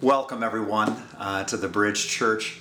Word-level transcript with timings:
Welcome, 0.00 0.44
everyone, 0.44 0.90
uh, 1.18 1.42
to 1.42 1.56
the 1.56 1.66
Bridge 1.66 2.06
Church. 2.06 2.60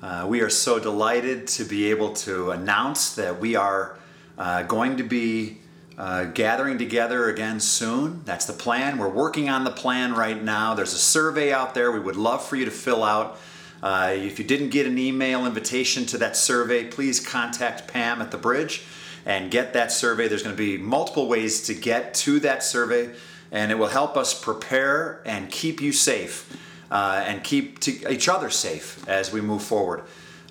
Uh, 0.00 0.24
we 0.26 0.40
are 0.40 0.48
so 0.48 0.78
delighted 0.78 1.46
to 1.48 1.64
be 1.64 1.90
able 1.90 2.14
to 2.14 2.52
announce 2.52 3.16
that 3.16 3.38
we 3.38 3.54
are 3.54 3.98
uh, 4.38 4.62
going 4.62 4.96
to 4.96 5.02
be 5.02 5.58
uh, 5.98 6.24
gathering 6.24 6.78
together 6.78 7.28
again 7.28 7.60
soon. 7.60 8.22
That's 8.24 8.46
the 8.46 8.54
plan. 8.54 8.96
We're 8.96 9.10
working 9.10 9.50
on 9.50 9.64
the 9.64 9.70
plan 9.70 10.14
right 10.14 10.42
now. 10.42 10.72
There's 10.72 10.94
a 10.94 10.98
survey 10.98 11.52
out 11.52 11.74
there 11.74 11.92
we 11.92 12.00
would 12.00 12.16
love 12.16 12.42
for 12.42 12.56
you 12.56 12.64
to 12.64 12.70
fill 12.70 13.04
out. 13.04 13.38
Uh, 13.82 14.14
if 14.14 14.38
you 14.38 14.46
didn't 14.46 14.70
get 14.70 14.86
an 14.86 14.96
email 14.96 15.44
invitation 15.44 16.06
to 16.06 16.16
that 16.16 16.34
survey, 16.34 16.84
please 16.84 17.20
contact 17.20 17.88
Pam 17.88 18.22
at 18.22 18.30
the 18.30 18.38
Bridge 18.38 18.84
and 19.26 19.50
get 19.50 19.74
that 19.74 19.92
survey. 19.92 20.28
There's 20.28 20.42
going 20.42 20.56
to 20.56 20.62
be 20.62 20.78
multiple 20.78 21.28
ways 21.28 21.60
to 21.64 21.74
get 21.74 22.14
to 22.14 22.40
that 22.40 22.62
survey, 22.62 23.10
and 23.52 23.70
it 23.70 23.74
will 23.74 23.88
help 23.88 24.16
us 24.16 24.32
prepare 24.32 25.20
and 25.26 25.50
keep 25.50 25.82
you 25.82 25.92
safe 25.92 26.68
uh, 26.90 27.22
and 27.26 27.44
keep 27.44 27.86
each 27.88 28.28
other 28.28 28.50
safe 28.50 29.06
as 29.08 29.32
we 29.32 29.40
move 29.40 29.62
forward. 29.62 30.02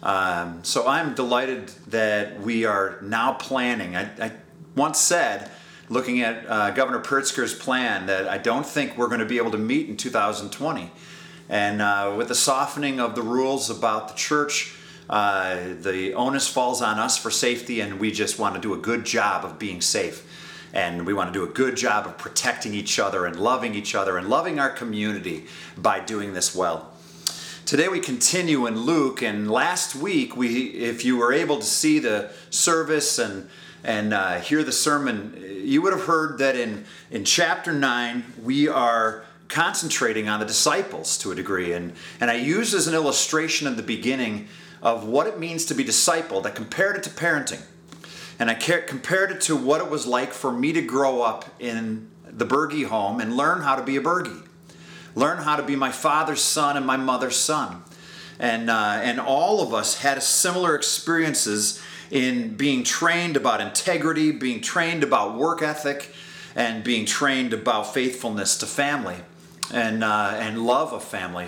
Um, 0.01 0.63
so 0.63 0.87
I'm 0.87 1.13
delighted 1.13 1.69
that 1.87 2.39
we 2.39 2.65
are 2.65 2.97
now 3.01 3.33
planning. 3.33 3.95
I, 3.95 4.03
I 4.19 4.31
once 4.75 4.99
said, 4.99 5.51
looking 5.89 6.21
at 6.21 6.45
uh, 6.47 6.71
Governor 6.71 7.01
Pritzker's 7.01 7.53
plan, 7.53 8.05
that 8.05 8.27
I 8.27 8.37
don't 8.37 8.65
think 8.65 8.97
we're 8.97 9.07
going 9.07 9.19
to 9.19 9.25
be 9.25 9.37
able 9.37 9.51
to 9.51 9.57
meet 9.57 9.89
in 9.89 9.97
2020. 9.97 10.91
And 11.49 11.81
uh, 11.81 12.13
with 12.15 12.27
the 12.27 12.35
softening 12.35 12.99
of 12.99 13.15
the 13.15 13.23
rules 13.23 13.69
about 13.69 14.07
the 14.07 14.13
church, 14.13 14.75
uh, 15.09 15.73
the 15.81 16.13
onus 16.13 16.47
falls 16.47 16.81
on 16.81 16.99
us 16.99 17.17
for 17.17 17.31
safety, 17.31 17.81
and 17.81 17.99
we 17.99 18.11
just 18.11 18.37
want 18.37 18.55
to 18.55 18.61
do 18.61 18.73
a 18.73 18.77
good 18.77 19.03
job 19.03 19.43
of 19.43 19.57
being 19.57 19.81
safe 19.81 20.25
and 20.73 21.05
we 21.05 21.13
want 21.13 21.33
to 21.33 21.39
do 21.39 21.43
a 21.43 21.53
good 21.53 21.75
job 21.75 22.05
of 22.05 22.17
protecting 22.17 22.73
each 22.73 22.99
other 22.99 23.25
and 23.25 23.39
loving 23.39 23.75
each 23.75 23.95
other 23.95 24.17
and 24.17 24.29
loving 24.29 24.59
our 24.59 24.69
community 24.69 25.45
by 25.77 25.99
doing 25.99 26.33
this 26.33 26.55
well. 26.55 26.91
Today 27.65 27.87
we 27.87 27.99
continue 27.99 28.65
in 28.65 28.79
Luke, 28.79 29.21
and 29.21 29.49
last 29.49 29.95
week 29.95 30.35
we, 30.35 30.69
if 30.69 31.05
you 31.05 31.17
were 31.17 31.31
able 31.31 31.57
to 31.57 31.65
see 31.65 31.99
the 31.99 32.31
service 32.49 33.19
and 33.19 33.49
and 33.83 34.13
uh, 34.13 34.39
hear 34.39 34.61
the 34.61 34.73
sermon, 34.73 35.41
you 35.63 35.81
would 35.81 35.93
have 35.93 36.05
heard 36.05 36.39
that 36.39 36.55
in 36.55 36.85
in 37.11 37.23
chapter 37.25 37.71
nine 37.71 38.25
we 38.41 38.67
are 38.67 39.23
concentrating 39.47 40.27
on 40.27 40.39
the 40.39 40.45
disciples 40.45 41.17
to 41.19 41.31
a 41.31 41.35
degree, 41.35 41.73
and 41.73 41.93
and 42.19 42.31
I 42.31 42.35
used 42.35 42.73
as 42.73 42.87
an 42.87 42.95
illustration 42.95 43.67
in 43.67 43.75
the 43.75 43.83
beginning 43.83 44.47
of 44.81 45.05
what 45.07 45.27
it 45.27 45.37
means 45.39 45.65
to 45.65 45.75
be 45.75 45.83
discipled. 45.83 46.45
I 46.45 46.49
compared 46.49 46.95
it 46.95 47.03
to 47.03 47.09
parenting. 47.11 47.61
And 48.39 48.49
I 48.49 48.53
compared 48.53 49.31
it 49.31 49.41
to 49.41 49.55
what 49.55 49.81
it 49.81 49.89
was 49.89 50.07
like 50.07 50.31
for 50.31 50.51
me 50.51 50.71
to 50.71 50.81
grow 50.81 51.21
up 51.21 51.45
in 51.59 52.09
the 52.25 52.45
Berge 52.45 52.85
home 52.85 53.19
and 53.19 53.35
learn 53.35 53.61
how 53.61 53.75
to 53.75 53.83
be 53.83 53.97
a 53.97 54.01
Berge. 54.01 54.31
Learn 55.13 55.39
how 55.39 55.57
to 55.57 55.63
be 55.63 55.75
my 55.75 55.91
father's 55.91 56.41
son 56.41 56.77
and 56.77 56.85
my 56.85 56.95
mother's 56.95 57.35
son. 57.35 57.83
And, 58.39 58.69
uh, 58.69 59.01
and 59.03 59.19
all 59.19 59.61
of 59.61 59.73
us 59.73 59.99
had 59.99 60.23
similar 60.23 60.73
experiences 60.73 61.81
in 62.09 62.55
being 62.55 62.85
trained 62.85 63.35
about 63.35 63.59
integrity, 63.59 64.31
being 64.31 64.61
trained 64.61 65.03
about 65.03 65.35
work 65.35 65.61
ethic, 65.61 66.13
and 66.55 66.83
being 66.83 67.05
trained 67.05 67.53
about 67.53 67.93
faithfulness 67.93 68.57
to 68.57 68.65
family 68.65 69.17
and, 69.73 70.03
uh, 70.03 70.31
and 70.35 70.65
love 70.65 70.93
of 70.93 71.03
family. 71.03 71.47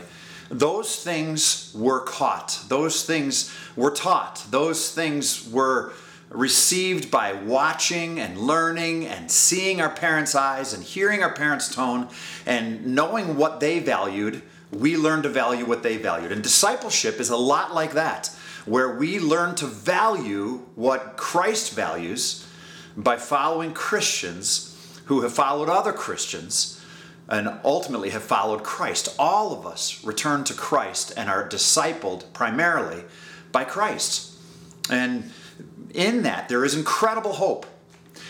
Those 0.49 1.01
things 1.01 1.71
were 1.73 2.01
caught. 2.01 2.59
Those 2.67 3.05
things 3.05 3.55
were 3.77 3.91
taught. 3.91 4.45
Those 4.49 4.93
things 4.93 5.49
were 5.49 5.93
received 6.31 7.11
by 7.11 7.33
watching 7.33 8.19
and 8.19 8.37
learning 8.37 9.05
and 9.05 9.29
seeing 9.29 9.81
our 9.81 9.89
parents' 9.89 10.33
eyes 10.33 10.73
and 10.73 10.83
hearing 10.83 11.21
our 11.21 11.33
parents' 11.33 11.73
tone 11.73 12.07
and 12.45 12.85
knowing 12.85 13.35
what 13.35 13.59
they 13.59 13.79
valued, 13.79 14.41
we 14.71 14.95
learn 14.95 15.21
to 15.21 15.29
value 15.29 15.65
what 15.65 15.83
they 15.83 15.97
valued. 15.97 16.31
And 16.31 16.41
discipleship 16.41 17.19
is 17.19 17.29
a 17.29 17.37
lot 17.37 17.73
like 17.73 17.91
that, 17.93 18.27
where 18.65 18.95
we 18.95 19.19
learn 19.19 19.55
to 19.55 19.67
value 19.67 20.61
what 20.75 21.17
Christ 21.17 21.73
values 21.73 22.47
by 22.95 23.17
following 23.17 23.73
Christians 23.73 25.01
who 25.05 25.21
have 25.21 25.33
followed 25.33 25.67
other 25.67 25.91
Christians 25.91 26.81
and 27.27 27.59
ultimately 27.63 28.11
have 28.11 28.23
followed 28.23 28.63
Christ. 28.63 29.13
All 29.19 29.53
of 29.57 29.65
us 29.65 30.03
return 30.03 30.43
to 30.45 30.53
Christ 30.53 31.11
and 31.17 31.29
are 31.29 31.47
discipled 31.47 32.31
primarily 32.33 33.03
by 33.51 33.65
Christ. 33.65 34.37
And 34.89 35.31
in 35.93 36.23
that, 36.23 36.49
there 36.49 36.65
is 36.65 36.75
incredible 36.75 37.33
hope. 37.33 37.65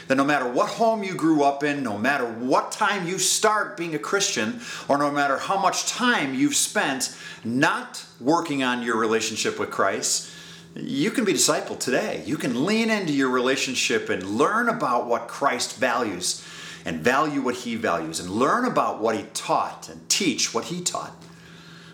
That 0.07 0.15
no 0.15 0.25
matter 0.25 0.49
what 0.49 0.69
home 0.69 1.03
you 1.03 1.15
grew 1.15 1.43
up 1.43 1.63
in, 1.63 1.83
no 1.83 1.97
matter 1.97 2.25
what 2.25 2.71
time 2.71 3.07
you 3.07 3.17
start 3.17 3.77
being 3.77 3.95
a 3.95 3.99
Christian, 3.99 4.59
or 4.89 4.97
no 4.97 5.09
matter 5.09 5.37
how 5.37 5.59
much 5.59 5.85
time 5.85 6.33
you've 6.33 6.55
spent 6.55 7.15
not 7.43 8.05
working 8.19 8.61
on 8.61 8.83
your 8.83 8.97
relationship 8.97 9.57
with 9.57 9.71
Christ, 9.71 10.29
you 10.75 11.11
can 11.11 11.25
be 11.25 11.33
discipled 11.33 11.79
today. 11.79 12.23
You 12.25 12.37
can 12.37 12.65
lean 12.65 12.89
into 12.89 13.13
your 13.13 13.29
relationship 13.29 14.09
and 14.09 14.23
learn 14.23 14.69
about 14.69 15.07
what 15.07 15.27
Christ 15.27 15.77
values 15.77 16.45
and 16.85 17.01
value 17.01 17.41
what 17.41 17.55
he 17.55 17.75
values 17.75 18.19
and 18.19 18.29
learn 18.29 18.65
about 18.65 19.01
what 19.01 19.15
he 19.15 19.23
taught 19.33 19.89
and 19.89 20.07
teach 20.09 20.53
what 20.53 20.65
he 20.65 20.81
taught. 20.81 21.13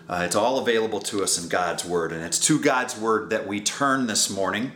Uh, 0.08 0.22
it's 0.24 0.36
all 0.36 0.58
available 0.58 1.00
to 1.00 1.22
us 1.22 1.42
in 1.42 1.48
God's 1.48 1.84
Word, 1.84 2.12
and 2.12 2.24
it's 2.24 2.38
to 2.46 2.58
God's 2.58 2.98
Word 2.98 3.28
that 3.30 3.46
we 3.46 3.60
turn 3.60 4.06
this 4.06 4.30
morning 4.30 4.72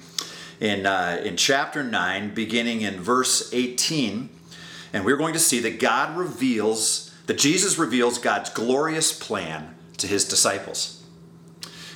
in, 0.60 0.86
uh, 0.86 1.20
in 1.24 1.36
chapter 1.36 1.82
9, 1.82 2.34
beginning 2.34 2.82
in 2.82 3.00
verse 3.00 3.52
18. 3.52 4.28
And 4.92 5.04
we're 5.04 5.16
going 5.16 5.34
to 5.34 5.40
see 5.40 5.60
that 5.60 5.80
God 5.80 6.16
reveals, 6.16 7.14
that 7.26 7.38
Jesus 7.38 7.78
reveals 7.78 8.18
God's 8.18 8.50
glorious 8.50 9.12
plan 9.16 9.74
to 9.98 10.06
his 10.06 10.26
disciples. 10.26 11.04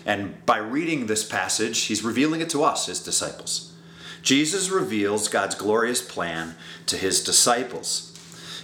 And 0.05 0.45
by 0.47 0.59
reading 0.59 1.07
this 1.07 1.25
passage, 1.25 1.83
he's 1.85 2.05
revealing 2.05 2.41
it 2.41 2.51
to 2.51 2.63
us, 2.63 2.87
his 2.87 3.03
disciples. 3.03 3.75
Jesus 4.23 4.71
reveals 4.71 5.29
God's 5.29 5.55
glorious 5.55 6.03
plan 6.03 6.57
to 6.87 6.97
his 6.97 7.23
disciples. 7.23 8.13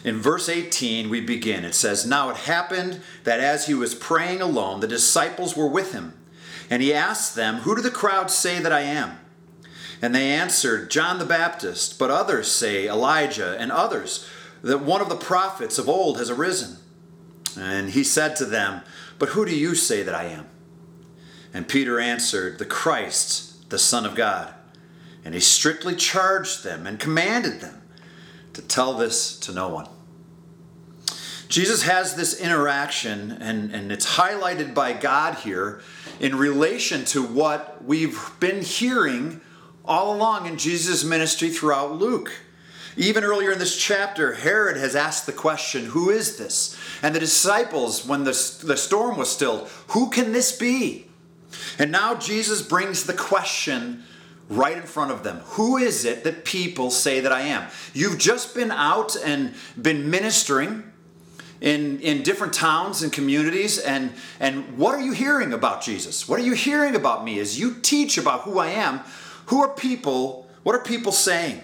In 0.04 0.20
verse 0.20 0.48
18, 0.48 1.08
we 1.08 1.20
begin. 1.20 1.64
It 1.64 1.74
says, 1.74 2.04
Now 2.04 2.30
it 2.30 2.36
happened 2.36 3.00
that 3.24 3.40
as 3.40 3.66
he 3.66 3.74
was 3.74 3.94
praying 3.94 4.40
alone, 4.40 4.80
the 4.80 4.88
disciples 4.88 5.56
were 5.56 5.68
with 5.68 5.92
him. 5.92 6.14
And 6.68 6.82
he 6.82 6.92
asked 6.92 7.34
them, 7.34 7.58
Who 7.58 7.76
do 7.76 7.82
the 7.82 7.90
crowds 7.90 8.34
say 8.34 8.58
that 8.58 8.72
I 8.72 8.80
am? 8.80 9.18
And 10.02 10.12
they 10.12 10.32
answered, 10.32 10.90
John 10.90 11.20
the 11.20 11.24
Baptist, 11.24 11.96
but 11.96 12.10
others 12.10 12.50
say 12.50 12.88
Elijah, 12.88 13.56
and 13.58 13.70
others 13.70 14.28
that 14.60 14.82
one 14.82 15.00
of 15.00 15.08
the 15.08 15.16
prophets 15.16 15.78
of 15.78 15.88
old 15.88 16.18
has 16.18 16.28
arisen. 16.28 16.76
And 17.56 17.90
he 17.90 18.02
said 18.02 18.34
to 18.36 18.44
them, 18.44 18.82
But 19.20 19.30
who 19.30 19.46
do 19.46 19.54
you 19.54 19.76
say 19.76 20.02
that 20.02 20.14
I 20.14 20.24
am? 20.24 20.48
And 21.54 21.68
Peter 21.68 22.00
answered, 22.00 22.58
The 22.58 22.64
Christ, 22.64 23.70
the 23.70 23.78
Son 23.78 24.04
of 24.04 24.16
God. 24.16 24.52
And 25.24 25.34
he 25.34 25.40
strictly 25.40 25.94
charged 25.94 26.64
them 26.64 26.84
and 26.84 26.98
commanded 26.98 27.60
them 27.60 27.82
to 28.54 28.62
tell 28.62 28.94
this 28.94 29.38
to 29.40 29.52
no 29.52 29.68
one. 29.68 29.88
Jesus 31.48 31.82
has 31.82 32.16
this 32.16 32.40
interaction, 32.40 33.30
and, 33.32 33.70
and 33.72 33.92
it's 33.92 34.16
highlighted 34.16 34.74
by 34.74 34.94
God 34.94 35.36
here 35.36 35.82
in 36.18 36.34
relation 36.34 37.04
to 37.06 37.22
what 37.22 37.84
we've 37.84 38.18
been 38.40 38.62
hearing 38.62 39.42
all 39.84 40.14
along 40.14 40.46
in 40.46 40.58
Jesus' 40.58 41.04
ministry 41.04 41.50
throughout 41.50 41.92
Luke. 41.92 42.32
Even 42.96 43.24
earlier 43.24 43.52
in 43.52 43.58
this 43.58 43.76
chapter, 43.76 44.34
Herod 44.34 44.76
has 44.76 44.94
asked 44.94 45.26
the 45.26 45.32
question, 45.32 45.86
Who 45.86 46.10
is 46.10 46.36
this? 46.36 46.76
And 47.02 47.14
the 47.14 47.20
disciples, 47.20 48.06
when 48.06 48.24
the, 48.24 48.58
the 48.62 48.76
storm 48.76 49.16
was 49.16 49.30
stilled, 49.30 49.68
Who 49.88 50.10
can 50.10 50.32
this 50.32 50.52
be? 50.52 51.06
And 51.78 51.90
now 51.90 52.14
Jesus 52.14 52.62
brings 52.62 53.04
the 53.04 53.14
question 53.14 54.04
right 54.48 54.76
in 54.76 54.82
front 54.82 55.10
of 55.10 55.22
them 55.22 55.38
Who 55.44 55.78
is 55.78 56.04
it 56.04 56.24
that 56.24 56.44
people 56.44 56.90
say 56.90 57.20
that 57.20 57.32
I 57.32 57.42
am? 57.42 57.68
You've 57.94 58.18
just 58.18 58.54
been 58.54 58.70
out 58.70 59.16
and 59.16 59.54
been 59.80 60.10
ministering 60.10 60.92
in, 61.62 62.00
in 62.00 62.22
different 62.22 62.52
towns 62.52 63.02
and 63.02 63.12
communities, 63.12 63.78
and, 63.78 64.12
and 64.40 64.76
what 64.76 64.96
are 64.96 65.00
you 65.00 65.12
hearing 65.12 65.52
about 65.52 65.80
Jesus? 65.80 66.28
What 66.28 66.40
are 66.40 66.42
you 66.42 66.54
hearing 66.54 66.96
about 66.96 67.24
me 67.24 67.38
as 67.38 67.58
you 67.58 67.76
teach 67.80 68.18
about 68.18 68.42
who 68.42 68.58
I 68.58 68.68
am? 68.68 69.00
Who 69.52 69.62
are 69.62 69.68
people? 69.68 70.48
What 70.62 70.74
are 70.74 70.82
people 70.82 71.12
saying? 71.12 71.60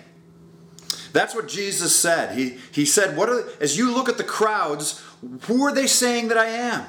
That's 1.15 1.35
what 1.35 1.49
Jesus 1.49 1.97
said. 1.97 2.37
He, 2.37 2.59
he 2.71 2.85
said, 2.85 3.17
what 3.17 3.31
are, 3.31 3.49
as 3.63 3.79
you 3.79 3.95
look 3.95 4.11
at 4.11 4.19
the 4.19 4.25
crowds, 4.25 5.03
who 5.45 5.65
are 5.65 5.73
they 5.73 5.87
saying 5.87 6.29
that 6.29 6.37
I 6.37 6.49
am? 6.49 6.85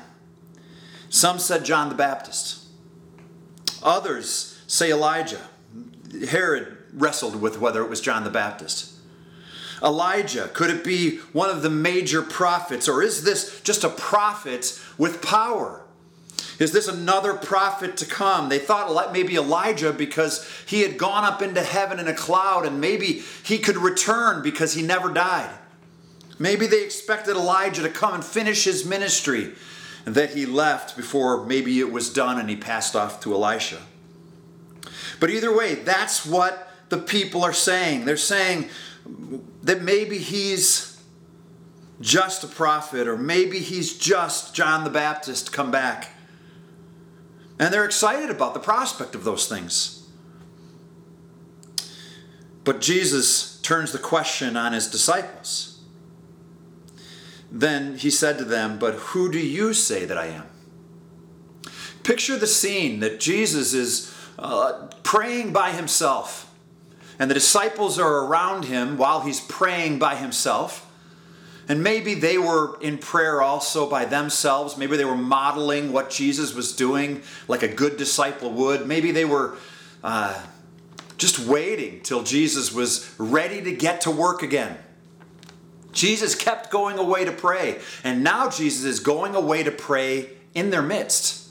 Some 1.07 1.39
said 1.39 1.63
John 1.63 1.87
the 1.87 1.95
Baptist. 1.95 2.65
Others 3.81 4.61
say 4.67 4.91
Elijah. 4.91 5.39
Herod 6.27 6.75
wrestled 6.91 7.41
with 7.41 7.61
whether 7.61 7.81
it 7.81 7.89
was 7.89 8.01
John 8.01 8.25
the 8.25 8.29
Baptist. 8.29 8.91
Elijah, 9.81 10.49
could 10.49 10.69
it 10.69 10.83
be 10.83 11.19
one 11.31 11.49
of 11.49 11.61
the 11.61 11.69
major 11.69 12.21
prophets, 12.21 12.89
or 12.89 13.01
is 13.01 13.23
this 13.23 13.61
just 13.61 13.85
a 13.85 13.89
prophet 13.89 14.77
with 14.97 15.21
power? 15.21 15.78
Is 16.59 16.73
this 16.73 16.89
another 16.89 17.33
prophet 17.33 17.95
to 17.97 18.05
come? 18.05 18.49
They 18.49 18.59
thought 18.59 19.13
maybe 19.13 19.35
Elijah 19.35 19.93
because 19.93 20.47
he 20.67 20.81
had 20.81 20.97
gone 20.97 21.23
up 21.23 21.41
into 21.41 21.63
heaven 21.63 21.99
in 21.99 22.07
a 22.07 22.13
cloud 22.13 22.65
and 22.65 22.81
maybe 22.81 23.23
he 23.43 23.57
could 23.57 23.77
return 23.77 24.43
because 24.43 24.73
he 24.73 24.81
never 24.81 25.11
died. 25.11 25.49
Maybe 26.37 26.67
they 26.67 26.83
expected 26.83 27.35
Elijah 27.35 27.81
to 27.83 27.89
come 27.89 28.13
and 28.13 28.23
finish 28.23 28.65
his 28.65 28.85
ministry. 28.85 29.53
And 30.05 30.15
that 30.15 30.31
he 30.31 30.45
left 30.45 30.95
before 30.97 31.45
maybe 31.45 31.79
it 31.79 31.91
was 31.91 32.11
done 32.11 32.39
and 32.39 32.49
he 32.49 32.55
passed 32.55 32.95
off 32.95 33.21
to 33.21 33.33
Elisha. 33.33 33.81
But 35.19 35.29
either 35.29 35.55
way, 35.55 35.75
that's 35.75 36.25
what 36.25 36.71
the 36.89 36.97
people 36.97 37.43
are 37.43 37.53
saying. 37.53 38.05
They're 38.05 38.17
saying 38.17 38.69
that 39.63 39.81
maybe 39.81 40.17
he's 40.17 41.01
just 42.01 42.43
a 42.43 42.47
prophet, 42.47 43.07
or 43.07 43.17
maybe 43.17 43.59
he's 43.59 43.97
just 43.97 44.55
John 44.55 44.85
the 44.85 44.89
Baptist 44.89 45.51
come 45.51 45.69
back. 45.69 46.11
And 47.59 47.73
they're 47.73 47.85
excited 47.85 48.29
about 48.29 48.53
the 48.53 48.59
prospect 48.59 49.13
of 49.13 49.25
those 49.25 49.47
things. 49.47 50.07
But 52.63 52.81
Jesus 52.81 53.59
turns 53.61 53.91
the 53.91 53.99
question 53.99 54.55
on 54.55 54.73
his 54.73 54.87
disciples. 54.87 55.81
Then 57.51 57.97
he 57.97 58.09
said 58.09 58.37
to 58.37 58.45
them, 58.45 58.79
But 58.79 58.95
who 58.95 59.31
do 59.31 59.39
you 59.39 59.73
say 59.73 60.05
that 60.05 60.17
I 60.17 60.27
am? 60.27 60.45
Picture 62.03 62.37
the 62.37 62.47
scene 62.47 63.01
that 63.01 63.19
Jesus 63.19 63.73
is 63.73 64.13
uh, 64.37 64.87
praying 65.03 65.51
by 65.51 65.71
himself, 65.71 66.53
and 67.17 67.29
the 67.29 67.35
disciples 67.35 67.99
are 67.99 68.25
around 68.25 68.65
him 68.65 68.97
while 68.97 69.21
he's 69.21 69.41
praying 69.41 69.99
by 69.99 70.15
himself. 70.15 70.88
And 71.69 71.83
maybe 71.83 72.15
they 72.15 72.39
were 72.39 72.79
in 72.81 72.97
prayer 72.97 73.43
also 73.43 73.87
by 73.87 74.05
themselves. 74.05 74.75
Maybe 74.75 74.97
they 74.97 75.05
were 75.05 75.15
modeling 75.15 75.93
what 75.93 76.09
Jesus 76.09 76.55
was 76.55 76.75
doing 76.75 77.21
like 77.47 77.61
a 77.61 77.67
good 77.67 77.95
disciple 77.95 78.49
would. 78.51 78.87
Maybe 78.87 79.11
they 79.11 79.23
were 79.23 79.55
uh, 80.03 80.43
just 81.17 81.37
waiting 81.37 82.01
till 82.01 82.23
Jesus 82.23 82.73
was 82.73 83.13
ready 83.19 83.61
to 83.61 83.71
get 83.71 84.01
to 84.01 84.11
work 84.11 84.41
again. 84.41 84.77
Jesus 85.91 86.33
kept 86.33 86.71
going 86.71 86.97
away 86.97 87.25
to 87.25 87.31
pray, 87.31 87.79
and 88.03 88.23
now 88.23 88.49
Jesus 88.49 88.85
is 88.85 88.99
going 88.99 89.35
away 89.35 89.63
to 89.63 89.71
pray 89.71 90.29
in 90.55 90.71
their 90.71 90.81
midst. 90.81 91.49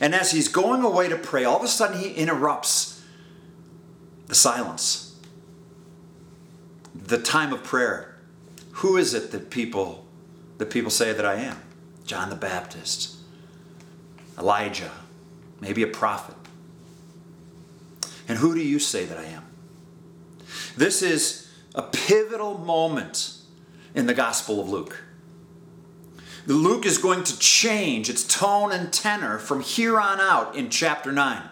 And 0.00 0.14
as 0.14 0.32
he's 0.32 0.48
going 0.48 0.82
away 0.82 1.08
to 1.08 1.16
pray, 1.16 1.44
all 1.44 1.58
of 1.58 1.64
a 1.64 1.68
sudden 1.68 1.98
he 1.98 2.12
interrupts 2.12 3.04
the 4.26 4.34
silence, 4.34 5.16
the 6.94 7.18
time 7.18 7.52
of 7.52 7.62
prayer. 7.62 8.17
Who 8.78 8.96
is 8.96 9.12
it 9.12 9.32
that 9.32 9.50
people 9.50 10.06
that 10.58 10.70
people 10.70 10.90
say 10.90 11.12
that 11.12 11.26
I 11.26 11.34
am? 11.34 11.60
John 12.04 12.30
the 12.30 12.36
Baptist, 12.36 13.16
Elijah, 14.38 14.92
maybe 15.60 15.82
a 15.82 15.88
prophet. 15.88 16.36
And 18.28 18.38
who 18.38 18.54
do 18.54 18.60
you 18.60 18.78
say 18.78 19.04
that 19.04 19.18
I 19.18 19.24
am? 19.24 19.44
This 20.76 21.02
is 21.02 21.50
a 21.74 21.82
pivotal 21.82 22.58
moment 22.58 23.38
in 23.96 24.06
the 24.06 24.14
Gospel 24.14 24.60
of 24.60 24.68
Luke. 24.68 25.02
Luke 26.46 26.86
is 26.86 26.98
going 26.98 27.24
to 27.24 27.38
change 27.40 28.08
its 28.08 28.22
tone 28.22 28.70
and 28.70 28.92
tenor 28.92 29.38
from 29.38 29.60
here 29.60 29.98
on 29.98 30.20
out 30.20 30.54
in 30.54 30.70
chapter 30.70 31.10
9. 31.10 31.42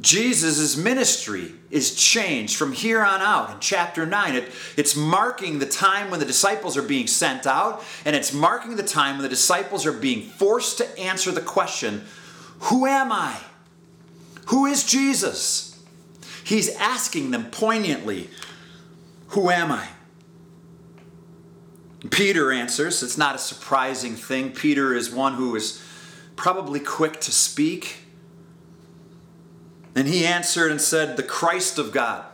Jesus' 0.00 0.76
ministry 0.76 1.52
is 1.70 1.94
changed 1.94 2.56
from 2.56 2.72
here 2.72 3.02
on 3.02 3.20
out 3.20 3.50
in 3.50 3.60
chapter 3.60 4.06
9. 4.06 4.34
It, 4.34 4.52
it's 4.76 4.96
marking 4.96 5.58
the 5.58 5.66
time 5.66 6.10
when 6.10 6.20
the 6.20 6.26
disciples 6.26 6.76
are 6.76 6.82
being 6.82 7.06
sent 7.06 7.46
out, 7.46 7.84
and 8.04 8.14
it's 8.14 8.32
marking 8.32 8.76
the 8.76 8.82
time 8.82 9.16
when 9.16 9.22
the 9.22 9.28
disciples 9.28 9.86
are 9.86 9.92
being 9.92 10.22
forced 10.22 10.78
to 10.78 10.98
answer 10.98 11.30
the 11.30 11.40
question 11.40 12.04
Who 12.60 12.86
am 12.86 13.12
I? 13.12 13.36
Who 14.46 14.66
is 14.66 14.84
Jesus? 14.84 15.82
He's 16.44 16.74
asking 16.76 17.30
them 17.30 17.50
poignantly, 17.50 18.30
Who 19.28 19.50
am 19.50 19.72
I? 19.72 19.88
Peter 22.10 22.52
answers. 22.52 23.02
It's 23.02 23.18
not 23.18 23.34
a 23.34 23.38
surprising 23.38 24.14
thing. 24.14 24.52
Peter 24.52 24.94
is 24.94 25.10
one 25.10 25.34
who 25.34 25.56
is 25.56 25.82
probably 26.36 26.80
quick 26.80 27.20
to 27.20 27.32
speak 27.32 28.04
and 29.98 30.06
he 30.06 30.24
answered 30.24 30.70
and 30.70 30.80
said, 30.80 31.16
The 31.16 31.24
Christ 31.24 31.76
of 31.76 31.90
God. 31.90 32.24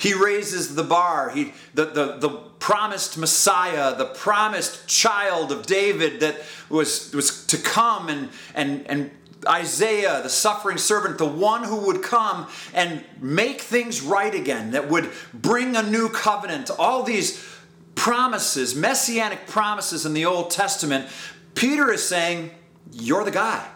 He 0.00 0.14
raises 0.14 0.74
the 0.74 0.82
bar. 0.82 1.30
He, 1.30 1.52
the, 1.74 1.84
the, 1.84 2.16
the 2.16 2.28
promised 2.58 3.16
Messiah, 3.16 3.94
the 3.94 4.06
promised 4.06 4.88
child 4.88 5.52
of 5.52 5.64
David 5.64 6.18
that 6.20 6.42
was, 6.68 7.14
was 7.14 7.46
to 7.46 7.56
come, 7.56 8.08
and, 8.08 8.30
and, 8.56 8.84
and 8.88 9.12
Isaiah, 9.46 10.20
the 10.24 10.28
suffering 10.28 10.76
servant, 10.76 11.18
the 11.18 11.24
one 11.24 11.62
who 11.62 11.86
would 11.86 12.02
come 12.02 12.48
and 12.74 13.04
make 13.20 13.60
things 13.60 14.02
right 14.02 14.34
again, 14.34 14.72
that 14.72 14.90
would 14.90 15.12
bring 15.32 15.76
a 15.76 15.84
new 15.84 16.08
covenant. 16.08 16.68
All 16.80 17.04
these 17.04 17.46
promises, 17.94 18.74
messianic 18.74 19.46
promises 19.46 20.04
in 20.04 20.14
the 20.14 20.26
Old 20.26 20.50
Testament, 20.50 21.06
Peter 21.54 21.92
is 21.92 22.02
saying, 22.02 22.50
You're 22.90 23.22
the 23.22 23.30
guy. 23.30 23.68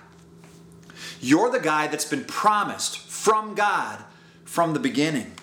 You're 1.20 1.50
the 1.50 1.60
guy 1.60 1.86
that's 1.86 2.04
been 2.04 2.24
promised 2.24 2.98
from 2.98 3.54
God 3.54 4.02
from 4.44 4.72
the 4.72 4.80
beginning. 4.80 5.34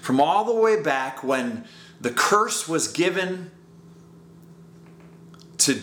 From 0.00 0.20
all 0.20 0.44
the 0.44 0.54
way 0.54 0.80
back 0.80 1.22
when 1.22 1.64
the 2.00 2.10
curse 2.10 2.68
was 2.68 2.88
given 2.88 3.50
to 5.58 5.80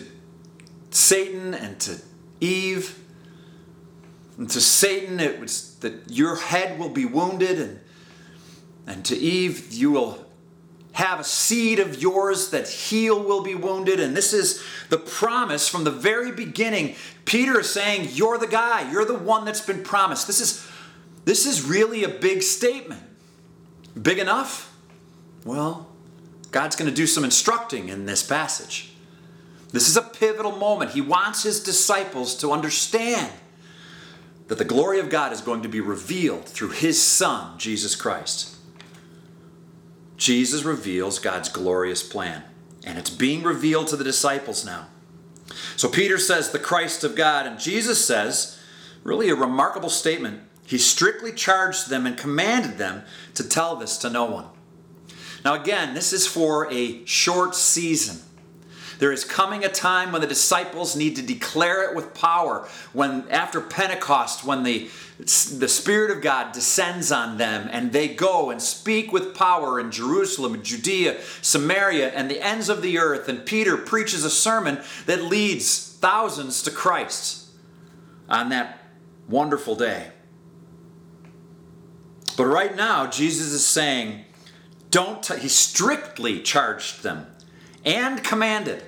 Satan 0.90 1.54
and 1.54 1.78
to 1.80 2.00
Eve. 2.40 2.98
And 4.36 4.48
to 4.50 4.60
Satan, 4.60 5.20
it 5.20 5.38
was 5.38 5.76
that 5.76 6.10
your 6.10 6.36
head 6.36 6.78
will 6.78 6.88
be 6.88 7.04
wounded, 7.04 7.60
and, 7.60 7.80
and 8.86 9.04
to 9.04 9.16
Eve, 9.16 9.72
you 9.72 9.90
will 9.90 10.29
have 10.92 11.20
a 11.20 11.24
seed 11.24 11.78
of 11.78 12.02
yours 12.02 12.50
that 12.50 12.68
heel 12.68 13.22
will 13.22 13.42
be 13.42 13.54
wounded. 13.54 14.00
And 14.00 14.16
this 14.16 14.32
is 14.32 14.62
the 14.88 14.98
promise 14.98 15.68
from 15.68 15.84
the 15.84 15.90
very 15.90 16.32
beginning. 16.32 16.96
Peter 17.24 17.60
is 17.60 17.70
saying, 17.70 18.08
You're 18.12 18.38
the 18.38 18.46
guy, 18.46 18.90
you're 18.90 19.04
the 19.04 19.18
one 19.18 19.44
that's 19.44 19.60
been 19.60 19.82
promised. 19.82 20.26
This 20.26 20.40
is, 20.40 20.66
this 21.24 21.46
is 21.46 21.64
really 21.64 22.04
a 22.04 22.08
big 22.08 22.42
statement. 22.42 23.02
Big 24.00 24.18
enough? 24.18 24.74
Well, 25.44 25.88
God's 26.50 26.76
going 26.76 26.90
to 26.90 26.94
do 26.94 27.06
some 27.06 27.24
instructing 27.24 27.88
in 27.88 28.06
this 28.06 28.22
passage. 28.22 28.92
This 29.72 29.88
is 29.88 29.96
a 29.96 30.02
pivotal 30.02 30.52
moment. 30.52 30.92
He 30.92 31.00
wants 31.00 31.44
his 31.44 31.62
disciples 31.62 32.34
to 32.36 32.50
understand 32.50 33.32
that 34.48 34.58
the 34.58 34.64
glory 34.64 34.98
of 34.98 35.08
God 35.08 35.32
is 35.32 35.40
going 35.40 35.62
to 35.62 35.68
be 35.68 35.80
revealed 35.80 36.44
through 36.44 36.70
his 36.70 37.00
Son, 37.00 37.56
Jesus 37.56 37.94
Christ. 37.94 38.56
Jesus 40.20 40.64
reveals 40.64 41.18
God's 41.18 41.48
glorious 41.48 42.02
plan, 42.02 42.44
and 42.84 42.98
it's 42.98 43.08
being 43.08 43.42
revealed 43.42 43.88
to 43.88 43.96
the 43.96 44.04
disciples 44.04 44.66
now. 44.66 44.88
So 45.76 45.88
Peter 45.88 46.18
says, 46.18 46.50
the 46.50 46.58
Christ 46.58 47.02
of 47.04 47.16
God, 47.16 47.46
and 47.46 47.58
Jesus 47.58 48.04
says, 48.04 48.60
really 49.02 49.30
a 49.30 49.34
remarkable 49.34 49.88
statement. 49.88 50.42
He 50.66 50.76
strictly 50.76 51.32
charged 51.32 51.88
them 51.88 52.04
and 52.04 52.18
commanded 52.18 52.76
them 52.76 53.02
to 53.34 53.48
tell 53.48 53.76
this 53.76 53.96
to 53.98 54.10
no 54.10 54.26
one. 54.26 54.44
Now, 55.42 55.54
again, 55.54 55.94
this 55.94 56.12
is 56.12 56.26
for 56.26 56.70
a 56.70 57.02
short 57.06 57.54
season. 57.54 58.20
There 59.00 59.12
is 59.12 59.24
coming 59.24 59.64
a 59.64 59.68
time 59.68 60.12
when 60.12 60.20
the 60.20 60.26
disciples 60.26 60.94
need 60.94 61.16
to 61.16 61.22
declare 61.22 61.88
it 61.88 61.96
with 61.96 62.14
power. 62.14 62.68
When 62.92 63.28
after 63.30 63.60
Pentecost, 63.60 64.44
when 64.44 64.62
the 64.62 64.90
the 65.18 65.68
Spirit 65.68 66.10
of 66.10 66.22
God 66.22 66.52
descends 66.52 67.12
on 67.12 67.36
them 67.36 67.68
and 67.70 67.92
they 67.92 68.08
go 68.08 68.50
and 68.50 68.60
speak 68.62 69.12
with 69.12 69.34
power 69.34 69.78
in 69.78 69.90
Jerusalem, 69.90 70.62
Judea, 70.62 71.20
Samaria, 71.42 72.10
and 72.10 72.30
the 72.30 72.40
ends 72.40 72.68
of 72.68 72.80
the 72.80 72.98
earth. 72.98 73.28
And 73.28 73.44
Peter 73.44 73.76
preaches 73.76 74.24
a 74.24 74.30
sermon 74.30 74.80
that 75.06 75.22
leads 75.22 75.94
thousands 75.98 76.62
to 76.62 76.70
Christ 76.70 77.50
on 78.28 78.48
that 78.48 78.82
wonderful 79.28 79.76
day. 79.76 80.08
But 82.36 82.46
right 82.46 82.74
now, 82.74 83.06
Jesus 83.06 83.52
is 83.52 83.66
saying, 83.66 84.24
don't, 84.90 85.22
t-, 85.22 85.38
he 85.38 85.48
strictly 85.48 86.40
charged 86.40 87.02
them 87.02 87.26
and 87.84 88.22
commanded, 88.22 88.82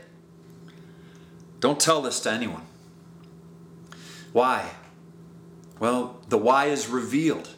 don't 1.62 1.78
tell 1.78 2.02
this 2.02 2.18
to 2.20 2.30
anyone. 2.30 2.66
Why? 4.32 4.68
Well, 5.78 6.20
the 6.28 6.36
why 6.36 6.66
is 6.66 6.88
revealed. 6.88 7.50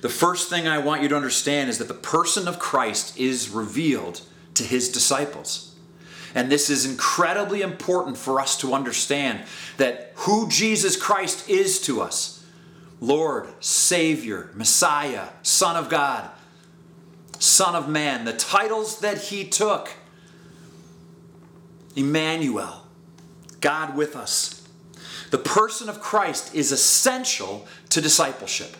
The 0.00 0.08
first 0.08 0.50
thing 0.50 0.66
I 0.66 0.78
want 0.78 1.02
you 1.02 1.08
to 1.08 1.16
understand 1.16 1.70
is 1.70 1.78
that 1.78 1.86
the 1.86 1.94
person 1.94 2.48
of 2.48 2.58
Christ 2.58 3.16
is 3.16 3.48
revealed 3.48 4.20
to 4.54 4.64
his 4.64 4.90
disciples. 4.90 5.76
And 6.34 6.50
this 6.50 6.68
is 6.68 6.84
incredibly 6.84 7.62
important 7.62 8.18
for 8.18 8.40
us 8.40 8.58
to 8.58 8.74
understand 8.74 9.42
that 9.76 10.12
who 10.16 10.48
Jesus 10.48 10.96
Christ 10.96 11.48
is 11.48 11.80
to 11.82 12.02
us 12.02 12.44
Lord, 13.00 13.48
Savior, 13.60 14.50
Messiah, 14.54 15.28
Son 15.42 15.76
of 15.76 15.88
God, 15.88 16.30
Son 17.38 17.76
of 17.76 17.88
Man, 17.88 18.24
the 18.24 18.32
titles 18.32 19.00
that 19.00 19.18
he 19.18 19.44
took 19.44 19.92
Emmanuel, 21.94 22.83
God 23.64 23.96
with 23.96 24.14
us. 24.14 24.62
The 25.30 25.38
person 25.38 25.88
of 25.88 26.02
Christ 26.02 26.54
is 26.54 26.70
essential 26.70 27.66
to 27.88 28.02
discipleship. 28.02 28.76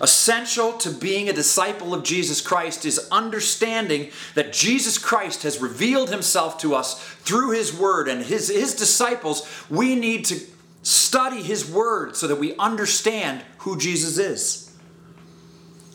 Essential 0.00 0.72
to 0.78 0.90
being 0.90 1.28
a 1.28 1.32
disciple 1.32 1.94
of 1.94 2.02
Jesus 2.02 2.40
Christ 2.40 2.84
is 2.84 3.06
understanding 3.12 4.10
that 4.34 4.52
Jesus 4.52 4.98
Christ 4.98 5.44
has 5.44 5.62
revealed 5.62 6.10
himself 6.10 6.58
to 6.58 6.74
us 6.74 7.00
through 7.20 7.52
his 7.52 7.72
word 7.72 8.08
and 8.08 8.24
his, 8.24 8.48
his 8.48 8.74
disciples. 8.74 9.48
We 9.70 9.94
need 9.94 10.24
to 10.24 10.40
study 10.82 11.40
his 11.40 11.70
word 11.70 12.16
so 12.16 12.26
that 12.26 12.40
we 12.40 12.56
understand 12.56 13.42
who 13.58 13.78
Jesus 13.78 14.18
is. 14.18 14.76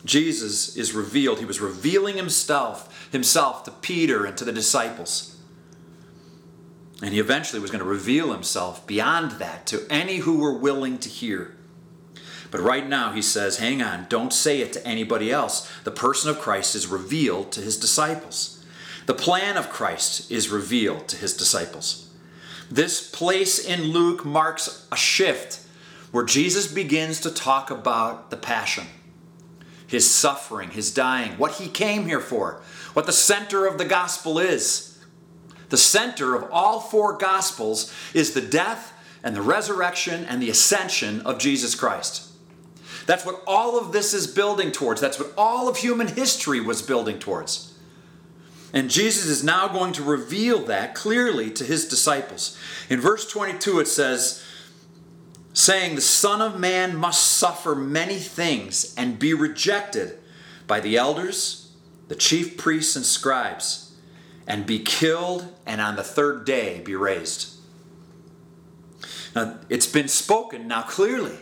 Jesus 0.06 0.74
is 0.74 0.94
revealed. 0.94 1.38
He 1.38 1.44
was 1.44 1.60
revealing 1.60 2.16
himself, 2.16 3.10
himself 3.12 3.64
to 3.64 3.70
Peter 3.70 4.24
and 4.24 4.38
to 4.38 4.46
the 4.46 4.52
disciples. 4.52 5.29
And 7.02 7.14
he 7.14 7.20
eventually 7.20 7.60
was 7.60 7.70
going 7.70 7.82
to 7.82 7.88
reveal 7.88 8.32
himself 8.32 8.86
beyond 8.86 9.32
that 9.32 9.66
to 9.66 9.86
any 9.88 10.18
who 10.18 10.38
were 10.38 10.56
willing 10.56 10.98
to 10.98 11.08
hear. 11.08 11.56
But 12.50 12.60
right 12.60 12.86
now, 12.86 13.12
he 13.12 13.22
says, 13.22 13.58
hang 13.58 13.80
on, 13.80 14.06
don't 14.08 14.32
say 14.32 14.60
it 14.60 14.72
to 14.74 14.86
anybody 14.86 15.30
else. 15.30 15.70
The 15.84 15.90
person 15.90 16.30
of 16.30 16.40
Christ 16.40 16.74
is 16.74 16.88
revealed 16.88 17.52
to 17.52 17.60
his 17.60 17.78
disciples. 17.78 18.64
The 19.06 19.14
plan 19.14 19.56
of 19.56 19.70
Christ 19.70 20.30
is 20.30 20.50
revealed 20.50 21.08
to 21.08 21.16
his 21.16 21.36
disciples. 21.36 22.10
This 22.70 23.08
place 23.08 23.58
in 23.58 23.92
Luke 23.92 24.24
marks 24.24 24.86
a 24.92 24.96
shift 24.96 25.60
where 26.12 26.24
Jesus 26.24 26.66
begins 26.66 27.20
to 27.20 27.30
talk 27.30 27.70
about 27.70 28.30
the 28.30 28.36
passion, 28.36 28.86
his 29.86 30.08
suffering, 30.10 30.70
his 30.70 30.92
dying, 30.92 31.32
what 31.32 31.52
he 31.52 31.68
came 31.68 32.06
here 32.06 32.20
for, 32.20 32.62
what 32.92 33.06
the 33.06 33.12
center 33.12 33.66
of 33.66 33.78
the 33.78 33.84
gospel 33.84 34.38
is. 34.38 34.89
The 35.70 35.78
center 35.78 36.34
of 36.34 36.50
all 36.52 36.80
four 36.80 37.16
gospels 37.16 37.92
is 38.12 38.34
the 38.34 38.40
death 38.40 38.92
and 39.22 39.34
the 39.34 39.42
resurrection 39.42 40.24
and 40.24 40.42
the 40.42 40.50
ascension 40.50 41.20
of 41.22 41.38
Jesus 41.38 41.74
Christ. 41.74 42.28
That's 43.06 43.24
what 43.24 43.42
all 43.46 43.78
of 43.78 43.92
this 43.92 44.14
is 44.14 44.26
building 44.26 44.72
towards. 44.72 45.00
That's 45.00 45.18
what 45.18 45.32
all 45.36 45.68
of 45.68 45.78
human 45.78 46.08
history 46.08 46.60
was 46.60 46.82
building 46.82 47.18
towards. 47.18 47.74
And 48.72 48.90
Jesus 48.90 49.26
is 49.26 49.42
now 49.42 49.66
going 49.68 49.92
to 49.94 50.02
reveal 50.02 50.60
that 50.66 50.94
clearly 50.94 51.50
to 51.50 51.64
his 51.64 51.88
disciples. 51.88 52.56
In 52.88 53.00
verse 53.00 53.28
22, 53.28 53.80
it 53.80 53.88
says, 53.88 54.44
saying, 55.52 55.94
The 55.94 56.00
Son 56.00 56.40
of 56.40 56.58
Man 56.58 56.96
must 56.96 57.22
suffer 57.22 57.74
many 57.74 58.18
things 58.18 58.94
and 58.96 59.18
be 59.18 59.34
rejected 59.34 60.18
by 60.66 60.80
the 60.80 60.96
elders, 60.96 61.72
the 62.08 62.14
chief 62.14 62.56
priests, 62.56 62.94
and 62.94 63.04
scribes, 63.04 63.89
and 64.46 64.66
be 64.66 64.78
killed, 64.78 65.54
and 65.66 65.80
on 65.80 65.96
the 65.96 66.02
third 66.02 66.44
day 66.44 66.80
be 66.80 66.94
raised. 66.94 67.56
Now, 69.34 69.58
it's 69.68 69.86
been 69.86 70.08
spoken 70.08 70.66
now 70.66 70.82
clearly 70.82 71.38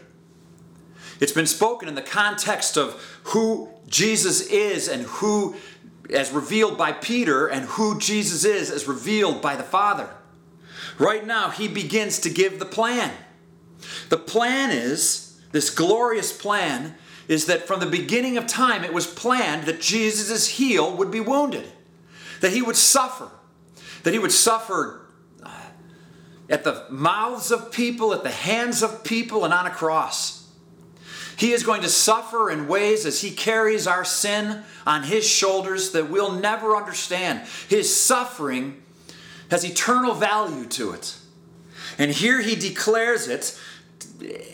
it's 1.20 1.32
been 1.32 1.46
spoken 1.46 1.88
in 1.88 1.94
the 1.94 2.02
context 2.02 2.76
of 2.76 2.94
who 3.24 3.70
Jesus 3.86 4.46
is 4.46 4.88
and 4.88 5.02
who, 5.02 5.56
as 6.12 6.30
revealed 6.30 6.78
by 6.78 6.92
Peter, 6.92 7.46
and 7.46 7.64
who 7.66 7.98
Jesus 7.98 8.44
is 8.44 8.70
as 8.70 8.86
revealed 8.86 9.42
by 9.42 9.56
the 9.56 9.62
Father. 9.62 10.08
Right 10.98 11.26
now, 11.26 11.50
he 11.50 11.68
begins 11.68 12.20
to 12.20 12.30
give 12.30 12.58
the 12.58 12.64
plan. 12.64 13.12
The 14.08 14.16
plan 14.16 14.70
is 14.70 15.40
this 15.52 15.70
glorious 15.70 16.32
plan 16.32 16.94
is 17.26 17.46
that 17.46 17.66
from 17.66 17.80
the 17.80 17.86
beginning 17.86 18.36
of 18.36 18.46
time, 18.46 18.84
it 18.84 18.92
was 18.92 19.06
planned 19.06 19.64
that 19.64 19.80
Jesus' 19.80 20.48
heel 20.48 20.96
would 20.96 21.10
be 21.10 21.20
wounded, 21.20 21.70
that 22.40 22.52
he 22.52 22.62
would 22.62 22.76
suffer, 22.76 23.30
that 24.02 24.12
he 24.12 24.18
would 24.18 24.32
suffer 24.32 25.06
uh, 25.42 25.50
at 26.48 26.64
the 26.64 26.86
mouths 26.90 27.50
of 27.50 27.72
people, 27.72 28.12
at 28.12 28.22
the 28.22 28.30
hands 28.30 28.82
of 28.82 29.04
people, 29.04 29.44
and 29.44 29.52
on 29.52 29.66
a 29.66 29.70
cross. 29.70 30.38
He 31.38 31.52
is 31.52 31.62
going 31.62 31.82
to 31.82 31.88
suffer 31.88 32.50
in 32.50 32.66
ways 32.66 33.06
as 33.06 33.20
He 33.20 33.30
carries 33.30 33.86
our 33.86 34.04
sin 34.04 34.64
on 34.84 35.04
His 35.04 35.26
shoulders 35.26 35.92
that 35.92 36.10
we'll 36.10 36.32
never 36.32 36.74
understand. 36.74 37.46
His 37.68 37.94
suffering 37.94 38.82
has 39.48 39.64
eternal 39.64 40.14
value 40.14 40.66
to 40.66 40.90
it. 40.90 41.16
And 41.96 42.10
here 42.10 42.42
He 42.42 42.56
declares 42.56 43.28
it, 43.28 43.56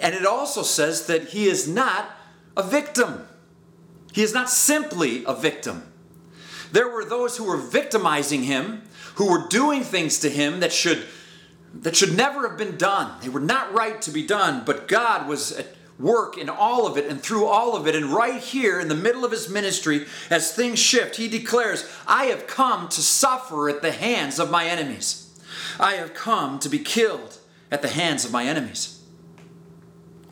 and 0.03 0.14
it 0.14 0.26
also 0.26 0.62
says 0.62 1.07
that 1.07 1.29
He 1.29 1.47
is 1.47 1.67
not 1.67 2.11
a 2.55 2.62
victim. 2.62 3.29
He 4.12 4.23
is 4.23 4.35
not 4.35 4.50
simply 4.50 5.25
a 5.25 5.35
victim. 5.35 5.91
There 6.75 6.88
were 6.88 7.04
those 7.04 7.37
who 7.37 7.45
were 7.45 7.57
victimizing 7.57 8.43
him, 8.43 8.83
who 9.14 9.31
were 9.31 9.47
doing 9.47 9.85
things 9.85 10.19
to 10.19 10.28
him 10.28 10.59
that 10.59 10.73
should 10.73 11.04
that 11.73 11.95
should 11.95 12.16
never 12.16 12.49
have 12.49 12.59
been 12.59 12.76
done. 12.76 13.12
They 13.23 13.28
were 13.28 13.38
not 13.38 13.73
right 13.73 14.02
to 14.02 14.11
be 14.11 14.26
done, 14.26 14.64
but 14.66 14.88
God 14.88 15.28
was 15.28 15.52
at 15.52 15.69
work 16.00 16.37
in 16.37 16.49
all 16.49 16.87
of 16.87 16.97
it 16.97 17.07
and 17.07 17.21
through 17.21 17.47
all 17.47 17.76
of 17.76 17.87
it. 17.87 17.95
And 17.95 18.07
right 18.07 18.40
here 18.40 18.81
in 18.81 18.88
the 18.88 18.95
middle 18.97 19.25
of 19.25 19.31
his 19.31 19.49
ministry, 19.49 20.07
as 20.31 20.52
things 20.52 20.81
shift, 20.81 21.14
he 21.14 21.28
declares, 21.28 21.88
I 22.09 22.26
have 22.26 22.49
come 22.49 22.88
to 22.88 23.00
suffer 23.00 23.69
at 23.69 23.83
the 23.83 23.93
hands 23.93 24.40
of 24.40 24.50
my 24.50 24.66
enemies. 24.66 25.33
I 25.78 25.95
have 25.95 26.12
come 26.14 26.59
to 26.61 26.69
be 26.69 26.81
killed 26.81 27.38
at 27.71 27.83
the 27.83 27.88
hands 27.88 28.25
of 28.25 28.33
my 28.33 28.45
enemies. 28.45 29.00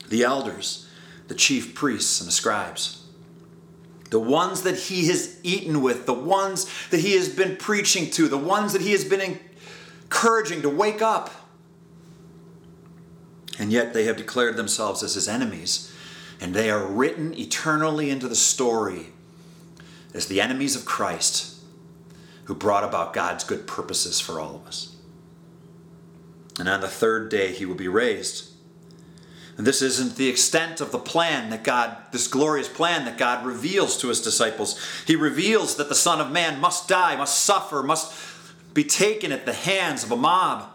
The 0.09 0.23
elders, 0.23 0.89
the 1.29 1.35
chief 1.35 1.73
priests, 1.73 2.19
and 2.19 2.27
the 2.27 2.33
scribes. 2.33 3.02
The 4.13 4.19
ones 4.19 4.61
that 4.61 4.77
he 4.77 5.07
has 5.07 5.39
eaten 5.41 5.81
with, 5.81 6.05
the 6.05 6.13
ones 6.13 6.69
that 6.91 6.99
he 6.99 7.13
has 7.15 7.27
been 7.27 7.57
preaching 7.57 8.11
to, 8.11 8.27
the 8.27 8.37
ones 8.37 8.73
that 8.73 8.83
he 8.83 8.91
has 8.91 9.03
been 9.03 9.39
encouraging 10.07 10.61
to 10.61 10.69
wake 10.69 11.01
up 11.01 11.31
and 13.59 13.71
yet 13.71 13.93
they 13.93 14.05
have 14.05 14.17
declared 14.17 14.57
themselves 14.57 15.03
as 15.03 15.13
his 15.13 15.27
enemies, 15.27 15.91
and 16.41 16.53
they 16.53 16.69
are 16.69 16.85
written 16.85 17.33
eternally 17.37 18.09
into 18.09 18.27
the 18.27 18.35
story 18.35 19.07
as 20.13 20.27
the 20.27 20.41
enemies 20.41 20.75
of 20.75 20.85
Christ 20.85 21.59
who 22.45 22.55
brought 22.55 22.83
about 22.83 23.13
God's 23.13 23.43
good 23.43 23.67
purposes 23.67 24.19
for 24.19 24.39
all 24.39 24.55
of 24.55 24.67
us. 24.67 24.95
And 26.59 26.67
on 26.67 26.81
the 26.81 26.87
third 26.87 27.29
day, 27.29 27.51
he 27.51 27.65
will 27.65 27.75
be 27.75 27.87
raised. 27.87 28.52
This 29.55 29.81
isn't 29.81 30.15
the 30.15 30.29
extent 30.29 30.81
of 30.81 30.91
the 30.91 30.99
plan 30.99 31.51
that 31.51 31.63
God, 31.63 31.95
this 32.11 32.27
glorious 32.27 32.67
plan 32.67 33.05
that 33.05 33.17
God 33.17 33.45
reveals 33.45 33.97
to 33.99 34.07
his 34.07 34.21
disciples. 34.21 34.79
He 35.05 35.15
reveals 35.15 35.75
that 35.75 35.89
the 35.89 35.95
Son 35.95 36.19
of 36.19 36.31
Man 36.31 36.59
must 36.59 36.87
die, 36.87 37.15
must 37.15 37.43
suffer, 37.43 37.83
must 37.83 38.13
be 38.73 38.83
taken 38.83 39.31
at 39.31 39.45
the 39.45 39.53
hands 39.53 40.03
of 40.03 40.11
a 40.11 40.15
mob 40.15 40.73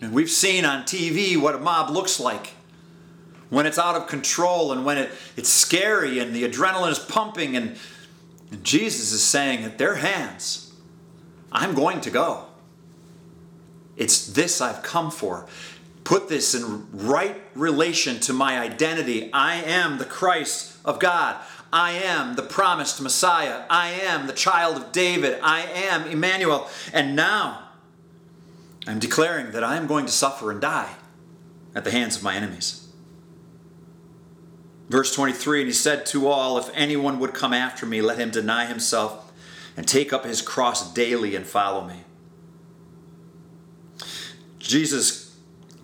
and 0.00 0.12
we've 0.12 0.30
seen 0.30 0.64
on 0.64 0.84
TV 0.84 1.36
what 1.36 1.54
a 1.54 1.58
mob 1.58 1.90
looks 1.90 2.18
like 2.18 2.54
when 3.50 3.66
it's 3.66 3.78
out 3.78 3.96
of 3.96 4.06
control 4.06 4.72
and 4.72 4.84
when 4.84 4.96
it, 4.96 5.10
it's 5.36 5.48
scary 5.48 6.18
and 6.18 6.34
the 6.34 6.48
adrenaline 6.48 6.90
is 6.90 6.98
pumping. 6.98 7.56
And, 7.56 7.76
and 8.50 8.64
Jesus 8.64 9.12
is 9.12 9.22
saying, 9.22 9.64
at 9.64 9.76
their 9.76 9.96
hands, 9.96 10.72
I'm 11.52 11.74
going 11.74 12.00
to 12.02 12.10
go. 12.10 12.46
It's 13.96 14.26
this 14.26 14.60
I've 14.60 14.82
come 14.82 15.10
for. 15.10 15.46
Put 16.04 16.28
this 16.28 16.54
in 16.54 16.86
right 16.92 17.40
relation 17.54 18.20
to 18.20 18.32
my 18.32 18.58
identity. 18.58 19.30
I 19.32 19.56
am 19.56 19.98
the 19.98 20.04
Christ 20.04 20.78
of 20.84 20.98
God. 20.98 21.36
I 21.72 21.92
am 21.92 22.34
the 22.34 22.42
promised 22.42 23.00
Messiah. 23.00 23.64
I 23.70 23.90
am 23.90 24.26
the 24.26 24.32
child 24.32 24.76
of 24.76 24.92
David. 24.92 25.38
I 25.42 25.60
am 25.60 26.06
Emmanuel. 26.06 26.68
And 26.92 27.14
now, 27.14 27.68
I'm 28.86 28.98
declaring 28.98 29.52
that 29.52 29.62
I 29.62 29.76
am 29.76 29.86
going 29.86 30.06
to 30.06 30.12
suffer 30.12 30.50
and 30.50 30.60
die 30.60 30.94
at 31.74 31.84
the 31.84 31.90
hands 31.90 32.16
of 32.16 32.22
my 32.22 32.34
enemies. 32.34 32.88
Verse 34.88 35.14
23 35.14 35.60
And 35.60 35.68
he 35.68 35.72
said 35.72 36.04
to 36.06 36.26
all, 36.26 36.58
If 36.58 36.70
anyone 36.74 37.20
would 37.20 37.34
come 37.34 37.52
after 37.52 37.86
me, 37.86 38.00
let 38.00 38.18
him 38.18 38.30
deny 38.30 38.66
himself 38.66 39.32
and 39.76 39.86
take 39.86 40.12
up 40.12 40.24
his 40.24 40.42
cross 40.42 40.92
daily 40.92 41.36
and 41.36 41.46
follow 41.46 41.86
me. 41.86 42.04
Jesus 44.58 45.19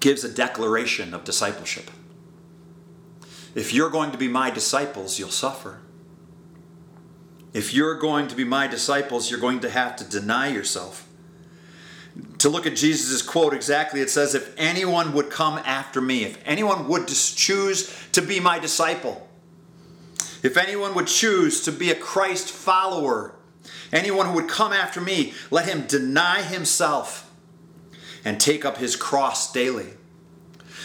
gives 0.06 0.22
a 0.22 0.28
declaration 0.28 1.12
of 1.12 1.24
discipleship. 1.24 1.90
If 3.56 3.72
you're 3.72 3.90
going 3.90 4.12
to 4.12 4.18
be 4.18 4.28
my 4.28 4.50
disciples, 4.50 5.18
you'll 5.18 5.30
suffer. 5.30 5.80
If 7.52 7.74
you're 7.74 7.98
going 7.98 8.28
to 8.28 8.36
be 8.36 8.44
my 8.44 8.68
disciples, 8.68 9.28
you're 9.28 9.40
going 9.40 9.58
to 9.60 9.70
have 9.70 9.96
to 9.96 10.04
deny 10.04 10.46
yourself 10.46 11.06
to 12.38 12.48
look 12.48 12.66
at 12.66 12.76
Jesus' 12.76 13.20
quote 13.20 13.52
exactly, 13.52 14.00
it 14.00 14.08
says, 14.08 14.36
If 14.36 14.54
anyone 14.56 15.12
would 15.12 15.28
come 15.28 15.58
after 15.64 16.00
me, 16.00 16.22
if 16.22 16.38
anyone 16.44 16.86
would 16.86 17.08
choose 17.08 17.92
to 18.12 18.22
be 18.22 18.38
my 18.38 18.60
disciple, 18.60 19.28
if 20.44 20.56
anyone 20.56 20.94
would 20.94 21.08
choose 21.08 21.62
to 21.62 21.72
be 21.72 21.90
a 21.90 21.96
Christ 21.96 22.52
follower, 22.52 23.34
anyone 23.92 24.26
who 24.26 24.34
would 24.34 24.48
come 24.48 24.72
after 24.72 25.00
me, 25.00 25.34
let 25.50 25.68
him 25.68 25.86
deny 25.88 26.42
himself 26.42 27.25
and 28.26 28.40
take 28.40 28.64
up 28.64 28.78
his 28.78 28.96
cross 28.96 29.52
daily. 29.52 29.86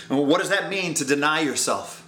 And 0.10 0.28
what 0.28 0.40
does 0.40 0.50
that 0.50 0.70
mean 0.70 0.94
to 0.94 1.04
deny 1.04 1.42
yourself? 1.42 2.08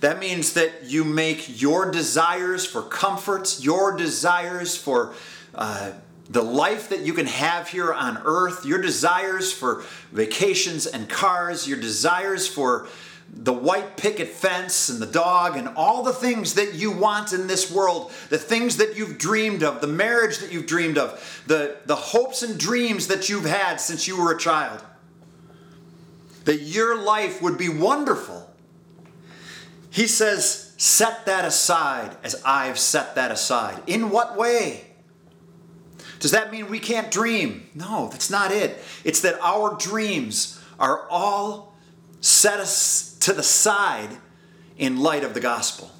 That 0.00 0.18
means 0.18 0.54
that 0.54 0.84
you 0.84 1.04
make 1.04 1.60
your 1.62 1.88
desires 1.88 2.66
for 2.66 2.82
comforts, 2.82 3.64
your 3.64 3.96
desires 3.96 4.76
for 4.76 5.14
uh, 5.54 5.92
the 6.28 6.42
life 6.42 6.88
that 6.88 7.00
you 7.00 7.12
can 7.12 7.26
have 7.26 7.68
here 7.68 7.92
on 7.92 8.20
earth, 8.24 8.66
your 8.66 8.80
desires 8.80 9.52
for 9.52 9.84
vacations 10.10 10.84
and 10.84 11.08
cars, 11.08 11.68
your 11.68 11.78
desires 11.78 12.48
for 12.48 12.88
the 13.32 13.52
white 13.52 13.96
picket 13.96 14.28
fence 14.28 14.88
and 14.88 15.00
the 15.00 15.06
dog 15.06 15.56
and 15.56 15.68
all 15.76 16.02
the 16.02 16.12
things 16.12 16.54
that 16.54 16.74
you 16.74 16.90
want 16.90 17.32
in 17.32 17.46
this 17.46 17.70
world, 17.70 18.12
the 18.28 18.38
things 18.38 18.76
that 18.78 18.96
you've 18.96 19.18
dreamed 19.18 19.62
of, 19.62 19.80
the 19.80 19.86
marriage 19.86 20.38
that 20.38 20.52
you've 20.52 20.66
dreamed 20.66 20.98
of, 20.98 21.42
the, 21.46 21.76
the 21.86 21.96
hopes 21.96 22.42
and 22.42 22.58
dreams 22.58 23.06
that 23.06 23.28
you've 23.28 23.44
had 23.44 23.80
since 23.80 24.06
you 24.06 24.20
were 24.20 24.32
a 24.32 24.38
child, 24.38 24.82
that 26.44 26.60
your 26.62 27.00
life 27.00 27.40
would 27.40 27.56
be 27.56 27.68
wonderful. 27.68 28.50
He 29.90 30.06
says, 30.06 30.74
Set 30.76 31.26
that 31.26 31.44
aside 31.44 32.16
as 32.24 32.40
I've 32.42 32.78
set 32.78 33.14
that 33.16 33.30
aside. 33.30 33.82
In 33.86 34.08
what 34.08 34.36
way? 34.36 34.86
Does 36.20 36.30
that 36.30 36.50
mean 36.50 36.70
we 36.70 36.78
can't 36.78 37.10
dream? 37.10 37.68
No, 37.74 38.08
that's 38.08 38.30
not 38.30 38.50
it. 38.50 38.82
It's 39.04 39.20
that 39.20 39.38
our 39.42 39.76
dreams 39.76 40.58
are 40.78 41.06
all 41.10 41.74
set 42.20 42.60
us 42.60 43.09
to 43.20 43.32
the 43.32 43.42
side 43.42 44.10
in 44.76 45.00
light 45.00 45.24
of 45.24 45.34
the 45.34 45.40
gospel. 45.40 45.90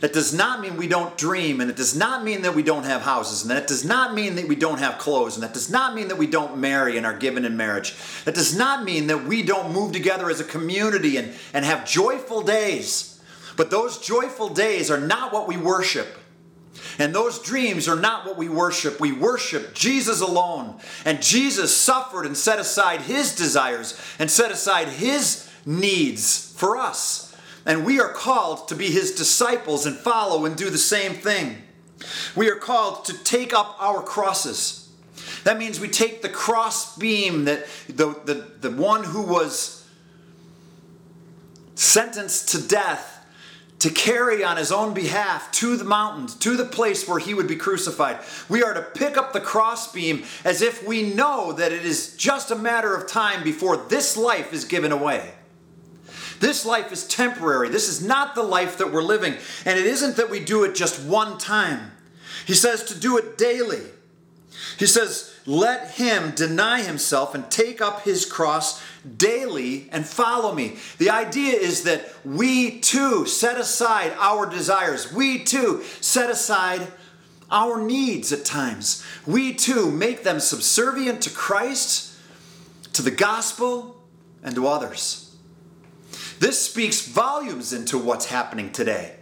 That 0.00 0.12
does 0.12 0.34
not 0.34 0.60
mean 0.60 0.76
we 0.76 0.88
don't 0.88 1.16
dream, 1.16 1.60
and 1.60 1.70
it 1.70 1.76
does 1.76 1.94
not 1.94 2.24
mean 2.24 2.42
that 2.42 2.56
we 2.56 2.64
don't 2.64 2.82
have 2.82 3.02
houses, 3.02 3.42
and 3.42 3.50
that 3.52 3.68
does 3.68 3.84
not 3.84 4.14
mean 4.14 4.34
that 4.34 4.48
we 4.48 4.56
don't 4.56 4.80
have 4.80 4.98
clothes, 4.98 5.36
and 5.36 5.44
that 5.44 5.54
does 5.54 5.70
not 5.70 5.94
mean 5.94 6.08
that 6.08 6.18
we 6.18 6.26
don't 6.26 6.58
marry 6.58 6.96
and 6.96 7.06
are 7.06 7.16
given 7.16 7.44
in 7.44 7.56
marriage. 7.56 7.94
That 8.24 8.34
does 8.34 8.56
not 8.56 8.82
mean 8.82 9.06
that 9.06 9.24
we 9.26 9.44
don't 9.44 9.72
move 9.72 9.92
together 9.92 10.28
as 10.28 10.40
a 10.40 10.44
community 10.44 11.18
and, 11.18 11.32
and 11.54 11.64
have 11.64 11.86
joyful 11.86 12.42
days. 12.42 13.20
But 13.56 13.70
those 13.70 13.98
joyful 13.98 14.48
days 14.48 14.90
are 14.90 15.00
not 15.00 15.32
what 15.32 15.46
we 15.46 15.56
worship. 15.56 16.18
And 16.98 17.14
those 17.14 17.40
dreams 17.40 17.86
are 17.86 17.94
not 17.94 18.26
what 18.26 18.36
we 18.36 18.48
worship. 18.48 18.98
We 18.98 19.12
worship 19.12 19.72
Jesus 19.72 20.20
alone. 20.20 20.80
And 21.04 21.22
Jesus 21.22 21.76
suffered 21.76 22.26
and 22.26 22.36
set 22.36 22.58
aside 22.58 23.02
his 23.02 23.36
desires 23.36 24.00
and 24.18 24.28
set 24.30 24.50
aside 24.50 24.88
his 24.88 25.48
needs 25.64 26.52
for 26.56 26.76
us. 26.76 27.36
And 27.64 27.84
we 27.84 28.00
are 28.00 28.12
called 28.12 28.68
to 28.68 28.74
be 28.74 28.90
his 28.90 29.14
disciples 29.14 29.86
and 29.86 29.96
follow 29.96 30.44
and 30.44 30.56
do 30.56 30.70
the 30.70 30.78
same 30.78 31.12
thing. 31.12 31.62
We 32.34 32.50
are 32.50 32.56
called 32.56 33.04
to 33.06 33.24
take 33.24 33.52
up 33.52 33.76
our 33.78 34.02
crosses. 34.02 34.88
That 35.44 35.58
means 35.58 35.78
we 35.78 35.88
take 35.88 36.22
the 36.22 36.28
cross 36.28 36.96
beam 36.96 37.44
that 37.44 37.66
the, 37.88 38.16
the, 38.24 38.68
the 38.68 38.70
one 38.70 39.04
who 39.04 39.22
was 39.22 39.86
sentenced 41.74 42.50
to 42.50 42.66
death 42.66 43.12
to 43.82 43.90
carry 43.90 44.44
on 44.44 44.56
his 44.56 44.70
own 44.70 44.94
behalf 44.94 45.50
to 45.50 45.76
the 45.76 45.82
mountains, 45.82 46.36
to 46.36 46.56
the 46.56 46.64
place 46.64 47.08
where 47.08 47.18
he 47.18 47.34
would 47.34 47.48
be 47.48 47.56
crucified. 47.56 48.16
We 48.48 48.62
are 48.62 48.72
to 48.74 48.82
pick 48.82 49.16
up 49.16 49.32
the 49.32 49.40
crossbeam 49.40 50.22
as 50.44 50.62
if 50.62 50.86
we 50.86 51.02
know 51.02 51.52
that 51.54 51.72
it 51.72 51.84
is 51.84 52.16
just 52.16 52.52
a 52.52 52.54
matter 52.54 52.94
of 52.94 53.08
time 53.08 53.42
before 53.42 53.76
this 53.76 54.16
life 54.16 54.52
is 54.52 54.64
given 54.64 54.92
away. 54.92 55.32
This 56.42 56.66
life 56.66 56.90
is 56.90 57.06
temporary. 57.06 57.68
This 57.68 57.88
is 57.88 58.04
not 58.04 58.34
the 58.34 58.42
life 58.42 58.78
that 58.78 58.92
we're 58.92 59.04
living. 59.04 59.36
And 59.64 59.78
it 59.78 59.86
isn't 59.86 60.16
that 60.16 60.28
we 60.28 60.40
do 60.40 60.64
it 60.64 60.74
just 60.74 61.00
one 61.00 61.38
time. 61.38 61.92
He 62.46 62.54
says 62.54 62.82
to 62.86 62.98
do 62.98 63.16
it 63.16 63.38
daily. 63.38 63.84
He 64.76 64.86
says, 64.86 65.32
let 65.46 65.92
him 65.92 66.32
deny 66.32 66.82
himself 66.82 67.36
and 67.36 67.48
take 67.48 67.80
up 67.80 68.02
his 68.02 68.24
cross 68.24 68.82
daily 69.16 69.88
and 69.92 70.04
follow 70.04 70.52
me. 70.52 70.78
The 70.98 71.10
idea 71.10 71.54
is 71.54 71.84
that 71.84 72.12
we 72.24 72.80
too 72.80 73.24
set 73.24 73.56
aside 73.56 74.12
our 74.18 74.44
desires. 74.44 75.12
We 75.12 75.44
too 75.44 75.84
set 76.00 76.28
aside 76.28 76.88
our 77.52 77.80
needs 77.80 78.32
at 78.32 78.44
times. 78.44 79.04
We 79.28 79.54
too 79.54 79.92
make 79.92 80.24
them 80.24 80.40
subservient 80.40 81.22
to 81.22 81.30
Christ, 81.30 82.16
to 82.94 83.02
the 83.02 83.12
gospel, 83.12 84.02
and 84.42 84.56
to 84.56 84.66
others. 84.66 85.21
This 86.42 86.60
speaks 86.60 87.06
volumes 87.06 87.72
into 87.72 87.96
what's 87.96 88.26
happening 88.26 88.72
today. 88.72 89.14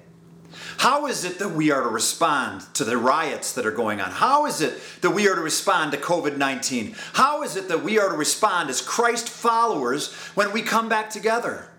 How 0.78 1.06
is 1.06 1.22
it 1.22 1.38
that 1.38 1.50
we 1.50 1.70
are 1.70 1.82
to 1.82 1.88
respond 1.90 2.62
to 2.72 2.82
the 2.82 2.96
riots 2.96 3.52
that 3.52 3.66
are 3.66 3.70
going 3.70 4.00
on? 4.00 4.10
How 4.10 4.46
is 4.46 4.62
it 4.62 4.80
that 5.02 5.10
we 5.10 5.28
are 5.28 5.34
to 5.34 5.42
respond 5.42 5.92
to 5.92 5.98
COVID 5.98 6.38
19? 6.38 6.96
How 7.12 7.42
is 7.42 7.56
it 7.56 7.68
that 7.68 7.84
we 7.84 7.98
are 7.98 8.08
to 8.08 8.16
respond 8.16 8.70
as 8.70 8.80
Christ 8.80 9.28
followers 9.28 10.14
when 10.34 10.50
we 10.50 10.62
come 10.62 10.88
back 10.88 11.10
together? 11.10 11.69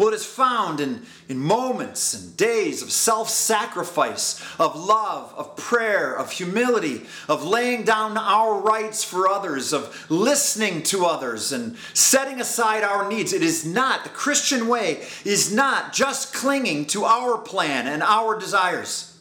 Well, 0.00 0.08
it 0.08 0.14
is 0.14 0.24
found 0.24 0.80
in, 0.80 1.02
in 1.28 1.36
moments 1.36 2.14
and 2.14 2.34
days 2.34 2.80
of 2.80 2.90
self 2.90 3.28
sacrifice, 3.28 4.42
of 4.58 4.74
love, 4.74 5.34
of 5.36 5.58
prayer, 5.58 6.18
of 6.18 6.30
humility, 6.32 7.02
of 7.28 7.44
laying 7.44 7.84
down 7.84 8.16
our 8.16 8.58
rights 8.62 9.04
for 9.04 9.28
others, 9.28 9.74
of 9.74 10.10
listening 10.10 10.84
to 10.84 11.04
others, 11.04 11.52
and 11.52 11.76
setting 11.92 12.40
aside 12.40 12.82
our 12.82 13.10
needs. 13.10 13.34
It 13.34 13.42
is 13.42 13.66
not, 13.66 14.04
the 14.04 14.08
Christian 14.08 14.68
way 14.68 15.06
is 15.26 15.52
not 15.52 15.92
just 15.92 16.32
clinging 16.32 16.86
to 16.86 17.04
our 17.04 17.36
plan 17.36 17.86
and 17.86 18.02
our 18.02 18.38
desires. 18.38 19.18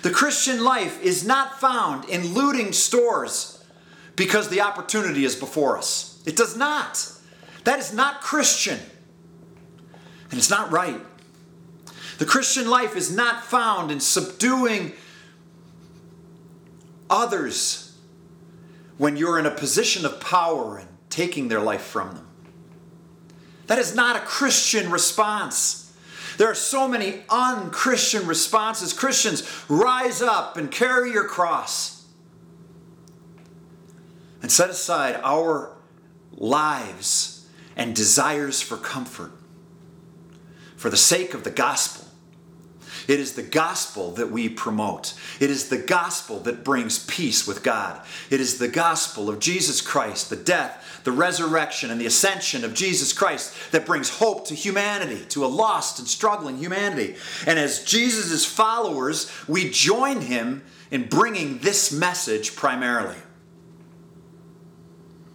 The 0.00 0.10
Christian 0.10 0.64
life 0.64 0.98
is 1.02 1.26
not 1.26 1.60
found 1.60 2.08
in 2.08 2.32
looting 2.32 2.72
stores 2.72 3.62
because 4.16 4.48
the 4.48 4.62
opportunity 4.62 5.26
is 5.26 5.36
before 5.36 5.76
us. 5.76 6.22
It 6.24 6.36
does 6.36 6.56
not. 6.56 7.06
That 7.64 7.80
is 7.80 7.92
not 7.92 8.22
Christian. 8.22 8.78
And 10.30 10.38
it's 10.38 10.50
not 10.50 10.70
right. 10.70 11.00
The 12.18 12.24
Christian 12.24 12.68
life 12.68 12.96
is 12.96 13.14
not 13.14 13.44
found 13.44 13.90
in 13.90 14.00
subduing 14.00 14.92
others 17.10 17.96
when 18.98 19.16
you're 19.16 19.38
in 19.38 19.46
a 19.46 19.50
position 19.50 20.04
of 20.06 20.20
power 20.20 20.78
and 20.78 20.88
taking 21.10 21.48
their 21.48 21.60
life 21.60 21.82
from 21.82 22.14
them. 22.14 22.26
That 23.66 23.78
is 23.78 23.94
not 23.94 24.16
a 24.16 24.20
Christian 24.20 24.90
response. 24.90 25.94
There 26.38 26.48
are 26.50 26.54
so 26.54 26.88
many 26.88 27.22
unchristian 27.28 28.26
responses. 28.26 28.92
Christians, 28.92 29.48
rise 29.68 30.22
up 30.22 30.56
and 30.56 30.70
carry 30.70 31.12
your 31.12 31.24
cross 31.24 32.06
and 34.42 34.50
set 34.50 34.70
aside 34.70 35.18
our 35.22 35.72
lives 36.32 37.46
and 37.76 37.94
desires 37.94 38.60
for 38.62 38.76
comfort 38.76 39.32
for 40.76 40.90
the 40.90 40.96
sake 40.96 41.34
of 41.34 41.44
the 41.44 41.50
gospel. 41.50 42.06
It 43.08 43.20
is 43.20 43.34
the 43.34 43.42
gospel 43.42 44.10
that 44.12 44.32
we 44.32 44.48
promote. 44.48 45.14
It 45.38 45.48
is 45.48 45.68
the 45.68 45.78
gospel 45.78 46.40
that 46.40 46.64
brings 46.64 46.98
peace 46.98 47.46
with 47.46 47.62
God. 47.62 48.04
It 48.30 48.40
is 48.40 48.58
the 48.58 48.68
gospel 48.68 49.28
of 49.28 49.38
Jesus 49.38 49.80
Christ, 49.80 50.28
the 50.28 50.36
death, 50.36 51.02
the 51.04 51.12
resurrection, 51.12 51.90
and 51.90 52.00
the 52.00 52.06
ascension 52.06 52.64
of 52.64 52.74
Jesus 52.74 53.12
Christ 53.12 53.54
that 53.70 53.86
brings 53.86 54.18
hope 54.18 54.46
to 54.48 54.54
humanity, 54.54 55.24
to 55.26 55.44
a 55.44 55.46
lost 55.46 56.00
and 56.00 56.08
struggling 56.08 56.58
humanity. 56.58 57.14
And 57.46 57.58
as 57.58 57.84
Jesus' 57.84 58.44
followers, 58.44 59.30
we 59.46 59.70
join 59.70 60.22
him 60.22 60.64
in 60.90 61.08
bringing 61.08 61.58
this 61.58 61.92
message 61.92 62.56
primarily. 62.56 63.16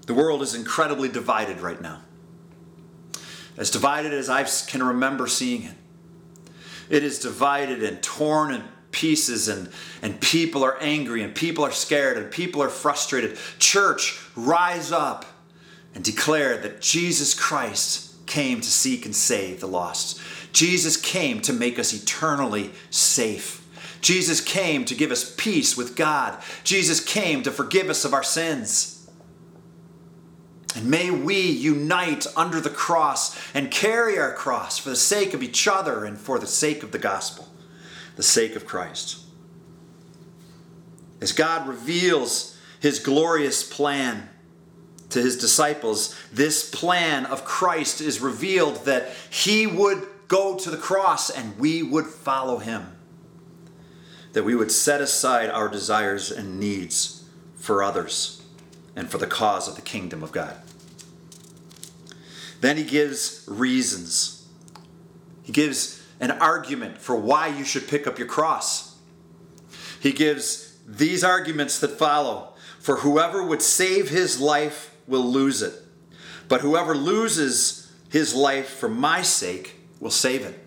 The 0.07 0.13
world 0.13 0.41
is 0.41 0.55
incredibly 0.55 1.07
divided 1.07 1.61
right 1.61 1.79
now 1.79 2.01
as 3.57 3.69
divided 3.69 4.13
as 4.13 4.29
I 4.29 4.43
can 4.43 4.83
remember 4.83 5.27
seeing 5.27 5.63
it. 5.63 5.75
It 6.89 7.03
is 7.03 7.19
divided 7.19 7.83
and 7.83 8.01
torn 8.03 8.53
in 8.53 8.63
pieces, 8.91 9.47
and, 9.47 9.69
and 10.01 10.19
people 10.19 10.63
are 10.63 10.77
angry, 10.81 11.23
and 11.23 11.33
people 11.33 11.63
are 11.63 11.71
scared, 11.71 12.17
and 12.17 12.29
people 12.29 12.61
are 12.61 12.69
frustrated. 12.69 13.37
Church, 13.59 14.21
rise 14.35 14.91
up 14.91 15.25
and 15.95 16.03
declare 16.03 16.57
that 16.57 16.81
Jesus 16.81 17.33
Christ 17.33 18.25
came 18.25 18.61
to 18.61 18.69
seek 18.69 19.05
and 19.05 19.15
save 19.15 19.59
the 19.59 19.67
lost. 19.67 20.19
Jesus 20.53 20.97
came 20.97 21.41
to 21.41 21.53
make 21.53 21.79
us 21.79 21.93
eternally 21.93 22.71
safe. 22.89 23.65
Jesus 24.01 24.41
came 24.41 24.83
to 24.85 24.95
give 24.95 25.11
us 25.11 25.35
peace 25.37 25.77
with 25.77 25.95
God. 25.95 26.41
Jesus 26.63 27.03
came 27.03 27.43
to 27.43 27.51
forgive 27.51 27.89
us 27.89 28.03
of 28.03 28.13
our 28.13 28.23
sins. 28.23 28.90
And 30.75 30.85
may 30.85 31.11
we 31.11 31.39
unite 31.39 32.25
under 32.35 32.61
the 32.61 32.69
cross 32.69 33.37
and 33.53 33.69
carry 33.69 34.17
our 34.17 34.33
cross 34.33 34.77
for 34.77 34.89
the 34.89 34.95
sake 34.95 35.33
of 35.33 35.43
each 35.43 35.67
other 35.67 36.05
and 36.05 36.17
for 36.17 36.39
the 36.39 36.47
sake 36.47 36.83
of 36.83 36.91
the 36.91 36.99
gospel, 36.99 37.47
the 38.15 38.23
sake 38.23 38.55
of 38.55 38.65
Christ. 38.65 39.19
As 41.19 41.33
God 41.33 41.67
reveals 41.67 42.57
his 42.79 42.99
glorious 42.99 43.63
plan 43.63 44.29
to 45.09 45.21
his 45.21 45.37
disciples, 45.37 46.15
this 46.31 46.69
plan 46.69 47.25
of 47.25 47.43
Christ 47.43 47.99
is 47.99 48.21
revealed 48.21 48.85
that 48.85 49.09
he 49.29 49.67
would 49.67 50.07
go 50.29 50.57
to 50.57 50.71
the 50.71 50.77
cross 50.77 51.29
and 51.29 51.57
we 51.59 51.83
would 51.83 52.05
follow 52.05 52.59
him. 52.59 52.95
That 54.33 54.43
we 54.43 54.55
would 54.55 54.71
set 54.71 55.01
aside 55.01 55.49
our 55.49 55.67
desires 55.67 56.31
and 56.31 56.59
needs 56.59 57.25
for 57.57 57.83
others 57.83 58.40
and 58.95 59.09
for 59.09 59.17
the 59.17 59.27
cause 59.27 59.67
of 59.67 59.75
the 59.75 59.81
kingdom 59.81 60.23
of 60.23 60.31
God. 60.31 60.55
Then 62.61 62.77
he 62.77 62.83
gives 62.83 63.43
reasons. 63.47 64.47
He 65.43 65.51
gives 65.51 66.03
an 66.19 66.31
argument 66.31 66.99
for 66.99 67.15
why 67.15 67.47
you 67.47 67.63
should 67.63 67.87
pick 67.87 68.05
up 68.05 68.19
your 68.19 68.27
cross. 68.27 68.95
He 69.99 70.11
gives 70.11 70.77
these 70.87 71.23
arguments 71.23 71.79
that 71.79 71.91
follow 71.91 72.53
For 72.79 72.97
whoever 72.97 73.43
would 73.43 73.61
save 73.61 74.09
his 74.09 74.39
life 74.39 74.95
will 75.07 75.23
lose 75.23 75.61
it, 75.61 75.73
but 76.47 76.61
whoever 76.61 76.95
loses 76.95 77.91
his 78.09 78.33
life 78.33 78.69
for 78.69 78.89
my 78.89 79.21
sake 79.21 79.75
will 79.99 80.11
save 80.11 80.41
it. 80.41 80.59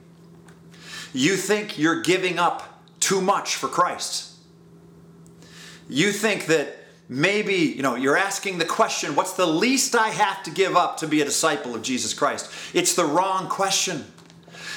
You 1.12 1.37
think 1.37 1.76
you're 1.78 2.02
giving 2.02 2.38
up 2.38 2.82
too 3.00 3.20
much 3.20 3.56
for 3.56 3.68
Christ. 3.68 4.32
You 5.88 6.12
think 6.12 6.46
that 6.46 6.83
maybe, 7.08 7.54
you 7.54 7.82
know, 7.82 7.94
you're 7.94 8.16
asking 8.16 8.58
the 8.58 8.64
question, 8.64 9.14
what's 9.14 9.34
the 9.34 9.46
least 9.46 9.94
I 9.94 10.08
have 10.08 10.42
to 10.44 10.50
give 10.50 10.76
up 10.76 10.98
to 10.98 11.06
be 11.06 11.20
a 11.20 11.24
disciple 11.24 11.74
of 11.74 11.82
Jesus 11.82 12.14
Christ? 12.14 12.50
It's 12.74 12.94
the 12.94 13.04
wrong 13.04 13.48
question. 13.48 14.06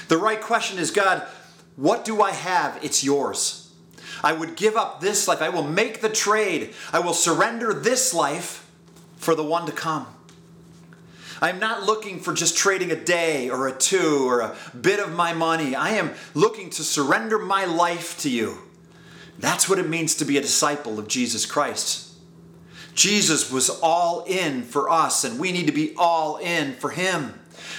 The 0.07 0.17
right 0.17 0.41
question 0.41 0.79
is, 0.79 0.91
God, 0.91 1.25
what 1.75 2.05
do 2.05 2.21
I 2.21 2.31
have? 2.31 2.83
It's 2.83 3.03
yours. 3.03 3.71
I 4.23 4.33
would 4.33 4.55
give 4.55 4.75
up 4.75 4.99
this 4.99 5.27
life. 5.27 5.41
I 5.41 5.49
will 5.49 5.63
make 5.63 6.01
the 6.01 6.09
trade. 6.09 6.73
I 6.91 6.99
will 6.99 7.13
surrender 7.13 7.73
this 7.73 8.13
life 8.13 8.69
for 9.17 9.35
the 9.35 9.43
one 9.43 9.65
to 9.65 9.71
come. 9.71 10.07
I'm 11.39 11.59
not 11.59 11.83
looking 11.83 12.19
for 12.19 12.33
just 12.33 12.57
trading 12.57 12.91
a 12.91 12.95
day 12.95 13.49
or 13.49 13.67
a 13.67 13.71
two 13.71 14.27
or 14.27 14.39
a 14.39 14.55
bit 14.79 14.99
of 14.99 15.13
my 15.13 15.33
money. 15.33 15.75
I 15.75 15.91
am 15.91 16.13
looking 16.33 16.71
to 16.71 16.83
surrender 16.83 17.37
my 17.37 17.65
life 17.65 18.19
to 18.21 18.29
you. 18.29 18.57
That's 19.37 19.69
what 19.69 19.77
it 19.77 19.87
means 19.87 20.15
to 20.15 20.25
be 20.25 20.37
a 20.37 20.41
disciple 20.41 20.97
of 20.97 21.07
Jesus 21.07 21.45
Christ. 21.45 22.06
Jesus 22.97 23.51
was 23.51 23.69
all 23.69 24.25
in 24.25 24.63
for 24.63 24.89
us, 24.89 25.23
and 25.23 25.39
we 25.39 25.51
need 25.51 25.67
to 25.67 25.71
be 25.71 25.93
all 25.97 26.37
in 26.37 26.73
for 26.73 26.89
him. 26.89 27.35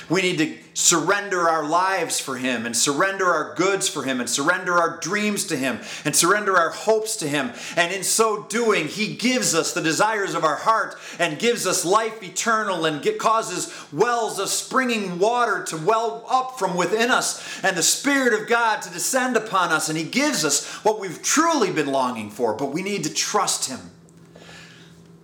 We 0.08 0.22
need 0.22 0.38
to 0.38 0.56
surrender 0.72 1.48
our 1.48 1.66
lives 1.66 2.20
for 2.20 2.36
Him 2.36 2.64
and 2.64 2.76
surrender 2.76 3.26
our 3.26 3.54
goods 3.54 3.88
for 3.88 4.04
Him 4.04 4.20
and 4.20 4.30
surrender 4.30 4.74
our 4.74 4.98
dreams 5.00 5.44
to 5.46 5.56
Him 5.56 5.80
and 6.04 6.14
surrender 6.16 6.56
our 6.56 6.70
hopes 6.70 7.16
to 7.16 7.28
Him. 7.28 7.52
And 7.76 7.92
in 7.92 8.02
so 8.02 8.44
doing, 8.44 8.88
He 8.88 9.14
gives 9.16 9.54
us 9.54 9.74
the 9.74 9.82
desires 9.82 10.34
of 10.34 10.44
our 10.44 10.56
heart 10.56 10.96
and 11.18 11.38
gives 11.38 11.66
us 11.66 11.84
life 11.84 12.22
eternal 12.22 12.86
and 12.86 13.02
get, 13.02 13.18
causes 13.18 13.74
wells 13.92 14.38
of 14.38 14.48
springing 14.48 15.18
water 15.18 15.62
to 15.64 15.76
well 15.76 16.24
up 16.28 16.58
from 16.58 16.76
within 16.76 17.10
us 17.10 17.62
and 17.62 17.76
the 17.76 17.82
Spirit 17.82 18.40
of 18.40 18.48
God 18.48 18.80
to 18.82 18.92
descend 18.92 19.36
upon 19.36 19.72
us. 19.72 19.88
And 19.88 19.98
He 19.98 20.04
gives 20.04 20.44
us 20.44 20.64
what 20.84 21.00
we've 21.00 21.22
truly 21.22 21.70
been 21.70 21.88
longing 21.88 22.30
for, 22.30 22.54
but 22.54 22.72
we 22.72 22.82
need 22.82 23.04
to 23.04 23.12
trust 23.12 23.68
Him 23.68 23.90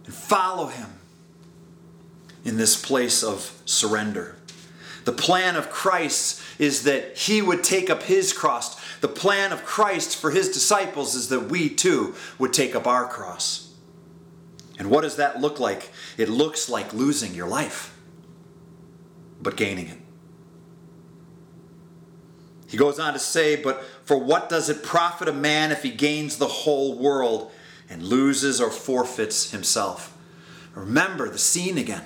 and 0.05 0.15
follow 0.15 0.67
Him 0.67 0.91
in 2.45 2.57
this 2.57 2.81
place 2.81 3.23
of 3.23 3.61
surrender. 3.65 4.37
The 5.05 5.13
plan 5.13 5.57
of 5.57 5.71
Christ 5.71 6.41
is 6.59 6.85
that 6.85 7.17
he 7.17 7.43
would 7.43 7.63
take 7.63 7.91
up 7.91 8.05
his 8.05 8.33
cross. 8.33 8.81
The 9.01 9.09
plan 9.09 9.53
of 9.53 9.65
Christ 9.65 10.17
for 10.17 10.31
his 10.31 10.51
disciples 10.51 11.15
is 11.15 11.29
that 11.29 11.51
we 11.51 11.69
too 11.69 12.15
would 12.39 12.53
take 12.53 12.75
up 12.75 12.87
our 12.87 13.07
cross. 13.07 13.75
And 14.79 14.91
what 14.91 15.03
does 15.03 15.17
that 15.17 15.41
look 15.41 15.61
like? 15.61 15.91
It 16.17 16.29
looks 16.29 16.69
like 16.69 16.93
losing 16.93 17.35
your 17.35 17.49
life, 17.49 17.97
but 19.41 19.57
gaining 19.57 19.89
it. 19.89 19.99
He 22.67 22.77
goes 22.77 22.99
on 22.99 23.13
to 23.13 23.19
say, 23.19 23.57
But 23.57 23.85
for 24.05 24.17
what 24.17 24.49
does 24.49 24.69
it 24.69 24.83
profit 24.83 25.29
a 25.29 25.33
man 25.33 25.71
if 25.71 25.83
he 25.83 25.91
gains 25.91 26.39
the 26.39 26.49
whole 26.49 26.99
world 26.99 27.53
and 27.89 28.03
loses 28.03 28.61
or 28.61 28.71
forfeits 28.71 29.51
himself? 29.51 30.17
Remember 30.75 31.29
the 31.29 31.39
scene 31.39 31.79
again. 31.79 32.05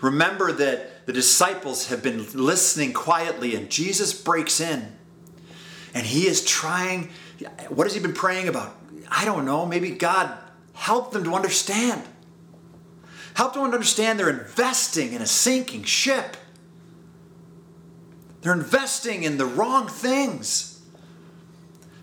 Remember 0.00 0.52
that 0.52 1.06
the 1.06 1.12
disciples 1.12 1.88
have 1.88 2.02
been 2.02 2.26
listening 2.32 2.92
quietly, 2.92 3.54
and 3.54 3.70
Jesus 3.70 4.12
breaks 4.12 4.60
in. 4.60 4.92
And 5.94 6.04
he 6.04 6.26
is 6.26 6.44
trying, 6.44 7.10
what 7.68 7.86
has 7.86 7.94
he 7.94 8.00
been 8.00 8.14
praying 8.14 8.48
about? 8.48 8.76
I 9.08 9.24
don't 9.24 9.44
know. 9.44 9.64
Maybe 9.64 9.90
God 9.90 10.36
help 10.72 11.12
them 11.12 11.24
to 11.24 11.34
understand. 11.34 12.02
Help 13.34 13.54
them 13.54 13.70
to 13.70 13.74
understand 13.74 14.18
they're 14.18 14.28
investing 14.28 15.12
in 15.12 15.22
a 15.22 15.26
sinking 15.26 15.84
ship. 15.84 16.36
They're 18.40 18.52
investing 18.52 19.22
in 19.22 19.38
the 19.38 19.46
wrong 19.46 19.88
things. 19.88 20.73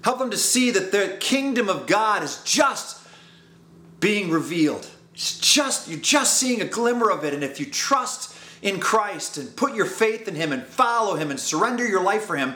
Help 0.03 0.19
them 0.19 0.31
to 0.31 0.37
see 0.37 0.71
that 0.71 0.91
the 0.91 1.17
kingdom 1.19 1.69
of 1.69 1.85
God 1.85 2.23
is 2.23 2.41
just 2.43 3.05
being 3.99 4.31
revealed. 4.31 4.87
It's 5.13 5.39
just 5.39 5.87
you're 5.87 5.99
just 5.99 6.37
seeing 6.37 6.61
a 6.61 6.65
glimmer 6.65 7.11
of 7.11 7.23
it 7.23 7.33
and 7.33 7.43
if 7.43 7.59
you 7.59 7.65
trust 7.65 8.35
in 8.61 8.79
Christ 8.79 9.37
and 9.37 9.55
put 9.55 9.75
your 9.75 9.85
faith 9.85 10.27
in 10.27 10.35
him 10.35 10.51
and 10.51 10.63
follow 10.63 11.15
him 11.15 11.31
and 11.31 11.39
surrender 11.39 11.87
your 11.87 12.03
life 12.03 12.25
for 12.25 12.35
him, 12.35 12.55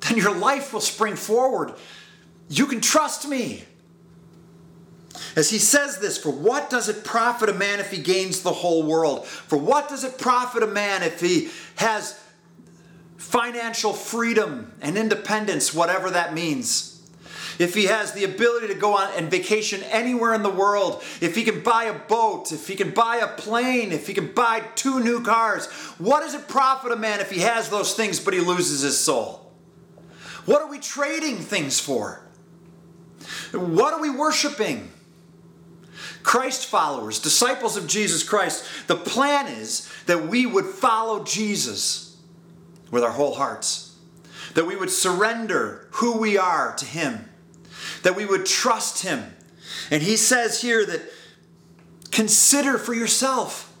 then 0.00 0.18
your 0.18 0.34
life 0.34 0.72
will 0.72 0.80
spring 0.80 1.16
forward. 1.16 1.74
You 2.48 2.66
can 2.66 2.80
trust 2.80 3.28
me. 3.28 3.64
As 5.36 5.50
he 5.50 5.58
says 5.58 5.98
this, 5.98 6.18
for 6.18 6.30
what 6.30 6.70
does 6.70 6.88
it 6.88 7.04
profit 7.04 7.48
a 7.48 7.54
man 7.54 7.80
if 7.80 7.90
he 7.90 7.98
gains 7.98 8.42
the 8.42 8.52
whole 8.52 8.82
world? 8.82 9.26
For 9.26 9.56
what 9.56 9.88
does 9.88 10.04
it 10.04 10.18
profit 10.18 10.62
a 10.62 10.66
man 10.66 11.02
if 11.02 11.20
he 11.20 11.50
has 11.76 12.20
financial 13.24 13.92
freedom 13.92 14.72
and 14.80 14.96
independence, 14.96 15.72
whatever 15.74 16.10
that 16.10 16.34
means? 16.34 16.94
if 17.58 17.74
he 17.74 17.84
has 17.84 18.12
the 18.12 18.24
ability 18.24 18.68
to 18.68 18.74
go 18.74 18.96
on 18.96 19.10
and 19.16 19.30
vacation 19.30 19.82
anywhere 19.84 20.34
in 20.34 20.42
the 20.42 20.50
world, 20.50 21.02
if 21.20 21.34
he 21.34 21.44
can 21.44 21.62
buy 21.62 21.84
a 21.84 21.98
boat, 21.98 22.52
if 22.52 22.66
he 22.66 22.74
can 22.74 22.90
buy 22.90 23.16
a 23.16 23.28
plane, 23.28 23.92
if 23.92 24.06
he 24.06 24.14
can 24.14 24.32
buy 24.32 24.60
two 24.74 25.00
new 25.00 25.22
cars, 25.22 25.66
what 25.98 26.20
does 26.20 26.34
it 26.34 26.48
profit 26.48 26.92
a 26.92 26.96
man 26.96 27.20
if 27.20 27.30
he 27.30 27.40
has 27.40 27.68
those 27.68 27.94
things 27.94 28.20
but 28.20 28.34
he 28.34 28.40
loses 28.40 28.80
his 28.80 28.98
soul? 28.98 29.52
What 30.46 30.62
are 30.62 30.68
we 30.68 30.78
trading 30.78 31.36
things 31.36 31.80
for? 31.80 32.26
What 33.52 33.94
are 33.94 34.00
we 34.00 34.10
worshiping? 34.10 34.90
Christ 36.22 36.66
followers, 36.66 37.18
disciples 37.18 37.76
of 37.76 37.86
Jesus 37.86 38.22
Christ, 38.22 38.66
the 38.86 38.96
plan 38.96 39.46
is 39.46 39.90
that 40.06 40.26
we 40.26 40.46
would 40.46 40.64
follow 40.64 41.22
Jesus 41.22 42.03
with 42.90 43.02
our 43.02 43.12
whole 43.12 43.34
hearts, 43.34 43.96
that 44.54 44.66
we 44.66 44.76
would 44.76 44.90
surrender 44.90 45.88
who 45.92 46.18
we 46.18 46.38
are 46.38 46.74
to 46.76 46.84
Him 46.84 47.28
that 48.04 48.14
we 48.14 48.24
would 48.24 48.46
trust 48.46 49.02
him. 49.02 49.34
And 49.90 50.02
he 50.02 50.16
says 50.16 50.62
here 50.62 50.86
that 50.86 51.02
consider 52.12 52.78
for 52.78 52.94
yourself 52.94 53.72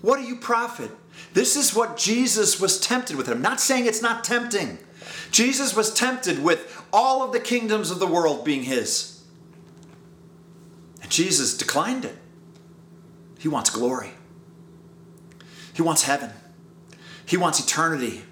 what 0.00 0.16
do 0.18 0.22
you 0.22 0.36
profit? 0.36 0.90
This 1.32 1.56
is 1.56 1.74
what 1.74 1.96
Jesus 1.96 2.60
was 2.60 2.78
tempted 2.78 3.16
with. 3.16 3.28
I'm 3.28 3.40
not 3.40 3.58
saying 3.58 3.86
it's 3.86 4.02
not 4.02 4.22
tempting. 4.22 4.78
Jesus 5.30 5.74
was 5.74 5.94
tempted 5.94 6.42
with 6.42 6.84
all 6.92 7.22
of 7.22 7.32
the 7.32 7.40
kingdoms 7.40 7.90
of 7.90 8.00
the 8.00 8.06
world 8.06 8.44
being 8.44 8.64
his. 8.64 9.24
And 11.00 11.10
Jesus 11.10 11.56
declined 11.56 12.04
it. 12.04 12.16
He 13.38 13.48
wants 13.48 13.70
glory. 13.70 14.10
He 15.72 15.80
wants 15.80 16.02
heaven. 16.02 16.30
He 17.26 17.36
wants 17.36 17.60
eternity. 17.60 18.22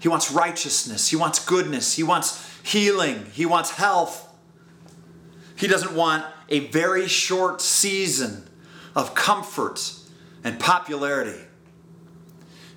He 0.00 0.08
wants 0.08 0.30
righteousness. 0.30 1.08
He 1.08 1.16
wants 1.16 1.44
goodness. 1.44 1.94
He 1.94 2.02
wants 2.02 2.50
healing. 2.62 3.26
He 3.32 3.46
wants 3.46 3.72
health. 3.72 4.32
He 5.56 5.66
doesn't 5.66 5.94
want 5.94 6.26
a 6.48 6.68
very 6.68 7.06
short 7.06 7.60
season 7.60 8.48
of 8.94 9.14
comfort 9.14 9.92
and 10.42 10.58
popularity 10.60 11.40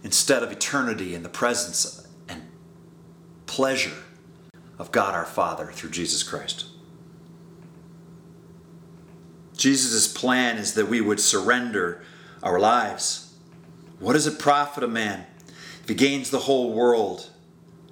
instead 0.04 0.44
of 0.44 0.52
eternity 0.52 1.14
in 1.14 1.24
the 1.24 1.30
presence 1.30 2.08
and 2.30 2.44
pleasure 3.46 3.98
of 4.80 4.92
God 4.92 5.14
our 5.14 5.26
Father 5.26 5.72
through 5.74 5.90
Jesus 5.90 6.24
Christ. 6.24 6.66
Jesus' 9.58 10.08
plan 10.08 10.58
is 10.58 10.76
that 10.76 10.88
we 10.88 11.02
would 11.02 11.20
surrender 11.20 12.04
our 12.44 12.60
lives. 12.60 13.34
What 14.00 14.14
does 14.14 14.28
it 14.28 14.38
profit 14.38 14.84
a 14.84 14.88
man 14.88 15.26
if 15.88 15.92
he 15.92 15.96
gains 15.96 16.32
the 16.32 16.40
whole 16.40 16.74
world 16.74 17.30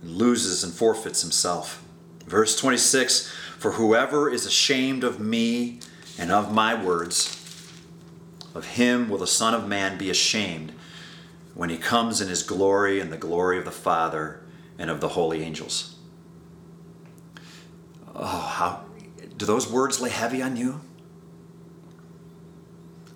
and 0.02 0.18
loses 0.18 0.66
and 0.66 0.74
forfeits 0.74 1.22
himself? 1.22 1.82
Verse 2.28 2.60
26 2.60 3.32
For 3.58 3.72
whoever 3.72 4.30
is 4.30 4.46
ashamed 4.46 5.06
of 5.06 5.22
me 5.22 5.80
and 6.20 6.30
of 6.30 6.54
my 6.54 6.76
words, 6.76 7.42
of 8.54 8.66
him 8.66 9.08
will 9.08 9.18
the 9.18 9.26
Son 9.26 9.54
of 9.54 9.66
Man 9.66 9.98
be 9.98 10.10
ashamed 10.10 10.74
when 11.54 11.70
he 11.70 11.78
comes 11.78 12.20
in 12.20 12.28
his 12.28 12.44
glory 12.44 13.00
and 13.00 13.14
the 13.14 13.18
glory 13.18 13.58
of 13.58 13.64
the 13.64 13.72
Father 13.72 14.42
and 14.78 14.90
of 14.90 15.00
the 15.00 15.08
holy 15.08 15.42
angels. 15.42 15.96
Oh, 18.14 18.26
how 18.26 18.84
do 19.38 19.46
those 19.46 19.72
words 19.72 20.02
lay 20.02 20.10
heavy 20.10 20.42
on 20.42 20.58
you? 20.58 20.82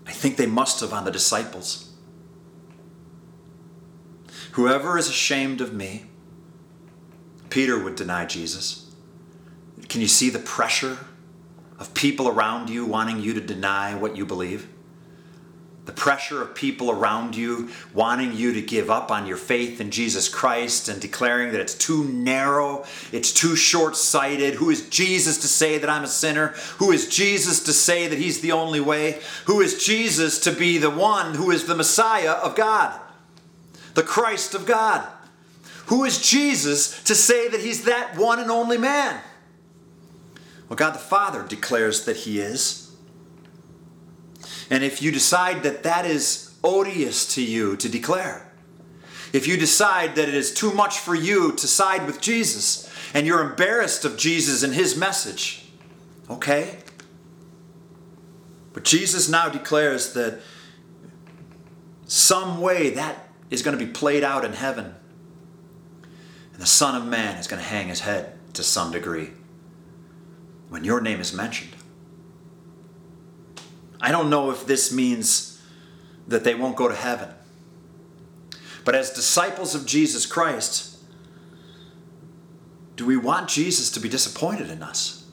I 0.08 0.13
think 0.13 0.38
they 0.38 0.46
must 0.46 0.80
have 0.80 0.94
on 0.94 1.04
the 1.04 1.12
disciples. 1.12 1.88
Whoever 4.54 4.98
is 4.98 5.08
ashamed 5.08 5.62
of 5.62 5.74
me, 5.74 6.06
Peter 7.50 7.82
would 7.82 7.96
deny 7.96 8.26
Jesus. 8.26 8.92
Can 9.88 10.02
you 10.02 10.08
see 10.08 10.30
the 10.30 10.40
pressure 10.40 10.98
of 11.80 11.94
people 11.94 12.28
around 12.28 12.70
you 12.70 12.86
wanting 12.86 13.20
you 13.20 13.34
to 13.34 13.42
deny 13.42 13.96
what 13.96 14.18
you 14.18 14.26
believe? 14.26 14.68
The 15.86 15.92
pressure 15.94 16.42
of 16.44 16.54
people 16.54 16.92
around 16.92 17.36
you 17.36 17.70
wanting 17.96 18.34
you 18.34 18.54
to 18.54 18.62
give 18.62 18.92
up 18.92 19.10
on 19.10 19.26
your 19.26 19.38
faith 19.38 19.82
in 19.82 19.90
Jesus 19.90 20.30
Christ 20.30 20.88
and 20.88 21.02
declaring 21.02 21.52
that 21.52 21.62
it's 21.62 21.74
too 21.74 22.04
narrow, 22.04 22.86
it's 23.12 23.34
too 23.34 23.56
short 23.56 23.96
sighted. 23.96 24.56
Who 24.56 24.70
is 24.70 24.88
Jesus 24.90 25.40
to 25.40 25.48
say 25.48 25.80
that 25.80 25.90
I'm 25.90 26.04
a 26.04 26.08
sinner? 26.08 26.50
Who 26.78 26.92
is 26.92 27.10
Jesus 27.10 27.64
to 27.64 27.74
say 27.74 28.08
that 28.08 28.20
He's 28.20 28.42
the 28.42 28.52
only 28.52 28.80
way? 28.80 29.20
Who 29.46 29.62
is 29.62 29.84
Jesus 29.84 30.38
to 30.42 30.52
be 30.52 30.78
the 30.78 30.92
one 30.92 31.34
who 31.34 31.50
is 31.50 31.66
the 31.66 31.76
Messiah 31.76 32.34
of 32.34 32.56
God? 32.56 33.00
The 33.93 34.04
Christ 34.04 34.54
of 34.56 34.65
God. 34.65 35.08
Who 35.88 36.04
is 36.04 36.21
Jesus 36.21 37.04
to 37.04 37.15
say 37.15 37.47
that 37.47 37.62
he's 37.62 37.86
that 37.86 38.15
one 38.15 38.39
and 38.39 38.52
only 38.52 38.78
man? 38.78 39.21
Well, 40.67 40.78
God 40.78 40.93
the 40.93 40.99
Father 40.99 41.43
declares 41.43 42.06
that 42.06 42.17
he 42.17 42.39
is. 42.39 42.95
And 44.69 44.84
if 44.84 45.02
you 45.02 45.12
decide 45.12 45.63
that 45.63 45.82
that 45.84 46.06
is 46.06 46.54
odious 46.63 47.34
to 47.34 47.41
you 47.41 47.75
to 47.78 47.89
declare, 47.89 48.52
if 49.34 49.47
you 49.47 49.58
decide 49.58 50.15
that 50.15 50.28
it 50.28 50.36
is 50.36 50.54
too 50.54 50.71
much 50.71 50.99
for 50.99 51.15
you 51.15 51.54
to 51.54 51.67
side 51.67 52.06
with 52.06 52.21
Jesus 52.21 52.91
and 53.13 53.25
you're 53.25 53.41
embarrassed 53.41 54.06
of 54.06 54.17
Jesus 54.17 54.62
and 54.62 54.73
his 54.73 54.95
message, 54.95 55.65
okay? 56.30 56.78
But 58.73 58.84
Jesus 58.84 59.28
now 59.28 59.49
declares 59.49 60.13
that 60.13 60.39
some 62.06 62.62
way 62.62 62.91
that 62.91 63.29
is 63.50 63.62
going 63.62 63.78
to 63.78 63.84
be 63.84 63.92
played 63.92 64.24
out 64.24 64.46
in 64.46 64.54
heaven. 64.54 64.96
And 66.54 66.62
the 66.62 66.68
Son 66.68 66.96
of 66.96 67.06
Man 67.06 67.38
is 67.38 67.48
going 67.48 67.62
to 67.62 67.68
hang 67.68 67.88
his 67.88 68.02
head 68.02 68.38
to 68.54 68.64
some 68.64 68.92
degree 68.92 69.32
when 70.70 70.84
your 70.84 71.02
name 71.02 71.20
is 71.20 71.34
mentioned. 71.34 71.76
I 74.02 74.12
don't 74.12 74.30
know 74.30 74.52
if 74.52 74.66
this 74.66 74.94
means 74.94 75.62
that 76.28 76.44
they 76.44 76.56
won't 76.56 76.76
go 76.76 76.88
to 76.88 76.96
heaven. 76.96 77.30
But 78.86 78.96
as 78.96 79.12
disciples 79.12 79.76
of 79.76 79.86
Jesus 79.86 80.26
Christ, 80.26 80.98
do 82.96 83.06
we 83.06 83.18
want 83.18 83.50
Jesus 83.50 83.92
to 83.92 84.00
be 84.00 84.10
disappointed 84.10 84.70
in 84.70 84.82
us? 84.84 85.26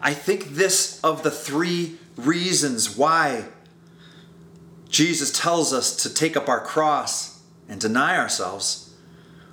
I 0.00 0.12
think 0.12 0.50
this 0.50 1.00
of 1.02 1.22
the 1.22 1.30
three 1.30 1.96
reasons 2.16 2.96
why 2.96 3.46
Jesus 4.94 5.32
tells 5.32 5.72
us 5.72 5.96
to 6.04 6.14
take 6.14 6.36
up 6.36 6.48
our 6.48 6.60
cross 6.60 7.42
and 7.68 7.80
deny 7.80 8.16
ourselves. 8.16 8.94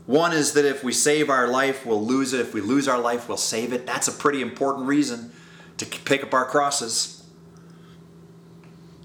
One 0.06 0.34
is 0.34 0.54
that 0.54 0.66
if 0.66 0.84
we 0.84 0.94
save 0.94 1.32
our 1.32 1.48
life, 1.48 1.84
we'll 1.84 2.06
lose 2.06 2.32
it. 2.34 2.40
If 2.40 2.54
we 2.54 2.62
lose 2.62 2.88
our 2.88 3.00
life, 3.00 3.28
we'll 3.28 3.38
save 3.38 3.74
it. 3.74 3.88
That's 3.88 4.08
a 4.08 4.12
pretty 4.12 4.44
important 4.44 4.86
reason 4.86 5.32
to 5.78 5.86
pick 5.88 6.22
up 6.22 6.36
our 6.36 6.46
crosses. 6.46 7.26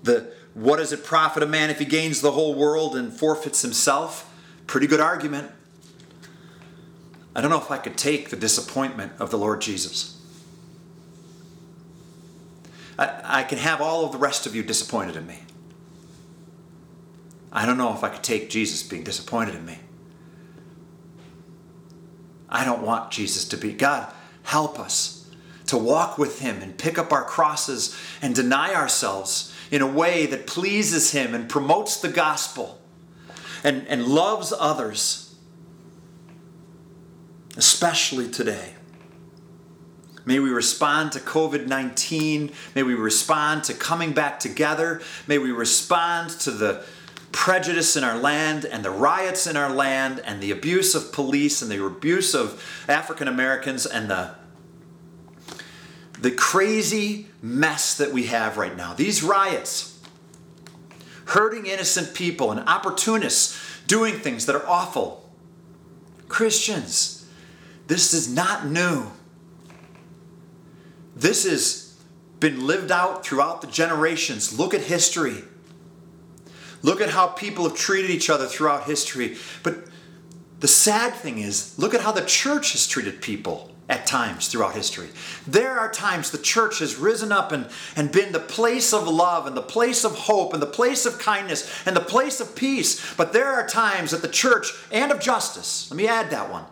The 0.03 0.31
what 0.53 0.77
does 0.77 0.93
it 0.93 1.05
profit 1.05 1.43
a 1.43 1.47
man 1.47 1.71
if 1.71 1.79
he 1.79 1.87
gains 1.87 2.21
the 2.21 2.33
whole 2.33 2.55
world 2.55 2.97
and 2.97 3.11
forfeits 3.11 3.63
himself? 3.63 4.31
Pretty 4.67 4.87
good 4.87 5.01
argument. 5.01 5.51
I 7.35 7.41
don't 7.41 7.51
know 7.51 7.61
if 7.61 7.71
I 7.71 7.79
could 7.79 7.97
take 7.97 8.29
the 8.29 8.37
disappointment 8.37 9.13
of 9.19 9.31
the 9.31 9.39
Lord 9.39 9.63
Jesus. 9.63 10.21
I, 12.99 13.21
I 13.25 13.43
can 13.45 13.57
have 13.57 13.81
all 13.81 14.05
of 14.05 14.13
the 14.13 14.19
rest 14.19 14.45
of 14.45 14.55
you 14.55 14.63
disappointed 14.63 15.17
in 15.17 15.27
me. 15.27 15.41
I 17.57 17.65
don't 17.65 17.79
know 17.79 17.95
if 17.95 18.05
I 18.05 18.11
could 18.11 18.23
take 18.23 18.51
Jesus 18.51 18.83
being 18.83 19.03
disappointed 19.03 19.55
in 19.55 19.65
me. 19.65 19.79
I 22.51 22.67
don't 22.67 22.83
want 22.83 23.11
Jesus 23.11 23.47
to 23.49 23.57
be. 23.57 23.73
God, 23.73 24.13
help 24.43 24.79
us 24.79 25.27
to 25.69 25.79
walk 25.79 26.19
with 26.19 26.41
Him 26.41 26.61
and 26.61 26.77
pick 26.77 26.99
up 26.99 27.13
our 27.13 27.25
crosses 27.25 27.97
and 28.21 28.35
deny 28.35 28.75
ourselves 28.75 29.55
in 29.71 29.81
a 29.81 29.87
way 29.87 30.27
that 30.27 30.47
pleases 30.47 31.13
Him 31.13 31.35
and 31.35 31.49
promotes 31.49 31.99
the 31.99 32.11
gospel 32.11 32.79
and, 33.65 33.89
and 33.89 34.07
loves 34.07 34.53
others, 34.57 35.35
especially 37.57 38.31
today. 38.31 38.75
May 40.27 40.41
we 40.41 40.51
respond 40.51 41.13
to 41.13 41.21
COVID 41.21 41.69
19. 41.69 42.53
May 42.75 42.83
we 42.83 42.95
respond 42.95 43.65
to 43.65 43.73
coming 43.75 44.13
back 44.13 44.41
together. 44.41 45.01
May 45.27 45.39
we 45.39 45.53
respond 45.53 46.31
to 46.41 46.51
the 46.51 46.85
prejudice 47.37 47.97
in 47.97 48.03
our 48.03 48.17
land 48.17 48.65
and 48.65 48.83
the 48.83 48.91
riots 48.91 49.47
in 49.47 49.59
our 49.59 49.69
land 49.69 50.23
and 50.25 50.43
the 50.43 50.51
abuse 50.51 50.95
of 50.95 51.13
police 51.13 51.61
and 51.61 51.71
the 51.71 51.85
abuse 51.85 52.35
of 52.35 52.65
African 52.89 53.29
Americans 53.29 53.85
and 53.85 54.09
the 54.09 54.35
the 56.19 56.31
crazy 56.31 57.27
mess 57.43 57.95
that 57.99 58.11
we 58.11 58.25
have 58.25 58.57
right 58.57 58.75
now. 58.75 58.95
These 58.95 59.23
riots, 59.23 60.01
hurting 61.27 61.67
innocent 61.67 62.15
people 62.15 62.51
and 62.51 62.61
opportunists 62.61 63.55
doing 63.87 64.15
things 64.15 64.47
that 64.47 64.57
are 64.57 64.67
awful. 64.67 65.31
Christians, 66.29 67.29
this 67.87 68.15
is 68.15 68.33
not 68.33 68.67
new. 68.67 69.13
This 71.15 71.45
has 71.47 71.95
been 72.41 72.67
lived 72.67 72.91
out 72.91 73.27
throughout 73.27 73.61
the 73.61 73.67
generations. 73.67 74.59
Look 74.59 74.73
at 74.73 74.81
history. 74.81 75.45
Look 76.87 77.01
at 77.01 77.11
how 77.11 77.27
people 77.27 77.65
have 77.69 77.77
treated 77.77 78.13
each 78.13 78.31
other 78.31 78.47
throughout 78.47 78.85
history. 78.85 79.37
But 79.65 79.89
the 80.61 80.69
sad 80.69 81.15
thing 81.15 81.39
is, 81.39 81.77
look 81.77 81.95
at 81.95 82.01
how 82.01 82.13
the 82.13 82.25
church 82.25 82.73
has 82.73 82.87
treated 82.87 83.21
people 83.21 83.73
at 83.89 84.07
times 84.07 84.47
throughout 84.47 84.77
history. 84.77 85.09
There 85.49 85.81
are 85.81 85.91
times 85.91 86.31
the 86.31 86.39
church 86.39 86.79
has 86.79 86.95
risen 86.95 87.33
up 87.33 87.51
and, 87.51 87.69
and 87.97 88.13
been 88.13 88.31
the 88.31 88.39
place 88.39 88.93
of 88.93 89.09
love 89.09 89.49
and 89.49 89.57
the 89.57 89.63
place 89.63 90.05
of 90.05 90.17
hope 90.17 90.53
and 90.53 90.63
the 90.63 90.67
place 90.67 91.07
of 91.07 91.19
kindness 91.19 91.69
and 91.87 91.97
the 91.97 92.01
place 92.01 92.41
of 92.41 92.55
peace. 92.55 93.15
But 93.17 93.33
there 93.33 93.53
are 93.53 93.67
times 93.67 94.13
that 94.13 94.23
the 94.23 94.29
church 94.29 94.69
and 94.93 95.11
of 95.11 95.19
justice, 95.19 95.91
let 95.91 95.97
me 95.97 96.07
add 96.07 96.31
that 96.31 96.53
one. 96.53 96.67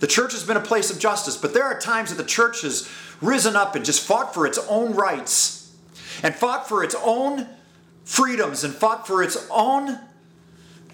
The 0.00 0.06
church 0.06 0.32
has 0.32 0.44
been 0.44 0.56
a 0.56 0.60
place 0.60 0.90
of 0.90 0.98
justice, 0.98 1.36
but 1.36 1.52
there 1.52 1.64
are 1.64 1.78
times 1.78 2.08
that 2.08 2.16
the 2.16 2.26
church 2.26 2.62
has 2.62 2.90
risen 3.20 3.54
up 3.54 3.74
and 3.74 3.84
just 3.84 4.02
fought 4.06 4.32
for 4.32 4.46
its 4.46 4.58
own 4.70 4.94
rights 4.94 5.76
and 6.22 6.34
fought 6.34 6.66
for 6.66 6.82
its 6.82 6.94
own 7.04 7.48
freedoms 8.08 8.64
and 8.64 8.74
fought 8.74 9.06
for 9.06 9.22
its 9.22 9.46
own 9.50 10.00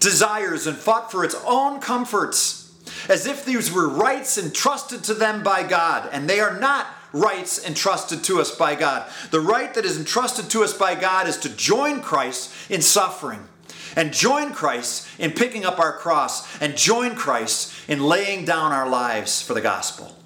desires 0.01 0.67
and 0.67 0.75
fought 0.75 1.09
for 1.09 1.23
its 1.23 1.35
own 1.47 1.79
comforts 1.79 2.73
as 3.07 3.25
if 3.25 3.45
these 3.45 3.71
were 3.71 3.87
rights 3.87 4.37
entrusted 4.37 5.01
to 5.05 5.13
them 5.13 5.41
by 5.41 5.63
God, 5.65 6.09
and 6.11 6.29
they 6.29 6.41
are 6.41 6.59
not 6.59 6.87
rights 7.13 7.65
entrusted 7.65 8.21
to 8.25 8.41
us 8.41 8.53
by 8.53 8.75
God. 8.75 9.09
The 9.31 9.39
right 9.39 9.73
that 9.75 9.85
is 9.85 9.97
entrusted 9.97 10.49
to 10.49 10.63
us 10.63 10.77
by 10.77 10.93
God 10.95 11.29
is 11.29 11.37
to 11.37 11.49
join 11.55 12.01
Christ 12.01 12.53
in 12.69 12.81
suffering, 12.81 13.47
and 13.95 14.11
join 14.11 14.51
Christ 14.53 15.07
in 15.17 15.31
picking 15.31 15.65
up 15.65 15.79
our 15.79 15.93
cross, 15.93 16.61
and 16.61 16.75
join 16.75 17.15
Christ 17.15 17.73
in 17.87 18.03
laying 18.03 18.43
down 18.43 18.73
our 18.73 18.89
lives 18.89 19.41
for 19.41 19.53
the 19.53 19.61
gospel 19.61 20.17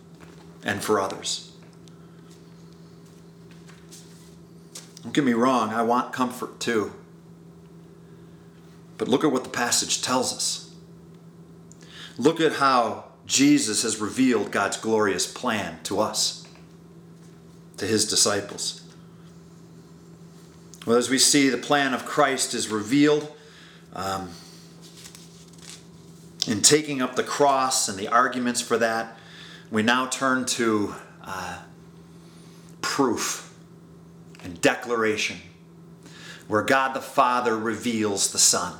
and 0.63 0.81
for 0.81 0.99
others. 0.99 1.48
Don't 5.03 5.13
get 5.13 5.23
me 5.23 5.33
wrong, 5.33 5.69
I 5.69 5.81
want 5.81 6.13
comfort 6.13 6.59
too. 6.59 6.93
But 8.97 9.07
look 9.07 9.23
at 9.23 9.31
what 9.31 9.43
the 9.43 9.49
passage 9.49 10.01
tells 10.01 10.33
us. 10.33 10.73
Look 12.17 12.41
at 12.41 12.53
how 12.53 13.05
Jesus 13.25 13.83
has 13.83 14.01
revealed 14.01 14.51
God's 14.51 14.75
glorious 14.75 15.31
plan 15.31 15.79
to 15.83 15.99
us, 15.99 16.45
to 17.77 17.85
his 17.85 18.05
disciples. 18.05 18.83
Well, 20.85 20.97
as 20.97 21.09
we 21.09 21.17
see, 21.17 21.49
the 21.49 21.57
plan 21.57 21.93
of 21.93 22.05
Christ 22.05 22.53
is 22.53 22.67
revealed 22.67 23.31
um, 23.93 24.31
in 26.47 26.61
taking 26.61 27.01
up 27.01 27.15
the 27.15 27.23
cross 27.23 27.87
and 27.87 27.97
the 27.97 28.09
arguments 28.09 28.59
for 28.59 28.77
that. 28.79 29.15
We 29.71 29.81
now 29.83 30.07
turn 30.07 30.45
to 30.45 30.95
uh, 31.23 31.59
proof 32.81 33.48
and 34.43 34.61
declaration, 34.61 35.37
where 36.47 36.61
God 36.61 36.93
the 36.93 37.01
Father 37.01 37.57
reveals 37.57 38.31
the 38.31 38.37
Son. 38.37 38.77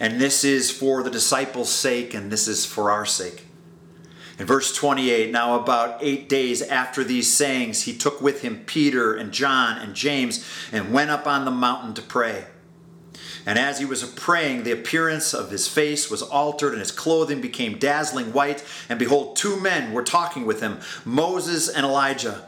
And 0.00 0.20
this 0.20 0.44
is 0.44 0.70
for 0.70 1.02
the 1.02 1.10
disciples' 1.10 1.70
sake, 1.70 2.14
and 2.14 2.30
this 2.30 2.48
is 2.48 2.64
for 2.64 2.90
our 2.90 3.06
sake. 3.06 3.44
In 4.38 4.46
verse 4.46 4.72
28, 4.72 5.32
now 5.32 5.58
about 5.58 5.98
eight 6.00 6.28
days 6.28 6.62
after 6.62 7.02
these 7.02 7.32
sayings, 7.32 7.82
he 7.82 7.96
took 7.96 8.20
with 8.20 8.42
him 8.42 8.62
Peter 8.66 9.14
and 9.14 9.32
John 9.32 9.78
and 9.78 9.94
James 9.94 10.46
and 10.70 10.92
went 10.92 11.10
up 11.10 11.26
on 11.26 11.44
the 11.44 11.50
mountain 11.50 11.94
to 11.94 12.02
pray. 12.02 12.44
And 13.44 13.58
as 13.58 13.78
he 13.78 13.84
was 13.84 14.04
praying, 14.04 14.62
the 14.62 14.72
appearance 14.72 15.34
of 15.34 15.50
his 15.50 15.66
face 15.66 16.10
was 16.10 16.22
altered, 16.22 16.72
and 16.72 16.80
his 16.80 16.92
clothing 16.92 17.40
became 17.40 17.78
dazzling 17.78 18.32
white. 18.32 18.62
And 18.88 18.98
behold, 18.98 19.36
two 19.36 19.58
men 19.58 19.92
were 19.92 20.02
talking 20.04 20.46
with 20.46 20.60
him 20.60 20.80
Moses 21.04 21.68
and 21.68 21.84
Elijah, 21.84 22.47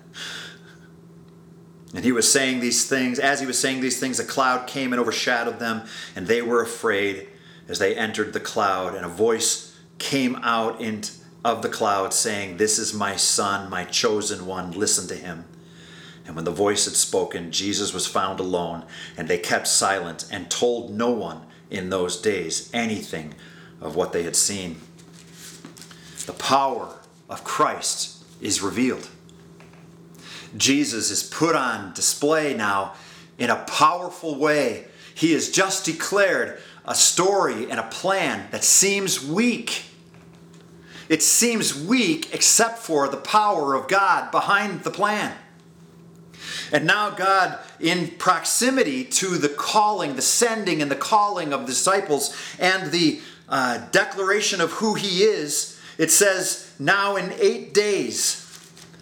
and 1.93 2.05
he 2.05 2.11
was 2.11 2.31
saying 2.31 2.59
these 2.59 2.87
things. 2.87 3.19
As 3.19 3.39
he 3.39 3.45
was 3.45 3.59
saying 3.59 3.81
these 3.81 3.99
things, 3.99 4.19
a 4.19 4.25
cloud 4.25 4.67
came 4.67 4.93
and 4.93 4.99
overshadowed 4.99 5.59
them, 5.59 5.83
and 6.15 6.27
they 6.27 6.41
were 6.41 6.61
afraid. 6.61 7.27
as 7.67 7.79
they 7.79 7.95
entered 7.95 8.33
the 8.33 8.39
cloud, 8.39 8.95
and 8.95 9.05
a 9.05 9.09
voice 9.09 9.77
came 9.97 10.35
out 10.37 10.81
in, 10.81 11.01
of 11.45 11.61
the 11.61 11.69
cloud 11.69 12.13
saying, 12.13 12.57
This 12.57 12.77
is 12.77 12.93
my 12.93 13.15
son, 13.15 13.69
my 13.69 13.85
chosen 13.85 14.45
one, 14.45 14.71
listen 14.71 15.07
to 15.07 15.15
him. 15.15 15.45
And 16.25 16.35
when 16.35 16.45
the 16.45 16.51
voice 16.51 16.85
had 16.85 16.95
spoken, 16.95 17.51
Jesus 17.51 17.93
was 17.93 18.07
found 18.07 18.39
alone, 18.39 18.83
and 19.15 19.27
they 19.27 19.37
kept 19.37 19.67
silent 19.67 20.27
and 20.31 20.49
told 20.49 20.91
no 20.91 21.11
one 21.11 21.43
in 21.69 21.89
those 21.89 22.19
days 22.19 22.69
anything 22.73 23.35
of 23.79 23.95
what 23.95 24.11
they 24.11 24.23
had 24.23 24.35
seen. 24.35 24.81
The 26.25 26.33
power 26.33 26.97
of 27.29 27.43
Christ 27.43 28.23
is 28.41 28.61
revealed. 28.61 29.09
Jesus 30.57 31.11
is 31.11 31.23
put 31.23 31.55
on 31.55 31.93
display 31.93 32.53
now 32.53 32.93
in 33.37 33.49
a 33.49 33.63
powerful 33.63 34.35
way. 34.35 34.85
He 35.15 35.33
has 35.33 35.49
just 35.49 35.85
declared 35.85 36.59
a 36.85 36.95
story 36.95 37.69
and 37.69 37.79
a 37.79 37.83
plan 37.83 38.47
that 38.51 38.63
seems 38.63 39.23
weak. 39.23 39.85
It 41.09 41.21
seems 41.21 41.75
weak 41.75 42.33
except 42.33 42.79
for 42.79 43.07
the 43.07 43.17
power 43.17 43.75
of 43.75 43.87
God 43.87 44.31
behind 44.31 44.83
the 44.83 44.91
plan. 44.91 45.35
And 46.71 46.85
now, 46.85 47.09
God, 47.09 47.59
in 47.79 48.07
proximity 48.17 49.03
to 49.03 49.37
the 49.37 49.49
calling, 49.49 50.15
the 50.15 50.21
sending 50.21 50.81
and 50.81 50.89
the 50.89 50.95
calling 50.95 51.53
of 51.53 51.65
disciples, 51.65 52.35
and 52.59 52.91
the 52.91 53.19
uh, 53.49 53.79
declaration 53.91 54.61
of 54.61 54.71
who 54.73 54.93
He 54.93 55.23
is, 55.23 55.79
it 55.97 56.11
says, 56.11 56.73
now 56.79 57.17
in 57.17 57.33
eight 57.39 57.73
days. 57.73 58.37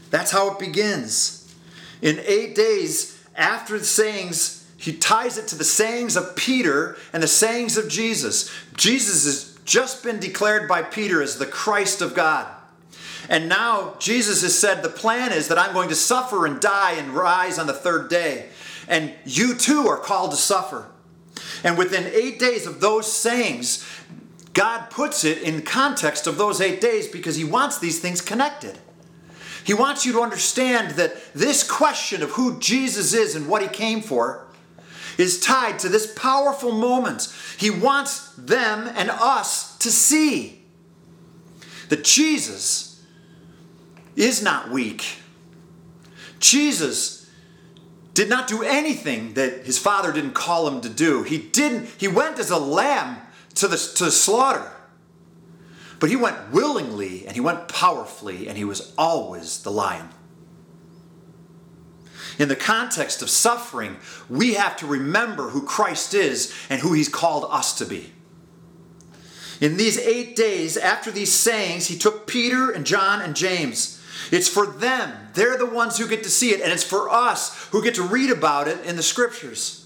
That's 0.10 0.32
how 0.32 0.52
it 0.52 0.60
begins. 0.60 1.39
In 2.02 2.20
eight 2.26 2.56
days, 2.56 3.22
after 3.36 3.78
the 3.78 3.86
sayings, 3.86 4.68
he 4.78 4.94
ties 4.94 5.38
it 5.38 5.48
to 5.50 5.56
the 5.56 5.64
sayings 5.64 6.16
of 6.16 6.36
Peter 6.36 6.98
and 7.12 7.22
the 7.22 7.28
sayings 7.28 7.78
of 7.78 7.90
Jesus. 7.90 8.50
Jesus 8.76 9.26
has 9.26 9.60
just 9.66 10.04
been 10.04 10.20
declared 10.20 10.68
by 10.68 10.82
Peter 10.82 11.22
as 11.22 11.38
the 11.38 11.46
Christ 11.46 12.02
of 12.02 12.16
God. 12.16 12.48
And 13.28 13.48
now 13.48 13.96
Jesus 14.00 14.42
has 14.42 14.58
said, 14.58 14.82
The 14.82 14.90
plan 14.90 15.32
is 15.32 15.50
that 15.50 15.60
I'm 15.60 15.74
going 15.74 15.90
to 15.90 15.96
suffer 15.96 16.46
and 16.46 16.60
die 16.60 16.94
and 16.94 17.10
rise 17.10 17.60
on 17.60 17.68
the 17.68 17.74
third 17.74 18.10
day. 18.10 18.50
And 18.88 19.14
you 19.26 19.56
too 19.56 19.88
are 19.88 19.98
called 19.98 20.32
to 20.32 20.38
suffer. 20.38 20.88
And 21.64 21.78
within 21.78 22.08
eight 22.08 22.40
days 22.40 22.66
of 22.66 22.82
those 22.82 23.12
sayings, 23.12 23.86
God 24.54 24.90
puts 24.90 25.24
it 25.24 25.44
in 25.44 25.62
context 25.62 26.26
of 26.26 26.38
those 26.38 26.60
eight 26.60 26.82
days 26.82 27.08
because 27.08 27.36
He 27.36 27.44
wants 27.44 27.78
these 27.78 28.00
things 28.00 28.22
connected. 28.22 28.80
He 29.64 29.74
wants 29.74 30.06
you 30.06 30.14
to 30.14 30.22
understand 30.22 30.92
that 30.92 31.34
this 31.34 31.70
question 31.70 32.24
of 32.24 32.32
who 32.32 32.60
Jesus 32.60 33.14
is 33.14 33.36
and 33.36 33.48
what 33.48 33.62
He 33.62 33.68
came 33.68 34.02
for 34.02 34.48
is 35.18 35.40
tied 35.40 35.80
to 35.80 35.90
this 35.90 36.14
powerful 36.16 36.72
moment. 36.72 37.34
He 37.58 37.70
wants 37.70 38.34
them 38.36 38.92
and 38.96 39.10
us 39.10 39.78
to 39.80 39.92
see 39.92 40.64
that 41.90 42.04
Jesus 42.04 43.04
is 44.16 44.42
not 44.42 44.70
weak. 44.70 45.06
Jesus 46.40 47.30
did 48.14 48.30
not 48.30 48.48
do 48.48 48.64
anything 48.64 49.34
that 49.34 49.66
his 49.66 49.78
father 49.78 50.12
didn't 50.12 50.34
call 50.34 50.68
him 50.68 50.82
to 50.82 50.90
do. 50.90 51.24
He 51.24 51.38
didn't 51.38 51.90
he 51.98 52.08
went 52.08 52.40
as 52.40 52.50
a 52.50 52.58
lamb 52.58 53.18
to 53.56 53.68
the 53.68 53.78
to 53.96 54.06
the 54.06 54.12
slaughter. 54.12 54.72
But 56.00 56.10
he 56.10 56.16
went 56.16 56.52
willingly 56.52 57.26
and 57.26 57.36
he 57.36 57.42
went 57.42 57.68
powerfully 57.68 58.48
and 58.48 58.58
he 58.58 58.64
was 58.64 58.94
always 58.98 59.64
the 59.64 59.72
lion. 59.72 60.10
In 62.38 62.48
the 62.48 62.56
context 62.56 63.22
of 63.22 63.30
suffering, 63.30 63.98
we 64.30 64.54
have 64.54 64.78
to 64.78 64.88
remember 64.88 65.50
who 65.50 65.62
Christ 65.62 66.14
is 66.14 66.56
and 66.70 66.82
who 66.82 66.94
he's 66.94 67.10
called 67.10 67.46
us 67.50 67.78
to 67.80 67.86
be. 67.86 68.14
In 69.60 69.76
these 69.76 69.98
eight 69.98 70.38
days 70.38 70.78
after 70.78 71.12
these 71.12 71.34
sayings, 71.34 71.88
he 71.88 71.98
took 71.98 72.28
Peter 72.28 72.72
and 72.72 72.86
John 72.86 73.22
and 73.22 73.36
James 73.36 74.00
it's 74.32 74.48
for 74.48 74.66
them. 74.66 75.30
They're 75.34 75.58
the 75.58 75.66
ones 75.66 75.98
who 75.98 76.08
get 76.08 76.24
to 76.24 76.30
see 76.30 76.52
it, 76.52 76.62
and 76.62 76.72
it's 76.72 76.84
for 76.84 77.10
us 77.10 77.68
who 77.72 77.84
get 77.84 77.96
to 77.96 78.04
read 78.04 78.30
about 78.30 78.68
it 78.68 78.86
in 78.86 78.96
the 78.96 79.04
scriptures. 79.04 79.79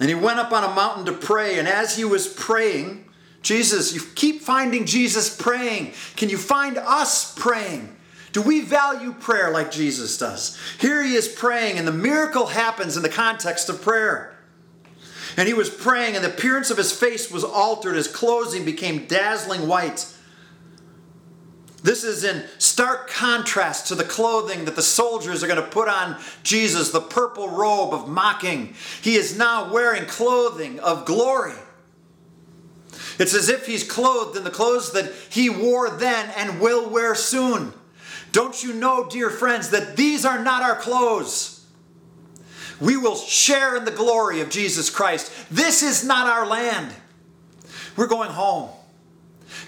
And 0.00 0.08
he 0.08 0.14
went 0.14 0.38
up 0.38 0.52
on 0.52 0.64
a 0.64 0.74
mountain 0.74 1.06
to 1.06 1.12
pray, 1.12 1.58
and 1.58 1.66
as 1.66 1.96
he 1.96 2.04
was 2.04 2.28
praying, 2.28 3.04
Jesus, 3.42 3.94
you 3.94 4.02
keep 4.14 4.42
finding 4.42 4.84
Jesus 4.84 5.34
praying. 5.34 5.92
Can 6.16 6.28
you 6.28 6.36
find 6.36 6.76
us 6.76 7.32
praying? 7.34 7.96
Do 8.32 8.42
we 8.42 8.60
value 8.60 9.12
prayer 9.12 9.50
like 9.50 9.70
Jesus 9.70 10.18
does? 10.18 10.58
Here 10.78 11.02
he 11.02 11.14
is 11.14 11.28
praying, 11.28 11.78
and 11.78 11.88
the 11.88 11.92
miracle 11.92 12.46
happens 12.46 12.96
in 12.96 13.02
the 13.02 13.08
context 13.08 13.70
of 13.70 13.80
prayer. 13.80 14.36
And 15.38 15.48
he 15.48 15.54
was 15.54 15.70
praying, 15.70 16.16
and 16.16 16.24
the 16.24 16.28
appearance 16.28 16.70
of 16.70 16.76
his 16.76 16.92
face 16.92 17.30
was 17.30 17.44
altered. 17.44 17.96
His 17.96 18.08
clothing 18.08 18.64
became 18.64 19.06
dazzling 19.06 19.66
white. 19.66 20.12
This 21.86 22.02
is 22.02 22.24
in 22.24 22.42
stark 22.58 23.08
contrast 23.08 23.86
to 23.86 23.94
the 23.94 24.02
clothing 24.02 24.64
that 24.64 24.74
the 24.74 24.82
soldiers 24.82 25.44
are 25.44 25.46
going 25.46 25.62
to 25.62 25.68
put 25.68 25.86
on 25.86 26.20
Jesus, 26.42 26.90
the 26.90 27.00
purple 27.00 27.48
robe 27.48 27.94
of 27.94 28.08
mocking. 28.08 28.74
He 29.02 29.14
is 29.14 29.38
now 29.38 29.72
wearing 29.72 30.04
clothing 30.06 30.80
of 30.80 31.04
glory. 31.04 31.54
It's 33.20 33.34
as 33.34 33.48
if 33.48 33.66
he's 33.66 33.84
clothed 33.84 34.36
in 34.36 34.42
the 34.42 34.50
clothes 34.50 34.90
that 34.94 35.12
he 35.30 35.48
wore 35.48 35.88
then 35.90 36.28
and 36.36 36.60
will 36.60 36.90
wear 36.90 37.14
soon. 37.14 37.72
Don't 38.32 38.64
you 38.64 38.72
know, 38.72 39.08
dear 39.08 39.30
friends, 39.30 39.70
that 39.70 39.96
these 39.96 40.24
are 40.24 40.42
not 40.42 40.64
our 40.64 40.74
clothes? 40.74 41.64
We 42.80 42.96
will 42.96 43.14
share 43.14 43.76
in 43.76 43.84
the 43.84 43.92
glory 43.92 44.40
of 44.40 44.50
Jesus 44.50 44.90
Christ. 44.90 45.30
This 45.52 45.84
is 45.84 46.04
not 46.04 46.26
our 46.26 46.48
land. 46.48 46.92
We're 47.96 48.08
going 48.08 48.30
home. 48.30 48.70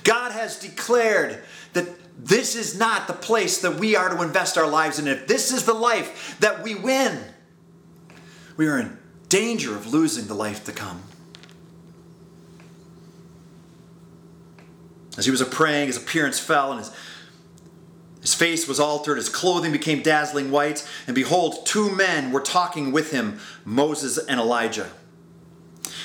God 0.02 0.32
has 0.32 0.58
declared 0.58 1.44
that 1.74 1.86
this 2.18 2.56
is 2.56 2.76
not 2.76 3.06
the 3.06 3.12
place 3.12 3.60
that 3.62 3.76
we 3.76 3.94
are 3.94 4.08
to 4.08 4.22
invest 4.22 4.58
our 4.58 4.66
lives 4.66 4.98
in. 4.98 5.06
If 5.06 5.28
this 5.28 5.52
is 5.52 5.64
the 5.64 5.72
life 5.72 6.36
that 6.40 6.64
we 6.64 6.74
win, 6.74 7.20
we 8.56 8.66
are 8.66 8.78
in 8.78 8.98
danger 9.28 9.76
of 9.76 9.92
losing 9.92 10.26
the 10.26 10.34
life 10.34 10.64
to 10.64 10.72
come. 10.72 11.02
As 15.16 15.24
he 15.24 15.30
was 15.30 15.42
praying, 15.44 15.86
his 15.86 15.96
appearance 15.96 16.40
fell 16.40 16.72
and 16.72 16.80
his, 16.80 16.92
his 18.20 18.34
face 18.34 18.66
was 18.66 18.80
altered, 18.80 19.16
his 19.16 19.28
clothing 19.28 19.70
became 19.70 20.02
dazzling 20.02 20.50
white, 20.50 20.88
and 21.06 21.14
behold, 21.14 21.66
two 21.66 21.94
men 21.94 22.32
were 22.32 22.40
talking 22.40 22.90
with 22.90 23.12
him 23.12 23.38
Moses 23.64 24.18
and 24.18 24.40
Elijah. 24.40 24.90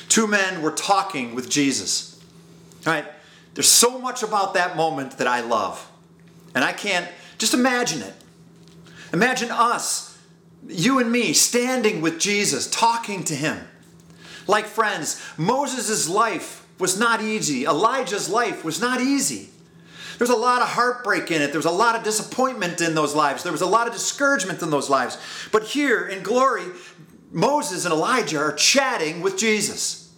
Two 0.10 0.28
men 0.28 0.62
were 0.62 0.72
talking 0.72 1.34
with 1.34 1.50
Jesus. 1.50 2.24
All 2.86 2.94
right, 2.94 3.06
there's 3.56 3.68
so 3.68 3.98
much 3.98 4.22
about 4.22 4.54
that 4.54 4.76
moment 4.76 5.18
that 5.18 5.28
I 5.28 5.42
love. 5.42 5.90
And 6.56 6.64
I 6.64 6.74
can't, 6.74 7.10
just 7.38 7.54
imagine 7.54 8.02
it. 8.02 8.14
Imagine 9.12 9.52
us, 9.52 10.18
you 10.68 11.00
and 11.00 11.12
me, 11.12 11.34
standing 11.34 12.02
with 12.02 12.20
Jesus, 12.20 12.70
talking 12.70 13.24
to 13.26 13.36
him. 13.36 13.68
Like 14.48 14.66
friends, 14.66 15.22
Moses' 15.38 16.10
life 16.10 16.66
was 16.80 17.00
not 17.00 17.22
easy. 17.22 17.66
Elijah's 17.66 18.30
life 18.30 18.64
was 18.64 18.82
not 18.82 19.00
easy. 19.00 19.50
There 20.18 20.28
was 20.28 20.30
a 20.30 20.36
lot 20.36 20.62
of 20.62 20.70
heartbreak 20.70 21.32
in 21.32 21.42
it. 21.42 21.48
There 21.48 21.60
was 21.60 21.66
a 21.66 21.72
lot 21.72 21.96
of 21.96 22.04
disappointment 22.04 22.82
in 22.82 22.96
those 22.96 23.16
lives. 23.16 23.44
There 23.44 23.52
was 23.52 23.62
a 23.62 23.68
lot 23.68 23.88
of 23.88 23.94
discouragement 23.94 24.62
in 24.62 24.70
those 24.70 24.90
lives. 24.90 25.18
But 25.52 25.64
here 25.64 26.08
in 26.08 26.24
glory, 26.24 26.66
Moses 27.32 27.86
and 27.86 27.94
Elijah 27.94 28.38
are 28.38 28.54
chatting 28.54 29.22
with 29.22 29.38
Jesus. 29.38 30.14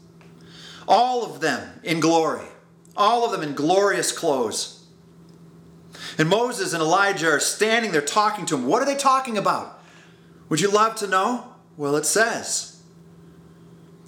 All 0.88 1.26
of 1.26 1.40
them 1.40 1.80
in 1.84 2.00
glory, 2.00 2.46
all 2.96 3.26
of 3.26 3.32
them 3.32 3.42
in 3.42 3.56
glorious 3.56 4.12
clothes. 4.12 4.75
And 6.18 6.30
Moses 6.30 6.74
and 6.74 6.82
Elijah 6.82 7.30
are 7.30 7.40
standing 7.40 7.92
there 7.92 8.02
talking 8.02 8.46
to 8.48 8.56
him. 8.56 8.66
What 8.66 8.82
are 8.82 8.86
they 8.86 8.96
talking 8.96 9.38
about? 9.38 9.82
Would 10.50 10.62
you 10.62 10.70
love 10.70 10.96
to 10.96 11.08
know? 11.08 11.54
Well, 11.78 11.96
it 11.96 12.06
says, 12.06 12.82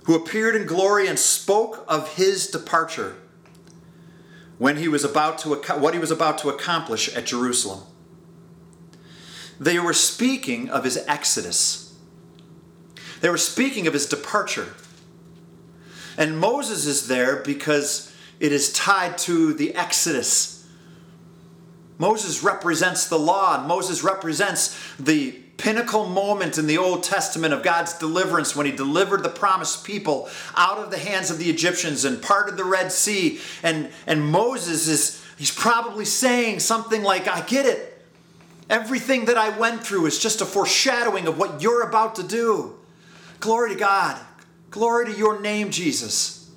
who 0.06 0.16
appeared 0.16 0.56
in 0.56 0.66
glory 0.66 1.08
and 1.08 1.20
spoke 1.20 1.84
of 1.88 2.16
his 2.16 2.48
departure 2.48 3.18
when 4.58 4.78
he 4.78 4.88
was 4.88 5.04
about 5.04 5.40
to 5.40 5.50
what 5.50 5.94
he 5.94 6.00
was 6.00 6.12
about 6.12 6.38
to 6.40 6.50
accomplish 6.50 7.14
at 7.14 7.26
Jerusalem. 7.26 7.84
They 9.60 9.80
were 9.80 9.94
speaking 9.94 10.70
of 10.70 10.84
his 10.84 10.98
exodus. 11.08 11.96
They 13.20 13.30
were 13.30 13.38
speaking 13.38 13.88
of 13.88 13.94
his 13.94 14.06
departure. 14.06 14.76
And 16.18 16.40
Moses 16.40 16.86
is 16.86 17.08
there 17.08 17.38
because 17.38 18.16
it 18.40 18.52
is 18.52 18.72
tied 18.72 19.18
to 19.20 19.54
the 19.54 19.76
exodus 19.76 20.57
Moses 21.98 22.44
represents 22.44 23.08
the 23.08 23.18
law, 23.18 23.60
and 23.60 23.68
Moses 23.68 24.04
represents 24.04 24.78
the 25.00 25.32
pinnacle 25.58 26.08
moment 26.08 26.58
in 26.58 26.68
the 26.68 26.78
Old 26.78 27.04
Testament 27.04 27.54
of 27.54 27.64
God's 27.64 27.94
deliverance 27.98 28.56
when 28.56 28.66
he 28.66 28.72
delivered 28.72 29.24
the 29.24 29.30
promised 29.30 29.84
people 29.84 30.30
out 30.56 30.78
of 30.78 30.92
the 30.92 31.00
hands 31.00 31.32
of 31.32 31.40
the 31.40 31.50
Egyptians 31.50 32.06
and 32.06 32.22
parted 32.22 32.58
the 32.58 32.64
Red 32.64 32.92
Sea. 32.92 33.40
And, 33.64 33.90
and 34.06 34.24
Moses 34.24 34.88
is, 34.88 35.24
he's 35.38 35.52
probably 35.52 36.06
saying 36.06 36.60
something 36.60 37.02
like, 37.02 37.28
I 37.28 37.42
get 37.42 37.66
it. 37.66 38.06
Everything 38.70 39.26
that 39.26 39.38
I 39.38 39.58
went 39.58 39.84
through 39.84 40.06
is 40.06 40.20
just 40.20 40.42
a 40.42 40.46
foreshadowing 40.46 41.28
of 41.28 41.40
what 41.40 41.62
you're 41.62 41.88
about 41.88 42.16
to 42.16 42.24
do. 42.24 42.78
Glory 43.40 43.74
to 43.74 43.80
God. 43.80 44.20
Glory 44.70 45.06
to 45.06 45.18
your 45.18 45.40
name, 45.40 45.72
Jesus. 45.72 46.52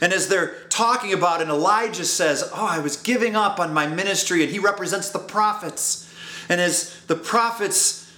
And 0.00 0.12
as 0.12 0.28
they're 0.28 0.54
talking 0.78 1.12
about 1.12 1.42
and 1.42 1.50
Elijah 1.50 2.04
says, 2.04 2.48
Oh, 2.54 2.66
I 2.66 2.78
was 2.78 2.96
giving 2.96 3.34
up 3.34 3.58
on 3.58 3.74
my 3.74 3.88
ministry, 3.88 4.44
and 4.44 4.52
he 4.52 4.60
represents 4.60 5.10
the 5.10 5.18
prophets. 5.18 6.08
And 6.48 6.60
as 6.60 6.96
the 7.08 7.16
prophets 7.16 8.08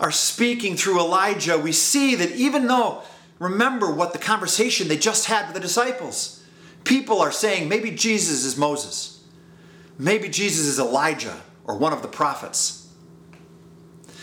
are 0.00 0.10
speaking 0.10 0.76
through 0.76 0.98
Elijah, 0.98 1.58
we 1.58 1.72
see 1.72 2.14
that 2.14 2.30
even 2.32 2.66
though, 2.68 3.02
remember 3.38 3.92
what 3.92 4.14
the 4.14 4.18
conversation 4.18 4.88
they 4.88 4.96
just 4.96 5.26
had 5.26 5.46
with 5.46 5.54
the 5.54 5.60
disciples, 5.60 6.42
people 6.84 7.20
are 7.20 7.30
saying 7.30 7.68
maybe 7.68 7.90
Jesus 7.90 8.46
is 8.46 8.56
Moses, 8.56 9.22
maybe 9.98 10.30
Jesus 10.30 10.64
is 10.66 10.78
Elijah 10.78 11.42
or 11.64 11.76
one 11.76 11.92
of 11.92 12.00
the 12.00 12.08
prophets. 12.08 12.88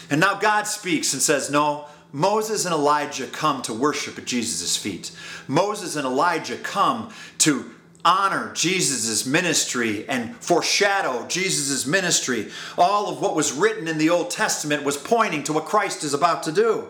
And 0.09 0.19
now 0.19 0.39
God 0.39 0.63
speaks 0.63 1.13
and 1.13 1.21
says, 1.21 1.51
No, 1.51 1.85
Moses 2.11 2.65
and 2.65 2.73
Elijah 2.73 3.27
come 3.27 3.61
to 3.63 3.73
worship 3.73 4.17
at 4.17 4.25
Jesus' 4.25 4.77
feet. 4.77 5.11
Moses 5.47 5.95
and 5.95 6.05
Elijah 6.05 6.57
come 6.57 7.13
to 7.39 7.73
honor 8.05 8.53
Jesus' 8.53 9.25
ministry 9.25 10.07
and 10.07 10.35
foreshadow 10.37 11.27
Jesus' 11.27 11.85
ministry. 11.85 12.49
All 12.77 13.09
of 13.09 13.21
what 13.21 13.35
was 13.35 13.51
written 13.51 13.87
in 13.87 13.97
the 13.97 14.09
Old 14.09 14.29
Testament 14.29 14.83
was 14.83 14.95
pointing 14.95 15.43
to 15.43 15.53
what 15.53 15.65
Christ 15.65 16.03
is 16.03 16.13
about 16.13 16.43
to 16.43 16.51
do. 16.51 16.87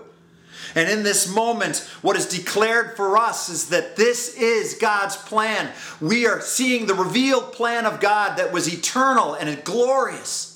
And 0.75 0.89
in 0.89 1.01
this 1.01 1.33
moment, 1.33 1.77
what 2.03 2.17
is 2.17 2.27
declared 2.27 2.95
for 2.95 3.17
us 3.17 3.49
is 3.49 3.69
that 3.69 3.95
this 3.95 4.35
is 4.35 4.75
God's 4.75 5.15
plan. 5.15 5.71
We 5.99 6.27
are 6.27 6.41
seeing 6.41 6.85
the 6.85 6.93
revealed 6.93 7.53
plan 7.53 7.85
of 7.85 7.99
God 7.99 8.37
that 8.37 8.53
was 8.53 8.71
eternal 8.71 9.33
and 9.33 9.63
glorious 9.63 10.46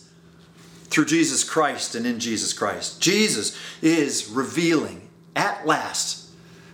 through 0.92 1.06
Jesus 1.06 1.44
Christ 1.44 1.96
and 1.96 2.06
in 2.06 2.20
Jesus 2.20 2.54
Christ. 2.54 3.02
Jesus 3.02 3.58
is 3.82 4.30
revealing 4.30 5.10
at 5.36 5.66
last 5.66 6.30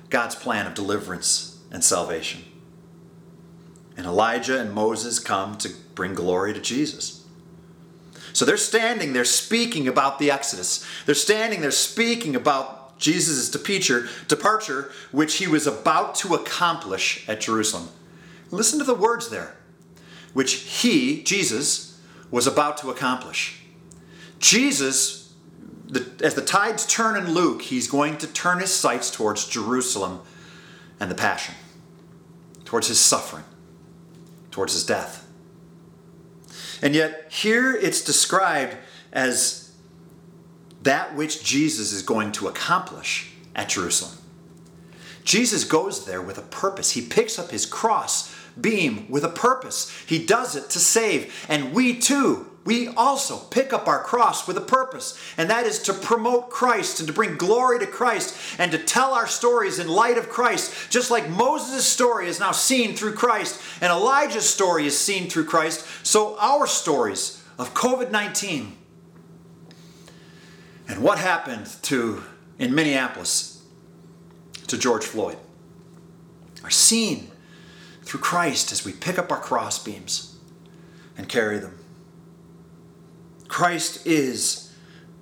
God's 0.09 0.35
plan 0.35 0.65
of 0.65 0.73
deliverance 0.73 1.59
and 1.71 1.83
salvation. 1.83 2.43
And 3.95 4.05
Elijah 4.05 4.59
and 4.59 4.73
Moses 4.73 5.19
come 5.19 5.57
to 5.59 5.69
bring 5.95 6.13
glory 6.13 6.53
to 6.53 6.59
Jesus. 6.59 7.25
So 8.33 8.45
they're 8.45 8.57
standing 8.57 9.13
there 9.13 9.25
speaking 9.25 9.87
about 9.87 10.19
the 10.19 10.29
Exodus. 10.29 10.85
They're 11.05 11.15
standing 11.15 11.61
there 11.61 11.71
speaking 11.71 12.35
about 12.35 12.99
Jesus' 12.99 13.49
departure, 13.49 14.09
departure, 14.27 14.91
which 15.11 15.35
he 15.35 15.47
was 15.47 15.67
about 15.67 16.15
to 16.15 16.33
accomplish 16.33 17.27
at 17.27 17.41
Jerusalem. 17.41 17.89
Listen 18.49 18.79
to 18.79 18.85
the 18.85 18.95
words 18.95 19.29
there, 19.29 19.55
which 20.33 20.53
he, 20.53 21.23
Jesus, 21.23 21.99
was 22.31 22.47
about 22.47 22.77
to 22.77 22.89
accomplish. 22.89 23.63
Jesus, 24.39 25.33
the, 25.87 26.09
as 26.23 26.35
the 26.35 26.41
tides 26.41 26.85
turn 26.85 27.17
in 27.17 27.33
Luke, 27.33 27.61
he's 27.63 27.87
going 27.87 28.17
to 28.19 28.27
turn 28.27 28.59
his 28.59 28.73
sights 28.73 29.09
towards 29.09 29.47
Jerusalem 29.47 30.21
and 30.99 31.09
the 31.09 31.15
Passion, 31.15 31.55
towards 32.65 32.87
his 32.87 32.99
suffering, 32.99 33.45
towards 34.51 34.73
his 34.73 34.85
death. 34.85 35.27
And 36.81 36.93
yet, 36.93 37.31
here 37.31 37.75
it's 37.75 38.01
described 38.03 38.77
as 39.11 39.71
that 40.83 41.15
which 41.15 41.43
Jesus 41.43 41.91
is 41.91 42.01
going 42.03 42.31
to 42.33 42.47
accomplish 42.47 43.31
at 43.55 43.69
Jerusalem. 43.69 44.17
Jesus 45.23 45.63
goes 45.63 46.05
there 46.05 46.21
with 46.21 46.37
a 46.37 46.43
purpose. 46.43 46.91
He 46.91 47.01
picks 47.01 47.37
up 47.37 47.51
his 47.51 47.65
cross 47.65 48.33
beam 48.59 49.09
with 49.09 49.23
a 49.23 49.29
purpose. 49.29 49.91
He 50.07 50.25
does 50.25 50.55
it 50.55 50.69
to 50.71 50.79
save. 50.79 51.45
And 51.49 51.73
we 51.73 51.99
too 51.99 52.46
we 52.67 52.89
also 52.89 53.37
pick 53.37 53.71
up 53.71 53.87
our 53.87 54.03
cross 54.03 54.45
with 54.45 54.57
a 54.57 54.61
purpose, 54.61 55.17
and 55.37 55.49
that 55.49 55.65
is 55.65 55.81
to 55.83 55.93
promote 55.93 56.49
Christ 56.49 56.99
and 56.99 57.07
to 57.07 57.13
bring 57.13 57.37
glory 57.37 57.79
to 57.79 57.87
Christ 57.87 58.37
and 58.59 58.73
to 58.73 58.77
tell 58.77 59.13
our 59.13 59.25
stories 59.25 59.79
in 59.79 59.87
light 59.87 60.17
of 60.17 60.27
Christ. 60.27 60.91
Just 60.91 61.09
like 61.09 61.29
Moses' 61.29 61.87
story 61.87 62.27
is 62.27 62.41
now 62.41 62.51
seen 62.51 62.93
through 62.93 63.13
Christ 63.13 63.61
and 63.79 63.89
Elijah's 63.89 64.49
story 64.49 64.85
is 64.85 64.99
seen 64.99 65.29
through 65.29 65.45
Christ, 65.45 65.87
so 66.05 66.37
our 66.39 66.67
stories 66.67 67.41
of 67.57 67.73
COVID 67.73 68.11
19 68.11 68.75
and 70.89 71.01
what 71.01 71.19
happened 71.19 71.67
to 71.83 72.21
in 72.59 72.75
Minneapolis 72.75 73.63
to 74.67 74.77
George 74.77 75.05
Floyd 75.05 75.37
are 76.65 76.69
seen 76.69 77.31
through 78.03 78.19
Christ 78.19 78.73
as 78.73 78.83
we 78.83 78.91
pick 78.91 79.17
up 79.17 79.31
our 79.31 79.39
cross 79.39 79.81
beams 79.81 80.37
and 81.17 81.29
carry 81.29 81.59
them. 81.59 81.79
Christ 83.47 84.05
is 84.05 84.73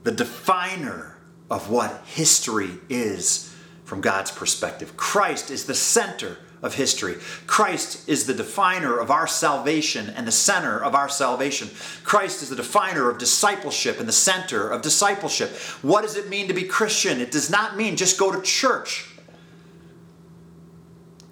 the 0.03 0.11
definer 0.11 1.17
of 1.49 1.69
what 1.69 2.03
history 2.05 2.71
is 2.89 3.53
from 3.84 4.01
God's 4.01 4.32
perspective. 4.32 4.97
Christ 4.97 5.51
is 5.51 5.65
the 5.65 5.76
center 5.76 6.38
of 6.61 6.73
history. 6.73 7.15
Christ 7.45 8.09
is 8.09 8.26
the 8.26 8.34
definer 8.34 8.97
of 8.97 9.11
our 9.11 9.28
salvation 9.28 10.09
and 10.09 10.28
the 10.28 10.32
center 10.32 10.84
of 10.84 10.95
our 10.95 11.07
salvation. 11.07 11.69
Christ 12.03 12.41
is 12.41 12.49
the 12.49 12.55
definer 12.55 13.09
of 13.09 13.19
discipleship 13.19 13.99
and 13.99 14.07
the 14.07 14.13
center 14.13 14.67
of 14.69 14.82
discipleship. 14.82 15.49
What 15.84 16.01
does 16.01 16.15
it 16.15 16.30
mean 16.30 16.47
to 16.47 16.53
be 16.53 16.63
Christian? 16.63 17.21
It 17.21 17.32
does 17.32 17.49
not 17.49 17.78
mean 17.78 17.95
just 17.95 18.17
go 18.17 18.32
to 18.32 18.41
church 18.41 19.07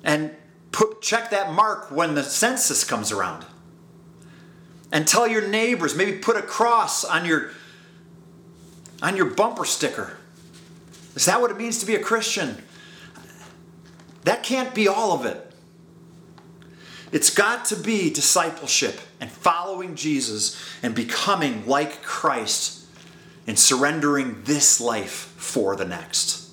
and 0.03 0.35
put, 0.71 1.01
check 1.01 1.31
that 1.31 1.51
mark 1.53 1.89
when 1.89 2.13
the 2.13 2.23
census 2.23 2.83
comes 2.83 3.11
around 3.11 3.45
and 4.93 5.07
tell 5.07 5.27
your 5.27 5.45
neighbors 5.45 5.95
maybe 5.95 6.19
put 6.19 6.37
a 6.37 6.41
cross 6.41 7.03
on 7.03 7.25
your 7.25 7.49
on 9.01 9.17
your 9.17 9.25
bumper 9.25 9.65
sticker. 9.65 10.15
Is 11.15 11.25
that 11.25 11.41
what 11.41 11.51
it 11.51 11.57
means 11.57 11.79
to 11.79 11.85
be 11.85 11.95
a 11.95 11.99
christian? 11.99 12.63
That 14.23 14.43
can't 14.43 14.73
be 14.73 14.87
all 14.87 15.11
of 15.11 15.25
it. 15.25 15.51
It's 17.11 17.29
got 17.29 17.65
to 17.65 17.75
be 17.75 18.09
discipleship 18.09 18.99
and 19.19 19.29
following 19.29 19.95
jesus 19.95 20.63
and 20.81 20.95
becoming 20.95 21.67
like 21.67 22.01
christ 22.03 22.85
and 23.45 23.59
surrendering 23.59 24.43
this 24.43 24.79
life 24.79 25.33
for 25.37 25.75
the 25.75 25.85
next. 25.85 26.51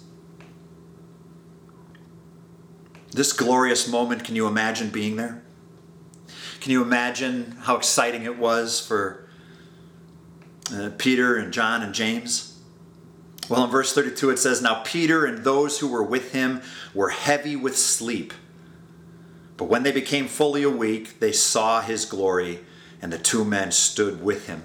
This 3.12 3.32
glorious 3.32 3.86
moment 3.86 4.24
can 4.24 4.34
you 4.34 4.46
imagine 4.46 4.88
being 4.88 5.16
there 5.16 5.42
can 6.60 6.72
you 6.72 6.82
imagine 6.82 7.56
how 7.62 7.76
exciting 7.76 8.24
it 8.24 8.38
was 8.38 8.84
for 8.86 9.26
uh, 10.72 10.90
Peter 10.98 11.36
and 11.36 11.52
John 11.52 11.82
and 11.82 11.94
James? 11.94 12.58
Well, 13.48 13.64
in 13.64 13.70
verse 13.70 13.92
32, 13.92 14.30
it 14.30 14.38
says, 14.38 14.62
Now 14.62 14.82
Peter 14.84 15.24
and 15.24 15.42
those 15.42 15.78
who 15.78 15.88
were 15.88 16.02
with 16.02 16.32
him 16.32 16.62
were 16.94 17.08
heavy 17.08 17.56
with 17.56 17.76
sleep. 17.76 18.32
But 19.56 19.64
when 19.64 19.82
they 19.82 19.90
became 19.90 20.28
fully 20.28 20.62
awake, 20.62 21.18
they 21.18 21.32
saw 21.32 21.80
his 21.80 22.04
glory, 22.04 22.60
and 23.02 23.12
the 23.12 23.18
two 23.18 23.44
men 23.44 23.72
stood 23.72 24.22
with 24.22 24.46
him. 24.46 24.62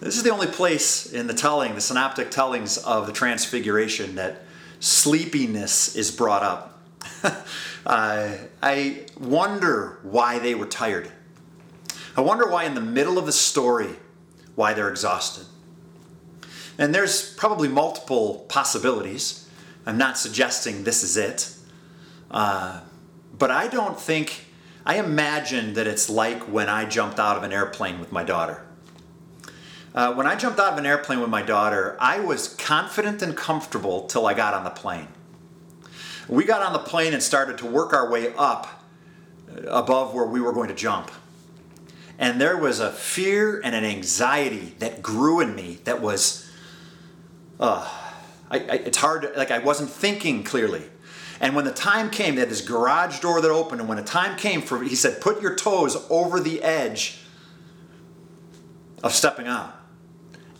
This 0.00 0.16
is 0.16 0.22
the 0.22 0.30
only 0.30 0.46
place 0.46 1.12
in 1.12 1.26
the 1.26 1.34
telling, 1.34 1.74
the 1.74 1.80
synoptic 1.80 2.30
tellings 2.30 2.78
of 2.78 3.06
the 3.06 3.12
Transfiguration, 3.12 4.14
that 4.14 4.42
sleepiness 4.80 5.94
is 5.94 6.10
brought 6.10 6.42
up. 6.42 6.71
Uh, 7.84 8.36
I 8.62 9.06
wonder 9.18 9.98
why 10.02 10.38
they 10.38 10.54
were 10.54 10.66
tired. 10.66 11.10
I 12.16 12.20
wonder 12.20 12.48
why, 12.48 12.62
in 12.62 12.74
the 12.74 12.80
middle 12.80 13.18
of 13.18 13.26
the 13.26 13.32
story, 13.32 13.96
why 14.54 14.72
they're 14.72 14.88
exhausted. 14.88 15.46
And 16.78 16.94
there's 16.94 17.34
probably 17.34 17.68
multiple 17.68 18.46
possibilities. 18.48 19.48
I'm 19.84 19.98
not 19.98 20.16
suggesting 20.16 20.84
this 20.84 21.02
is 21.02 21.16
it. 21.16 21.54
Uh, 22.30 22.80
but 23.36 23.50
I 23.50 23.66
don't 23.68 24.00
think, 24.00 24.46
I 24.86 24.98
imagine 24.98 25.74
that 25.74 25.86
it's 25.86 26.08
like 26.08 26.42
when 26.44 26.68
I 26.68 26.84
jumped 26.84 27.18
out 27.18 27.36
of 27.36 27.42
an 27.42 27.52
airplane 27.52 27.98
with 27.98 28.12
my 28.12 28.22
daughter. 28.22 28.64
Uh, 29.94 30.14
when 30.14 30.26
I 30.26 30.36
jumped 30.36 30.58
out 30.58 30.72
of 30.72 30.78
an 30.78 30.86
airplane 30.86 31.20
with 31.20 31.28
my 31.28 31.42
daughter, 31.42 31.96
I 32.00 32.20
was 32.20 32.48
confident 32.48 33.20
and 33.22 33.36
comfortable 33.36 34.06
till 34.06 34.26
I 34.26 34.34
got 34.34 34.54
on 34.54 34.64
the 34.64 34.70
plane. 34.70 35.08
We 36.32 36.44
got 36.44 36.62
on 36.62 36.72
the 36.72 36.78
plane 36.78 37.12
and 37.12 37.22
started 37.22 37.58
to 37.58 37.66
work 37.66 37.92
our 37.92 38.10
way 38.10 38.32
up 38.38 38.82
above 39.66 40.14
where 40.14 40.24
we 40.24 40.40
were 40.40 40.54
going 40.54 40.68
to 40.68 40.74
jump. 40.74 41.10
And 42.18 42.40
there 42.40 42.56
was 42.56 42.80
a 42.80 42.90
fear 42.90 43.60
and 43.62 43.74
an 43.74 43.84
anxiety 43.84 44.74
that 44.78 45.02
grew 45.02 45.40
in 45.40 45.54
me 45.54 45.80
that 45.84 46.00
was, 46.00 46.50
uh, 47.60 47.86
I, 48.50 48.56
I, 48.56 48.74
it's 48.76 48.96
hard, 48.96 49.22
to, 49.22 49.32
like 49.36 49.50
I 49.50 49.58
wasn't 49.58 49.90
thinking 49.90 50.42
clearly. 50.42 50.84
And 51.38 51.54
when 51.54 51.66
the 51.66 51.72
time 51.72 52.08
came, 52.08 52.36
they 52.36 52.40
had 52.40 52.48
this 52.48 52.62
garage 52.62 53.20
door 53.20 53.42
that 53.42 53.50
opened, 53.50 53.82
and 53.82 53.88
when 53.88 53.98
the 53.98 54.04
time 54.04 54.38
came 54.38 54.62
for, 54.62 54.82
he 54.82 54.94
said, 54.94 55.20
put 55.20 55.42
your 55.42 55.54
toes 55.54 56.02
over 56.08 56.40
the 56.40 56.62
edge 56.62 57.18
of 59.04 59.12
stepping 59.12 59.46
out. 59.46 59.74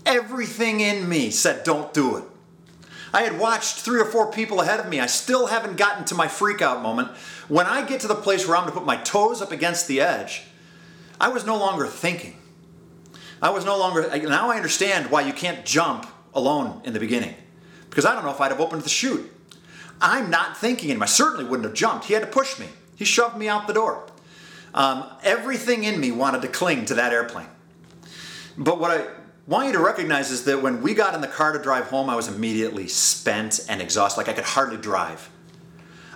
Everything 0.05 0.81
in 0.81 1.09
me 1.09 1.31
said, 1.31 1.65
don't 1.65 1.95
do 1.95 2.19
it. 2.19 2.25
I 3.13 3.23
had 3.23 3.39
watched 3.39 3.77
three 3.77 4.01
or 4.01 4.07
four 4.07 4.31
people 4.31 4.61
ahead 4.61 4.81
of 4.81 4.89
me. 4.89 4.99
I 4.99 5.07
still 5.07 5.47
haven't 5.47 5.77
gotten 5.77 6.05
to 6.07 6.15
my 6.15 6.29
freak 6.29 6.63
out 6.63 6.83
moment. 6.83 7.09
When 7.49 7.67
I 7.67 7.87
get 7.87 8.01
to 8.01 8.09
the 8.09 8.15
place 8.15 8.47
where 8.47 8.57
I'm 8.57 8.63
going 8.63 8.73
to 8.73 8.79
put 8.79 8.87
my 8.87 8.97
toes 8.97 9.43
up 9.43 9.53
against 9.53 9.87
the 9.87 10.01
edge, 10.01 10.45
I 11.21 11.29
was 11.29 11.45
no 11.45 11.57
longer 11.59 11.87
thinking. 11.87 12.37
I 13.43 13.51
was 13.51 13.65
no 13.65 13.77
longer, 13.77 14.09
now 14.17 14.51
I 14.51 14.57
understand 14.57 15.11
why 15.11 15.23
you 15.23 15.33
can't 15.33 15.65
jump 15.67 16.07
alone 16.33 16.81
in 16.85 16.93
the 16.93 17.01
beginning. 17.01 17.35
Because 17.91 18.07
I 18.07 18.15
don't 18.15 18.25
know 18.25 18.31
if 18.31 18.41
I'd 18.41 18.51
have 18.51 18.61
opened 18.61 18.83
the 18.83 18.89
chute. 18.89 19.31
I'm 20.01 20.31
not 20.31 20.57
thinking 20.57 20.91
anymore. 20.91 21.05
I 21.05 21.09
certainly 21.09 21.45
wouldn't 21.45 21.65
have 21.65 21.75
jumped. 21.75 22.07
He 22.07 22.15
had 22.15 22.23
to 22.23 22.29
push 22.29 22.59
me, 22.59 22.67
he 22.97 23.05
shoved 23.05 23.37
me 23.37 23.49
out 23.49 23.67
the 23.67 23.75
door. 23.75 24.07
Um, 24.75 25.05
everything 25.23 25.85
in 25.85 26.01
me 26.01 26.13
wanted 26.13 26.41
to 26.43 26.49
cling 26.49 26.87
to 26.87 26.95
that 26.95 27.13
airplane. 27.13 27.49
But 28.57 28.81
what 28.81 28.91
I 28.91 29.07
want 29.47 29.67
you 29.67 29.73
to 29.73 29.81
recognize 29.81 30.31
is 30.31 30.45
that 30.45 30.63
when 30.63 30.83
we 30.83 30.95
got 30.95 31.15
in 31.15 31.21
the 31.21 31.29
car 31.29 31.53
to 31.53 31.59
drive 31.59 31.87
home, 31.87 32.09
I 32.09 32.17
was 32.17 32.29
immediately 32.29 32.89
spent 32.89 33.61
and 33.69 33.83
exhausted, 33.83 34.19
like 34.19 34.29
I 34.29 34.33
could 34.33 34.45
hardly 34.45 34.77
drive. 34.77 35.31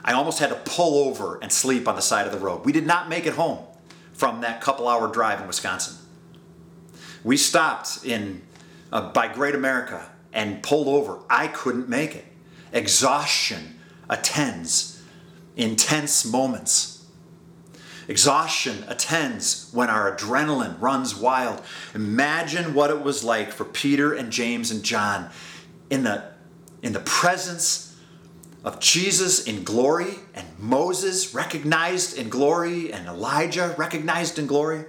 I 0.04 0.12
almost 0.12 0.38
had 0.38 0.50
to 0.50 0.56
pull 0.64 1.08
over 1.08 1.38
and 1.42 1.50
sleep 1.52 1.88
on 1.88 1.96
the 1.96 2.02
side 2.02 2.26
of 2.26 2.32
the 2.32 2.38
road. 2.38 2.64
We 2.64 2.72
did 2.72 2.86
not 2.86 3.08
make 3.08 3.26
it 3.26 3.34
home 3.34 3.58
from 4.12 4.42
that 4.42 4.60
couple 4.60 4.88
hour 4.88 5.08
drive 5.08 5.40
in 5.40 5.46
Wisconsin. 5.46 5.96
We 7.24 7.36
stopped 7.36 8.04
in 8.04 8.42
uh, 8.92 9.10
by 9.10 9.28
Great 9.28 9.56
America 9.56 10.08
and 10.32 10.62
pulled 10.62 10.86
over. 10.86 11.18
I 11.28 11.48
couldn't 11.48 11.88
make 11.88 12.14
it. 12.14 12.24
Exhaustion 12.72 13.80
attends 14.08 15.02
intense 15.56 16.24
moments. 16.24 16.95
Exhaustion 18.08 18.84
attends 18.86 19.68
when 19.72 19.90
our 19.90 20.14
adrenaline 20.14 20.80
runs 20.80 21.16
wild. 21.16 21.60
Imagine 21.94 22.72
what 22.72 22.90
it 22.90 23.02
was 23.02 23.24
like 23.24 23.52
for 23.52 23.64
Peter 23.64 24.12
and 24.14 24.30
James 24.30 24.70
and 24.70 24.82
John 24.82 25.30
in 25.90 26.04
the, 26.04 26.24
in 26.82 26.92
the 26.92 27.00
presence 27.00 27.96
of 28.66 28.80
Jesus 28.80 29.44
in 29.44 29.62
glory 29.62 30.16
and 30.34 30.46
Moses 30.58 31.32
recognized 31.32 32.18
in 32.18 32.28
glory 32.28 32.92
and 32.92 33.06
Elijah 33.06 33.74
recognized 33.78 34.40
in 34.40 34.48
glory. 34.48 34.84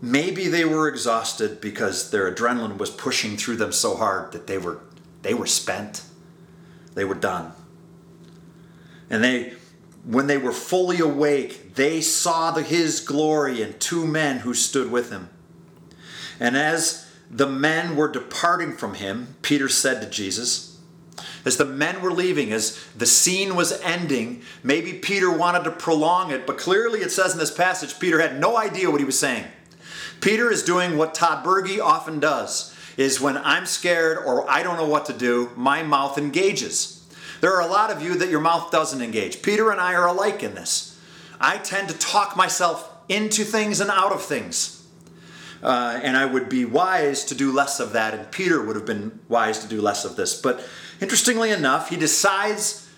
Maybe 0.00 0.48
they 0.48 0.64
were 0.64 0.88
exhausted 0.88 1.60
because 1.60 2.10
their 2.10 2.32
adrenaline 2.32 2.78
was 2.78 2.90
pushing 2.90 3.36
through 3.36 3.56
them 3.56 3.70
so 3.70 3.96
hard 3.96 4.32
that 4.32 4.48
they 4.48 4.58
were 4.58 4.80
they 5.22 5.34
were 5.34 5.46
spent. 5.46 6.02
They 6.94 7.04
were 7.04 7.14
done. 7.14 7.52
And 9.08 9.22
they 9.22 9.54
when 10.04 10.26
they 10.26 10.38
were 10.38 10.52
fully 10.52 10.98
awake, 10.98 11.67
they 11.78 12.00
saw 12.00 12.50
the, 12.50 12.62
his 12.62 13.00
glory 13.00 13.62
and 13.62 13.78
two 13.80 14.04
men 14.04 14.40
who 14.40 14.52
stood 14.52 14.90
with 14.90 15.10
him. 15.10 15.30
And 16.40 16.56
as 16.56 17.08
the 17.30 17.46
men 17.46 17.94
were 17.94 18.10
departing 18.10 18.76
from 18.76 18.94
him, 18.94 19.36
Peter 19.42 19.68
said 19.68 20.02
to 20.02 20.10
Jesus, 20.10 20.78
as 21.44 21.56
the 21.56 21.64
men 21.64 22.02
were 22.02 22.12
leaving, 22.12 22.52
as 22.52 22.84
the 22.96 23.06
scene 23.06 23.54
was 23.54 23.80
ending, 23.80 24.42
maybe 24.62 24.92
Peter 24.92 25.30
wanted 25.30 25.64
to 25.64 25.70
prolong 25.70 26.32
it, 26.32 26.46
but 26.46 26.58
clearly 26.58 27.00
it 27.00 27.12
says 27.12 27.32
in 27.32 27.38
this 27.38 27.54
passage, 27.54 27.98
Peter 28.00 28.20
had 28.20 28.40
no 28.40 28.56
idea 28.56 28.90
what 28.90 29.00
he 29.00 29.06
was 29.06 29.18
saying. 29.18 29.44
Peter 30.20 30.50
is 30.50 30.64
doing 30.64 30.96
what 30.96 31.14
Todd 31.14 31.44
Berge 31.44 31.78
often 31.78 32.18
does, 32.18 32.74
is 32.96 33.20
when 33.20 33.36
I'm 33.38 33.66
scared 33.66 34.18
or 34.18 34.50
I 34.50 34.64
don't 34.64 34.76
know 34.76 34.88
what 34.88 35.06
to 35.06 35.12
do, 35.12 35.52
my 35.54 35.84
mouth 35.84 36.18
engages. 36.18 37.06
There 37.40 37.54
are 37.54 37.62
a 37.62 37.70
lot 37.70 37.92
of 37.92 38.02
you 38.02 38.16
that 38.16 38.30
your 38.30 38.40
mouth 38.40 38.72
doesn't 38.72 39.00
engage. 39.00 39.42
Peter 39.42 39.70
and 39.70 39.80
I 39.80 39.94
are 39.94 40.08
alike 40.08 40.42
in 40.42 40.56
this. 40.56 40.87
I 41.40 41.58
tend 41.58 41.88
to 41.88 41.98
talk 41.98 42.36
myself 42.36 42.90
into 43.08 43.44
things 43.44 43.80
and 43.80 43.90
out 43.90 44.12
of 44.12 44.22
things. 44.22 44.86
Uh, 45.62 45.98
and 46.02 46.16
I 46.16 46.24
would 46.24 46.48
be 46.48 46.64
wise 46.64 47.24
to 47.26 47.34
do 47.34 47.52
less 47.52 47.80
of 47.80 47.92
that, 47.92 48.14
and 48.14 48.30
Peter 48.30 48.62
would 48.62 48.76
have 48.76 48.86
been 48.86 49.18
wise 49.28 49.58
to 49.60 49.68
do 49.68 49.80
less 49.80 50.04
of 50.04 50.14
this. 50.16 50.40
But 50.40 50.64
interestingly 51.00 51.50
enough, 51.50 51.90
he 51.90 51.96
decides 51.96 52.88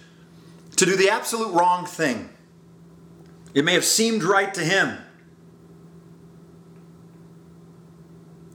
to 0.76 0.84
do 0.84 0.97
the 0.97 1.09
absolute 1.11 1.53
wrong 1.53 1.86
thing. 1.86 2.30
It 3.55 3.64
may 3.64 3.74
have 3.74 3.84
seemed 3.84 4.22
right 4.22 4.53
to 4.55 4.61
him. 4.61 4.99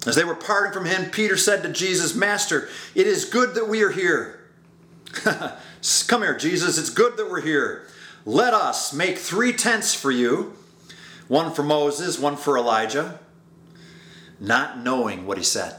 As 0.06 0.16
they 0.16 0.24
were 0.24 0.36
parting 0.36 0.72
from 0.72 0.86
him, 0.86 1.10
Peter 1.10 1.36
said 1.36 1.64
to 1.64 1.70
Jesus, 1.70 2.14
Master, 2.14 2.70
it 2.94 3.08
is 3.08 3.26
good 3.26 3.56
that 3.56 3.68
we 3.68 3.82
are 3.82 3.90
here. 3.90 4.52
Come 6.08 6.22
here, 6.22 6.38
Jesus. 6.38 6.78
It's 6.78 6.92
good 6.92 7.18
that 7.18 7.30
we're 7.30 7.42
here. 7.42 7.88
Let 8.26 8.54
us 8.54 8.92
make 8.92 9.18
three 9.18 9.54
tents 9.54 9.94
for 9.94 10.12
you 10.12 10.54
one 11.28 11.54
for 11.54 11.64
Moses, 11.64 12.20
one 12.20 12.36
for 12.36 12.58
Elijah, 12.58 13.20
not 14.40 14.80
knowing 14.80 15.26
what 15.26 15.38
he 15.38 15.44
said. 15.44 15.76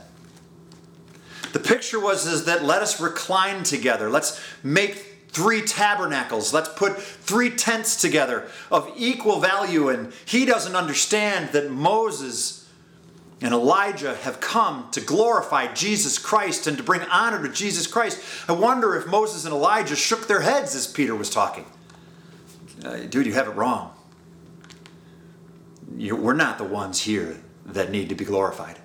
The 1.52 1.60
picture 1.60 2.00
was 2.00 2.26
is 2.26 2.44
that 2.44 2.64
let 2.64 2.82
us 2.82 3.00
recline 3.00 3.62
together. 3.62 4.10
Let's 4.10 4.40
make 4.62 4.94
three 5.28 5.62
tabernacles. 5.62 6.52
Let's 6.52 6.68
put 6.68 7.00
three 7.00 7.50
tents 7.50 8.00
together 8.00 8.48
of 8.70 8.92
equal 8.96 9.40
value. 9.40 9.88
And 9.88 10.12
he 10.24 10.44
doesn't 10.44 10.74
understand 10.74 11.50
that 11.52 11.70
Moses 11.70 12.68
and 13.40 13.52
Elijah 13.52 14.16
have 14.16 14.40
come 14.40 14.88
to 14.92 15.00
glorify 15.00 15.72
Jesus 15.72 16.18
Christ 16.18 16.66
and 16.66 16.76
to 16.78 16.82
bring 16.82 17.02
honor 17.02 17.46
to 17.46 17.52
Jesus 17.52 17.86
Christ. 17.86 18.20
I 18.48 18.52
wonder 18.52 18.96
if 18.96 19.06
Moses 19.06 19.44
and 19.44 19.54
Elijah 19.54 19.96
shook 19.96 20.26
their 20.26 20.40
heads 20.40 20.74
as 20.74 20.86
Peter 20.86 21.14
was 21.14 21.30
talking. 21.30 21.66
Uh, 22.86 22.98
dude, 22.98 23.26
you 23.26 23.32
have 23.32 23.48
it 23.48 23.56
wrong. 23.56 23.92
You, 25.96 26.14
we're 26.14 26.34
not 26.34 26.56
the 26.56 26.64
ones 26.64 27.02
here 27.02 27.36
that 27.66 27.90
need 27.90 28.08
to 28.10 28.14
be 28.14 28.24
glorified. 28.24 28.78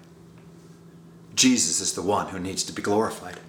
Jesus 1.36 1.80
is 1.82 1.94
the 1.94 2.02
one 2.02 2.30
who 2.30 2.40
needs 2.40 2.64
to 2.64 2.74
be 2.74 2.82
glorified. 2.82 3.40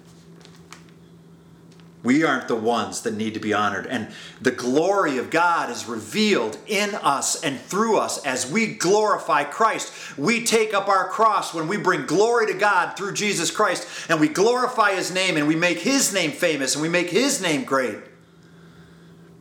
We 2.03 2.23
aren't 2.23 2.49
the 2.49 2.55
ones 2.55 3.01
that 3.01 3.15
need 3.15 3.33
to 3.33 3.39
be 3.39 3.53
honored. 3.53 3.87
And 3.87 4.09
the 4.41 4.51
glory 4.51 5.17
of 5.17 5.31
God 5.31 5.71
is 5.71 5.87
revealed 5.87 6.57
in 6.67 6.93
us 6.95 7.41
and 7.43 7.59
through 7.59 7.97
us 7.97 8.23
as 8.25 8.51
we 8.51 8.75
glorify 8.75 9.45
Christ. 9.45 10.17
We 10.17 10.43
take 10.43 10.73
up 10.73 10.87
our 10.87 11.07
cross 11.07 11.53
when 11.53 11.67
we 11.67 11.77
bring 11.77 12.05
glory 12.05 12.45
to 12.47 12.53
God 12.53 12.95
through 12.95 13.13
Jesus 13.13 13.49
Christ 13.49 13.87
and 14.09 14.19
we 14.19 14.27
glorify 14.27 14.93
His 14.93 15.11
name 15.13 15.37
and 15.37 15.47
we 15.47 15.55
make 15.55 15.79
His 15.79 16.13
name 16.13 16.31
famous 16.31 16.75
and 16.75 16.81
we 16.81 16.89
make 16.89 17.09
His 17.09 17.41
name 17.41 17.63
great. 17.63 17.97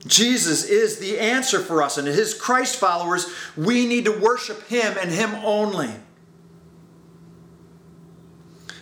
Jesus 0.06 0.64
is 0.64 0.98
the 0.98 1.18
answer 1.18 1.60
for 1.60 1.82
us, 1.82 1.96
and 1.96 2.08
His 2.08 2.34
Christ 2.34 2.76
followers, 2.76 3.32
we 3.56 3.86
need 3.86 4.04
to 4.06 4.12
worship 4.12 4.66
Him 4.66 4.96
and 5.00 5.10
Him 5.10 5.34
only. 5.44 5.90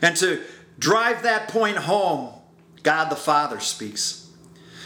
And 0.03 0.17
to 0.17 0.43
drive 0.79 1.23
that 1.25 1.49
point 1.49 1.77
home, 1.77 2.33
God 2.83 3.11
the 3.11 3.17
Father 3.17 3.61
speaks. 3.61 4.31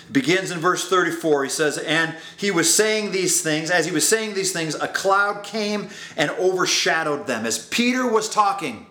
It 0.09 0.13
begins 0.13 0.51
in 0.51 0.59
verse 0.59 0.89
34. 0.89 1.45
He 1.45 1.51
says, 1.51 1.79
And 1.79 2.17
he 2.37 2.51
was 2.51 2.75
saying 2.75 3.13
these 3.13 3.41
things, 3.41 3.71
as 3.71 3.87
he 3.87 3.93
was 3.93 4.07
saying 4.07 4.35
these 4.35 4.53
things, 4.53 4.75
a 4.75 4.89
cloud 4.89 5.45
came 5.45 5.89
and 6.17 6.31
overshadowed 6.33 7.29
them. 7.29 7.47
As 7.47 7.65
Peter 7.69 8.07
was 8.07 8.29
talking, 8.29 8.87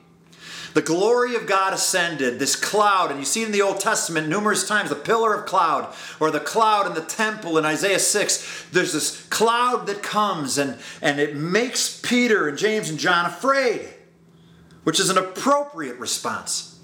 the 0.73 0.81
glory 0.81 1.35
of 1.35 1.45
God 1.45 1.73
ascended, 1.73 2.39
this 2.39 2.55
cloud, 2.55 3.11
and 3.11 3.19
you 3.19 3.25
see 3.25 3.43
in 3.43 3.51
the 3.51 3.61
Old 3.61 3.79
Testament 3.79 4.27
numerous 4.27 4.67
times 4.67 4.89
the 4.89 4.95
pillar 4.95 5.33
of 5.33 5.45
cloud, 5.45 5.93
or 6.19 6.31
the 6.31 6.39
cloud 6.39 6.87
in 6.87 6.93
the 6.93 7.01
temple 7.01 7.57
in 7.57 7.65
Isaiah 7.65 7.99
6. 7.99 8.65
There's 8.71 8.93
this 8.93 9.25
cloud 9.27 9.85
that 9.87 10.01
comes 10.01 10.57
and, 10.57 10.79
and 11.01 11.19
it 11.19 11.35
makes 11.35 11.99
Peter 11.99 12.47
and 12.47 12.57
James 12.57 12.89
and 12.89 12.97
John 12.97 13.25
afraid, 13.25 13.87
which 14.83 14.99
is 14.99 15.09
an 15.09 15.17
appropriate 15.17 15.99
response. 15.99 16.79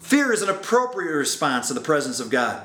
Fear 0.00 0.32
is 0.32 0.40
an 0.40 0.48
appropriate 0.48 1.14
response 1.14 1.68
to 1.68 1.74
the 1.74 1.80
presence 1.80 2.20
of 2.20 2.30
God. 2.30 2.64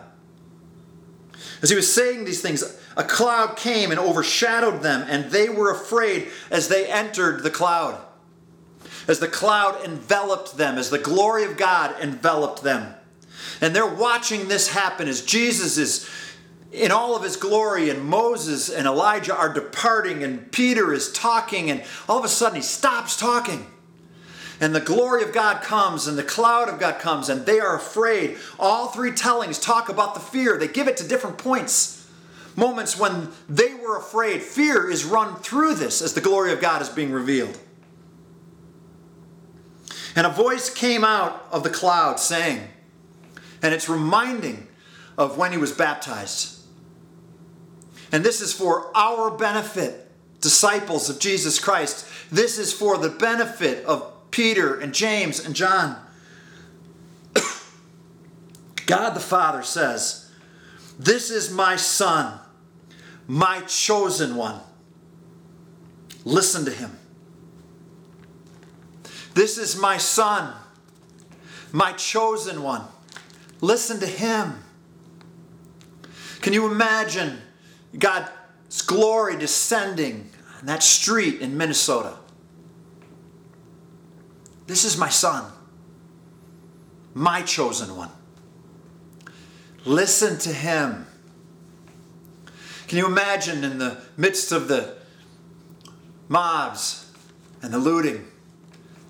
As 1.61 1.69
he 1.69 1.75
was 1.75 1.91
saying 1.91 2.23
these 2.23 2.41
things, 2.41 2.63
a 2.95 3.03
cloud 3.03 3.57
came 3.57 3.91
and 3.91 3.99
overshadowed 3.99 4.81
them, 4.81 5.05
and 5.09 5.31
they 5.31 5.49
were 5.49 5.71
afraid 5.71 6.29
as 6.49 6.67
they 6.69 6.87
entered 6.87 7.43
the 7.43 7.51
cloud. 7.51 8.01
As 9.07 9.19
the 9.19 9.27
cloud 9.27 9.83
enveloped 9.83 10.57
them, 10.57 10.77
as 10.77 10.89
the 10.89 10.99
glory 10.99 11.43
of 11.43 11.57
God 11.57 11.95
enveloped 12.01 12.63
them. 12.63 12.93
And 13.61 13.75
they're 13.75 13.85
watching 13.85 14.47
this 14.47 14.69
happen 14.69 15.07
as 15.07 15.21
Jesus 15.21 15.77
is 15.77 16.09
in 16.71 16.91
all 16.91 17.15
of 17.15 17.23
his 17.23 17.35
glory, 17.35 17.89
and 17.89 18.03
Moses 18.03 18.69
and 18.69 18.87
Elijah 18.87 19.35
are 19.35 19.53
departing, 19.53 20.23
and 20.23 20.51
Peter 20.51 20.91
is 20.91 21.11
talking, 21.11 21.69
and 21.69 21.83
all 22.09 22.17
of 22.17 22.25
a 22.25 22.29
sudden 22.29 22.55
he 22.55 22.61
stops 22.63 23.15
talking 23.15 23.67
and 24.63 24.73
the 24.73 24.79
glory 24.79 25.23
of 25.23 25.33
God 25.33 25.61
comes 25.61 26.07
and 26.07 26.17
the 26.17 26.23
cloud 26.23 26.69
of 26.69 26.79
God 26.79 26.99
comes 26.99 27.27
and 27.27 27.45
they 27.45 27.59
are 27.59 27.75
afraid. 27.75 28.37
All 28.57 28.87
three 28.87 29.11
tellings 29.11 29.59
talk 29.59 29.89
about 29.89 30.13
the 30.13 30.21
fear. 30.21 30.57
They 30.57 30.69
give 30.69 30.87
it 30.87 30.95
to 30.97 31.07
different 31.07 31.37
points. 31.37 32.07
Moments 32.55 32.97
when 32.97 33.29
they 33.49 33.73
were 33.73 33.97
afraid. 33.97 34.41
Fear 34.41 34.89
is 34.89 35.03
run 35.03 35.35
through 35.35 35.75
this 35.75 36.01
as 36.01 36.13
the 36.13 36.21
glory 36.21 36.53
of 36.53 36.61
God 36.61 36.81
is 36.81 36.87
being 36.89 37.11
revealed. 37.11 37.57
And 40.15 40.27
a 40.27 40.29
voice 40.29 40.69
came 40.69 41.03
out 41.03 41.47
of 41.51 41.63
the 41.63 41.69
cloud 41.69 42.19
saying, 42.19 42.67
and 43.61 43.73
it's 43.73 43.89
reminding 43.89 44.67
of 45.17 45.37
when 45.37 45.51
he 45.51 45.57
was 45.57 45.71
baptized. 45.71 46.59
And 48.11 48.23
this 48.23 48.41
is 48.41 48.53
for 48.53 48.95
our 48.95 49.31
benefit, 49.31 50.11
disciples 50.41 51.09
of 51.09 51.19
Jesus 51.19 51.57
Christ. 51.57 52.05
This 52.31 52.59
is 52.59 52.71
for 52.71 52.97
the 52.97 53.09
benefit 53.09 53.85
of 53.85 54.11
Peter 54.29 54.79
and 54.79 54.93
James 54.93 55.43
and 55.43 55.55
John. 55.55 55.97
God 58.85 59.11
the 59.11 59.19
Father 59.19 59.63
says, 59.63 60.29
This 60.99 61.31
is 61.31 61.51
my 61.51 61.75
Son, 61.75 62.39
my 63.25 63.61
chosen 63.61 64.35
one. 64.35 64.59
Listen 66.25 66.65
to 66.65 66.71
him. 66.71 66.99
This 69.33 69.57
is 69.57 69.75
my 69.75 69.97
Son, 69.97 70.53
my 71.71 71.93
chosen 71.93 72.61
one. 72.63 72.83
Listen 73.61 73.99
to 74.01 74.05
him. 74.05 74.61
Can 76.41 76.51
you 76.51 76.69
imagine 76.69 77.37
God's 77.97 78.81
glory 78.85 79.37
descending 79.37 80.29
on 80.59 80.65
that 80.65 80.83
street 80.83 81.39
in 81.39 81.55
Minnesota? 81.55 82.17
This 84.67 84.83
is 84.83 84.97
my 84.97 85.07
son, 85.07 85.49
my 87.13 87.41
chosen 87.41 87.95
one. 87.95 88.11
Listen 89.85 90.37
to 90.39 90.49
him. 90.49 91.05
Can 92.89 92.97
you 92.97 93.05
imagine 93.05 93.63
in 93.63 93.77
the 93.77 94.01
midst 94.17 94.51
of 94.51 94.67
the 94.67 94.97
mobs 96.27 97.09
and 97.61 97.73
the 97.73 97.77
looting? 97.77 98.25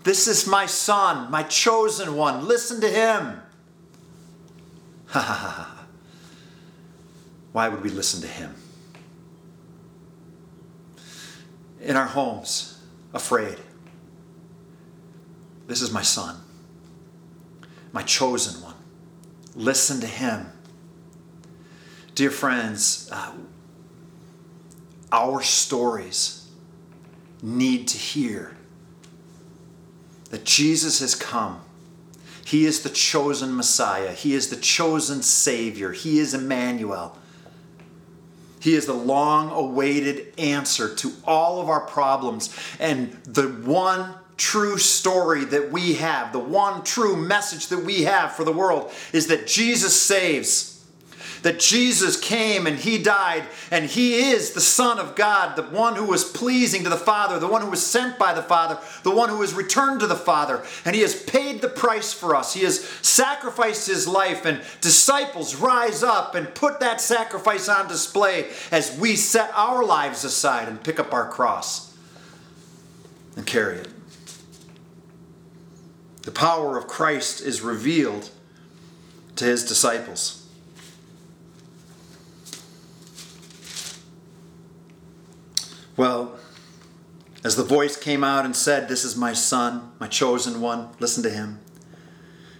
This 0.03 0.27
is 0.27 0.45
my 0.45 0.65
son, 0.65 1.31
my 1.31 1.43
chosen 1.43 2.15
one. 2.15 2.45
Listen 2.45 2.81
to 2.81 2.89
him. 2.89 3.41
Ha 5.07 5.19
ha 5.19 5.33
ha. 5.33 5.85
Why 7.53 7.69
would 7.69 7.81
we 7.81 7.89
listen 7.89 8.21
to 8.21 8.27
him? 8.27 8.55
In 11.81 11.95
our 11.95 12.07
homes, 12.07 12.81
afraid. 13.13 13.57
This 15.67 15.81
is 15.81 15.91
my 15.91 16.01
son, 16.01 16.35
my 17.93 18.03
chosen 18.03 18.61
one. 18.61 18.75
Listen 19.55 20.01
to 20.01 20.07
him. 20.07 20.51
Dear 22.15 22.31
friends, 22.31 23.09
uh, 23.11 23.31
our 25.11 25.41
stories 25.41 26.49
need 27.41 27.87
to 27.89 27.97
hear 27.97 28.57
that 30.33 30.45
Jesus 30.45 30.99
has 30.99 31.13
come. 31.13 31.61
He 32.43 32.65
is 32.65 32.81
the 32.81 32.89
chosen 32.89 33.55
Messiah. 33.55 34.11
He 34.13 34.33
is 34.33 34.49
the 34.49 34.55
chosen 34.55 35.21
Savior. 35.21 35.91
He 35.91 36.17
is 36.17 36.33
Emmanuel. 36.33 37.15
He 38.59 38.73
is 38.73 38.87
the 38.87 38.95
long 38.95 39.51
awaited 39.51 40.33
answer 40.39 40.95
to 40.95 41.11
all 41.23 41.61
of 41.61 41.69
our 41.69 41.81
problems 41.81 42.49
and 42.79 43.11
the 43.25 43.47
one 43.47 44.15
true 44.35 44.79
story 44.79 45.45
that 45.45 45.71
we 45.71 45.93
have, 45.93 46.33
the 46.33 46.39
one 46.39 46.83
true 46.83 47.15
message 47.15 47.67
that 47.67 47.85
we 47.85 48.01
have 48.01 48.31
for 48.31 48.43
the 48.43 48.51
world 48.51 48.91
is 49.11 49.27
that 49.27 49.45
Jesus 49.45 50.01
saves. 50.01 50.72
That 51.43 51.59
Jesus 51.59 52.19
came 52.19 52.65
and 52.65 52.77
he 52.77 52.97
died, 52.97 53.43
and 53.69 53.85
he 53.85 54.31
is 54.31 54.51
the 54.51 54.61
Son 54.61 54.97
of 54.97 55.13
God, 55.13 55.55
the 55.55 55.63
one 55.63 55.95
who 55.95 56.05
was 56.05 56.23
pleasing 56.23 56.83
to 56.85 56.89
the 56.89 56.95
Father, 56.95 57.37
the 57.37 57.47
one 57.47 57.61
who 57.61 57.69
was 57.69 57.85
sent 57.85 58.17
by 58.17 58.33
the 58.33 58.41
Father, 58.41 58.79
the 59.03 59.11
one 59.11 59.27
who 59.27 59.39
was 59.39 59.53
returned 59.53 59.99
to 59.99 60.07
the 60.07 60.15
Father, 60.15 60.63
and 60.85 60.95
he 60.95 61.01
has 61.01 61.21
paid 61.21 61.61
the 61.61 61.67
price 61.67 62.13
for 62.13 62.33
us. 62.33 62.53
He 62.53 62.63
has 62.63 62.83
sacrificed 63.01 63.87
his 63.87 64.07
life, 64.07 64.45
and 64.45 64.61
disciples 64.79 65.55
rise 65.55 66.01
up 66.01 66.33
and 66.33 66.55
put 66.55 66.79
that 66.79 67.01
sacrifice 67.01 67.67
on 67.67 67.89
display 67.89 68.47
as 68.71 68.97
we 68.97 69.17
set 69.17 69.51
our 69.53 69.83
lives 69.83 70.23
aside 70.23 70.69
and 70.69 70.81
pick 70.81 70.97
up 70.97 71.13
our 71.13 71.27
cross 71.27 71.97
and 73.35 73.45
carry 73.45 73.79
it. 73.79 73.89
The 76.21 76.31
power 76.31 76.77
of 76.77 76.87
Christ 76.87 77.41
is 77.41 77.61
revealed 77.61 78.29
to 79.35 79.43
his 79.43 79.65
disciples. 79.65 80.42
Well, 85.95 86.39
as 87.43 87.55
the 87.55 87.63
voice 87.63 87.97
came 87.97 88.23
out 88.23 88.45
and 88.45 88.55
said, 88.55 88.87
This 88.87 89.03
is 89.03 89.15
my 89.15 89.33
son, 89.33 89.91
my 89.99 90.07
chosen 90.07 90.61
one, 90.61 90.89
listen 90.99 91.23
to 91.23 91.29
him. 91.29 91.59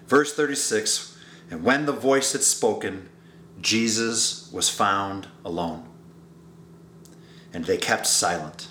Verse 0.07 0.33
36 0.33 1.17
And 1.49 1.63
when 1.63 1.85
the 1.85 1.93
voice 1.93 2.33
had 2.33 2.41
spoken, 2.41 3.09
Jesus 3.61 4.51
was 4.51 4.69
found 4.69 5.27
alone. 5.45 5.87
And 7.53 7.65
they 7.65 7.77
kept 7.77 8.07
silent. 8.07 8.67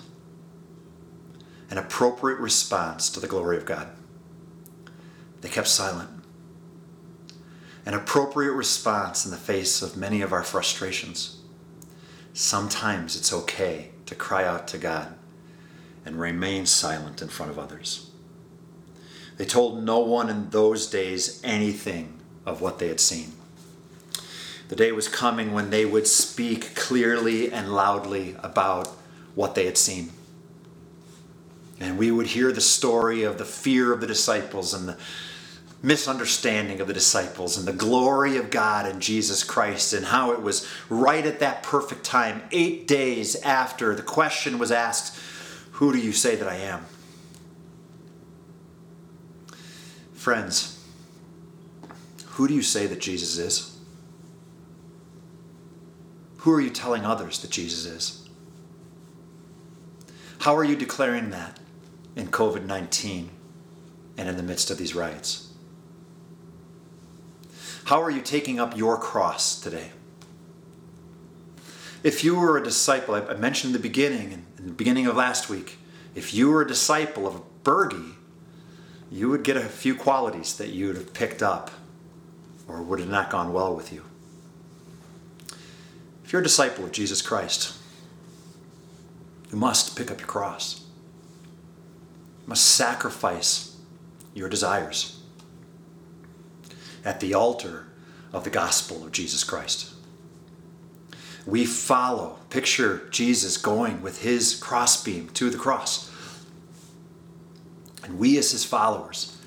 An 1.71 1.77
appropriate 1.77 2.39
response 2.39 3.09
to 3.09 3.19
the 3.19 3.27
glory 3.27 3.57
of 3.57 3.65
God. 3.65 3.89
They 5.41 5.49
kept 5.49 5.67
silent. 5.67 6.09
An 7.85 7.93
appropriate 7.93 8.53
response 8.53 9.25
in 9.25 9.31
the 9.31 9.37
face 9.37 9.81
of 9.81 9.97
many 9.97 10.21
of 10.21 10.31
our 10.31 10.43
frustrations. 10.43 11.39
Sometimes 12.33 13.15
it's 13.15 13.33
okay 13.33 13.92
to 14.05 14.15
cry 14.15 14.45
out 14.45 14.67
to 14.69 14.77
God 14.77 15.15
and 16.05 16.19
remain 16.19 16.65
silent 16.65 17.21
in 17.21 17.29
front 17.29 17.51
of 17.51 17.59
others. 17.59 18.09
They 19.37 19.45
told 19.45 19.83
no 19.83 19.99
one 19.99 20.29
in 20.29 20.49
those 20.49 20.87
days 20.87 21.41
anything 21.43 22.19
of 22.45 22.61
what 22.61 22.79
they 22.79 22.87
had 22.87 22.99
seen. 22.99 23.33
The 24.69 24.75
day 24.75 24.91
was 24.91 25.07
coming 25.07 25.53
when 25.53 25.69
they 25.69 25.85
would 25.85 26.07
speak 26.07 26.75
clearly 26.75 27.51
and 27.51 27.73
loudly 27.73 28.35
about 28.41 28.87
what 29.35 29.55
they 29.55 29.65
had 29.65 29.77
seen. 29.77 30.11
And 31.79 31.97
we 31.97 32.11
would 32.11 32.27
hear 32.27 32.51
the 32.51 32.61
story 32.61 33.23
of 33.23 33.37
the 33.37 33.45
fear 33.45 33.91
of 33.91 34.01
the 34.01 34.07
disciples 34.07 34.73
and 34.73 34.87
the 34.87 34.97
misunderstanding 35.83 36.79
of 36.79 36.87
the 36.87 36.93
disciples 36.93 37.57
and 37.57 37.67
the 37.67 37.73
glory 37.73 38.37
of 38.37 38.49
God 38.49 38.85
and 38.87 39.01
Jesus 39.01 39.43
Christ 39.43 39.91
and 39.91 40.05
how 40.05 40.31
it 40.31 40.41
was 40.41 40.65
right 40.89 41.25
at 41.25 41.41
that 41.41 41.61
perfect 41.61 42.05
time, 42.05 42.41
eight 42.53 42.87
days 42.87 43.35
after 43.41 43.93
the 43.93 44.01
question 44.01 44.57
was 44.57 44.71
asked, 44.71 45.19
Who 45.73 45.91
do 45.91 45.99
you 45.99 46.13
say 46.13 46.37
that 46.37 46.47
I 46.47 46.55
am? 46.55 46.85
Friends, 50.13 50.81
who 52.27 52.47
do 52.47 52.53
you 52.53 52.61
say 52.61 52.87
that 52.87 53.01
Jesus 53.01 53.37
is? 53.37 53.77
Who 56.37 56.53
are 56.53 56.61
you 56.61 56.69
telling 56.69 57.05
others 57.05 57.39
that 57.39 57.51
Jesus 57.51 57.85
is? 57.85 58.29
How 60.39 60.55
are 60.55 60.63
you 60.63 60.77
declaring 60.77 61.29
that 61.31 61.59
in 62.15 62.27
COVID 62.29 62.65
19 62.65 63.29
and 64.17 64.29
in 64.29 64.37
the 64.37 64.43
midst 64.43 64.71
of 64.71 64.77
these 64.77 64.95
riots? 64.95 65.52
How 67.85 68.01
are 68.01 68.09
you 68.09 68.21
taking 68.21 68.59
up 68.59 68.77
your 68.77 68.97
cross 68.97 69.59
today? 69.59 69.91
If 72.01 72.23
you 72.23 72.35
were 72.35 72.57
a 72.57 72.63
disciple, 72.63 73.15
I 73.15 73.33
mentioned 73.33 73.75
in 73.75 73.81
the 73.81 73.87
beginning, 73.87 74.45
in 74.57 74.65
the 74.67 74.71
beginning 74.71 75.07
of 75.07 75.15
last 75.15 75.49
week, 75.49 75.77
if 76.15 76.33
you 76.33 76.49
were 76.49 76.61
a 76.61 76.67
disciple 76.67 77.27
of 77.27 77.41
Berge, 77.63 78.15
you 79.11 79.29
would 79.29 79.43
get 79.43 79.57
a 79.57 79.61
few 79.61 79.95
qualities 79.95 80.57
that 80.57 80.69
you 80.69 80.87
would 80.87 80.95
have 80.95 81.13
picked 81.13 81.43
up 81.43 81.71
or 82.67 82.81
would 82.81 82.99
have 82.99 83.09
not 83.09 83.29
gone 83.29 83.53
well 83.53 83.75
with 83.75 83.91
you. 83.91 84.03
If 86.23 86.31
you're 86.31 86.41
a 86.41 86.43
disciple 86.43 86.85
of 86.85 86.91
Jesus 86.91 87.21
Christ, 87.21 87.77
you 89.51 89.57
must 89.57 89.97
pick 89.97 90.09
up 90.09 90.19
your 90.19 90.27
cross. 90.27 90.85
You 92.43 92.49
must 92.49 92.65
sacrifice 92.65 93.77
your 94.33 94.49
desires 94.49 95.12
at 97.05 97.19
the 97.19 97.33
altar 97.33 97.87
of 98.31 98.43
the 98.43 98.49
gospel 98.49 99.05
of 99.05 99.11
Jesus 99.11 99.43
Christ. 99.43 99.93
We 101.45 101.65
follow, 101.65 102.39
picture 102.49 103.07
Jesus 103.11 103.57
going 103.57 104.01
with 104.01 104.21
his 104.21 104.55
crossbeam 104.55 105.29
to 105.29 105.49
the 105.49 105.57
cross. 105.57 106.09
And 108.03 108.17
we, 108.17 108.37
as 108.37 108.51
his 108.51 108.63
followers, 108.63 109.37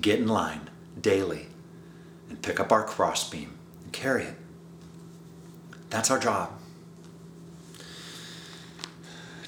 get 0.00 0.18
in 0.18 0.28
line 0.28 0.68
daily 1.00 1.46
and 2.28 2.42
pick 2.42 2.60
up 2.60 2.72
our 2.72 2.84
crossbeam 2.84 3.56
and 3.84 3.92
carry 3.92 4.24
it. 4.24 4.34
That's 5.90 6.10
our 6.10 6.18
job. 6.18 6.50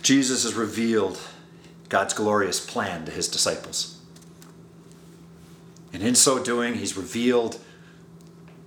Jesus 0.02 0.44
has 0.44 0.54
revealed 0.54 1.18
God's 1.88 2.14
glorious 2.14 2.64
plan 2.64 3.04
to 3.04 3.12
his 3.12 3.28
disciples. 3.28 3.97
And 5.92 6.02
in 6.02 6.14
so 6.14 6.42
doing, 6.42 6.74
he's 6.74 6.96
revealed 6.96 7.58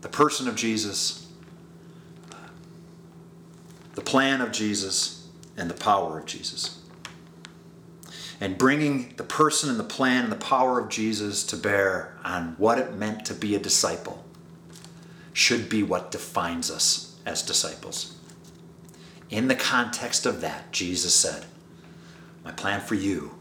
the 0.02 0.10
person 0.10 0.48
of 0.48 0.56
Jesus, 0.56 1.28
the 3.94 4.02
plan 4.02 4.42
of 4.42 4.52
Jesus, 4.52 5.28
and 5.58 5.70
the 5.70 5.76
power 5.76 6.20
of 6.20 6.26
Jesus. 6.26 6.80
And 8.40 8.58
bringing 8.58 9.14
the 9.18 9.24
person 9.24 9.70
and 9.70 9.80
the 9.80 9.84
plan 9.84 10.24
and 10.24 10.32
the 10.32 10.38
power 10.38 10.80
of 10.80 10.90
Jesus 10.90 11.44
to 11.46 11.56
bear 11.56 12.18
on 12.24 12.56
what 12.58 12.80
it 12.80 12.96
meant 12.96 13.26
to 13.26 13.36
be 13.36 13.54
a 13.54 13.60
disciple 13.60 14.26
should 15.34 15.70
be 15.70 15.84
what 15.84 16.12
defines 16.12 16.72
us 16.72 17.20
as 17.26 17.44
disciples. 17.44 18.18
In 19.30 19.48
the 19.48 19.56
context 19.56 20.26
of 20.26 20.42
that, 20.42 20.72
Jesus 20.72 21.14
said, 21.14 21.46
My 22.44 22.52
plan 22.52 22.82
for 22.82 22.96
you 22.96 23.36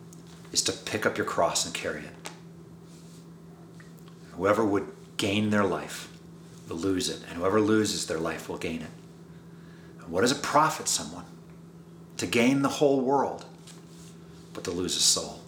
is 0.52 0.62
to 0.62 0.72
pick 0.72 1.06
up 1.06 1.16
your 1.16 1.26
cross 1.26 1.64
and 1.64 1.74
carry 1.74 2.00
it. 2.00 2.09
Whoever 4.40 4.64
would 4.64 4.90
gain 5.18 5.50
their 5.50 5.64
life 5.64 6.08
will 6.66 6.78
lose 6.78 7.10
it, 7.10 7.20
and 7.28 7.36
whoever 7.36 7.60
loses 7.60 8.06
their 8.06 8.18
life 8.18 8.48
will 8.48 8.56
gain 8.56 8.80
it. 8.80 8.88
And 10.00 10.08
what 10.08 10.22
does 10.22 10.32
it 10.32 10.42
profit 10.42 10.88
someone 10.88 11.26
to 12.16 12.26
gain 12.26 12.62
the 12.62 12.70
whole 12.70 13.02
world, 13.02 13.44
but 14.54 14.64
to 14.64 14.70
lose 14.70 14.96
a 14.96 15.00
soul? 15.00 15.40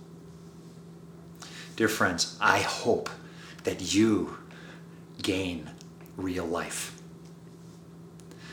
Dear 1.74 1.88
friends, 1.88 2.36
I 2.38 2.58
hope 2.58 3.08
that 3.64 3.94
you 3.94 4.36
gain 5.22 5.70
real 6.18 6.44
life. 6.44 7.00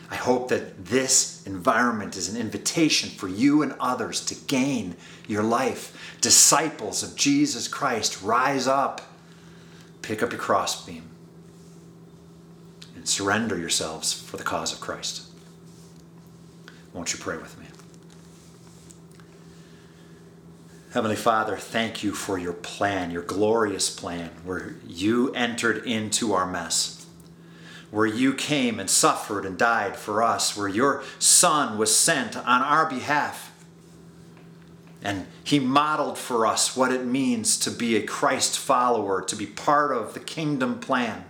I 0.09 0.15
hope 0.15 0.47
that 0.47 0.85
this 0.85 1.45
environment 1.45 2.15
is 2.15 2.33
an 2.33 2.39
invitation 2.39 3.09
for 3.09 3.27
you 3.27 3.61
and 3.61 3.73
others 3.77 4.23
to 4.27 4.35
gain 4.35 4.95
your 5.27 5.43
life. 5.43 6.15
Disciples 6.21 7.03
of 7.03 7.17
Jesus 7.17 7.67
Christ, 7.67 8.21
rise 8.21 8.67
up, 8.67 9.01
pick 10.09 10.23
up 10.23 10.31
your 10.31 10.41
crossbeam, 10.41 11.07
and 12.95 13.07
surrender 13.07 13.55
yourselves 13.55 14.11
for 14.11 14.37
the 14.37 14.43
cause 14.43 14.73
of 14.73 14.79
Christ. 14.79 15.21
Won't 16.93 17.13
you 17.13 17.19
pray 17.19 17.37
with 17.37 17.59
me? 17.59 17.67
Heavenly 20.93 21.15
Father, 21.15 21.57
thank 21.57 22.03
you 22.03 22.13
for 22.13 22.39
your 22.39 22.53
plan, 22.53 23.11
your 23.11 23.21
glorious 23.21 23.87
plan, 23.95 24.31
where 24.43 24.77
you 24.87 25.31
entered 25.33 25.85
into 25.85 26.33
our 26.33 26.47
mess, 26.47 27.05
where 27.91 28.07
you 28.07 28.33
came 28.33 28.79
and 28.79 28.89
suffered 28.89 29.45
and 29.45 29.59
died 29.59 29.95
for 29.95 30.23
us, 30.23 30.57
where 30.57 30.67
your 30.67 31.03
Son 31.19 31.77
was 31.77 31.95
sent 31.95 32.35
on 32.35 32.63
our 32.63 32.89
behalf. 32.89 33.48
And 35.01 35.27
he 35.43 35.59
modeled 35.59 36.17
for 36.17 36.45
us 36.45 36.75
what 36.75 36.91
it 36.91 37.05
means 37.05 37.57
to 37.59 37.71
be 37.71 37.95
a 37.95 38.03
Christ 38.03 38.59
follower, 38.59 39.21
to 39.21 39.35
be 39.35 39.45
part 39.45 39.95
of 39.95 40.13
the 40.13 40.19
kingdom 40.19 40.79
plan, 40.79 41.23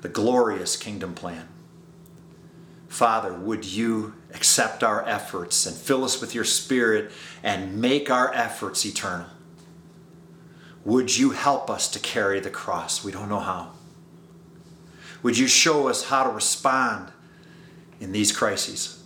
the 0.00 0.08
glorious 0.08 0.76
kingdom 0.76 1.14
plan. 1.14 1.48
Father, 2.88 3.32
would 3.32 3.64
you 3.64 4.14
accept 4.32 4.82
our 4.82 5.06
efforts 5.08 5.66
and 5.66 5.76
fill 5.76 6.04
us 6.04 6.20
with 6.20 6.34
your 6.34 6.44
Spirit 6.44 7.10
and 7.42 7.80
make 7.80 8.10
our 8.10 8.32
efforts 8.34 8.84
eternal? 8.84 9.26
Would 10.84 11.16
you 11.16 11.30
help 11.30 11.68
us 11.68 11.88
to 11.90 11.98
carry 11.98 12.40
the 12.40 12.50
cross? 12.50 13.04
We 13.04 13.12
don't 13.12 13.28
know 13.28 13.40
how. 13.40 13.72
Would 15.22 15.36
you 15.36 15.46
show 15.46 15.88
us 15.88 16.04
how 16.04 16.24
to 16.24 16.30
respond 16.30 17.12
in 18.00 18.12
these 18.12 18.32
crises? 18.32 18.99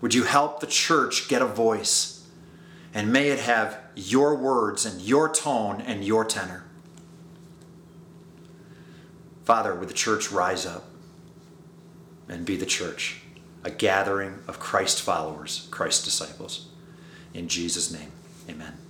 Would 0.00 0.14
you 0.14 0.24
help 0.24 0.60
the 0.60 0.66
church 0.66 1.28
get 1.28 1.42
a 1.42 1.46
voice? 1.46 2.26
And 2.92 3.12
may 3.12 3.28
it 3.28 3.40
have 3.40 3.78
your 3.94 4.34
words 4.34 4.84
and 4.84 5.00
your 5.00 5.32
tone 5.32 5.80
and 5.80 6.04
your 6.04 6.24
tenor. 6.24 6.64
Father, 9.44 9.74
would 9.74 9.88
the 9.88 9.94
church 9.94 10.30
rise 10.30 10.66
up? 10.66 10.84
and 12.28 12.44
be 12.44 12.56
the 12.56 12.66
church, 12.66 13.20
a 13.64 13.70
gathering 13.70 14.38
of 14.48 14.58
Christ 14.58 15.00
followers, 15.02 15.68
Christ 15.70 16.04
disciples. 16.04 16.68
In 17.34 17.48
Jesus' 17.48 17.90
name, 17.90 18.12
amen. 18.48 18.85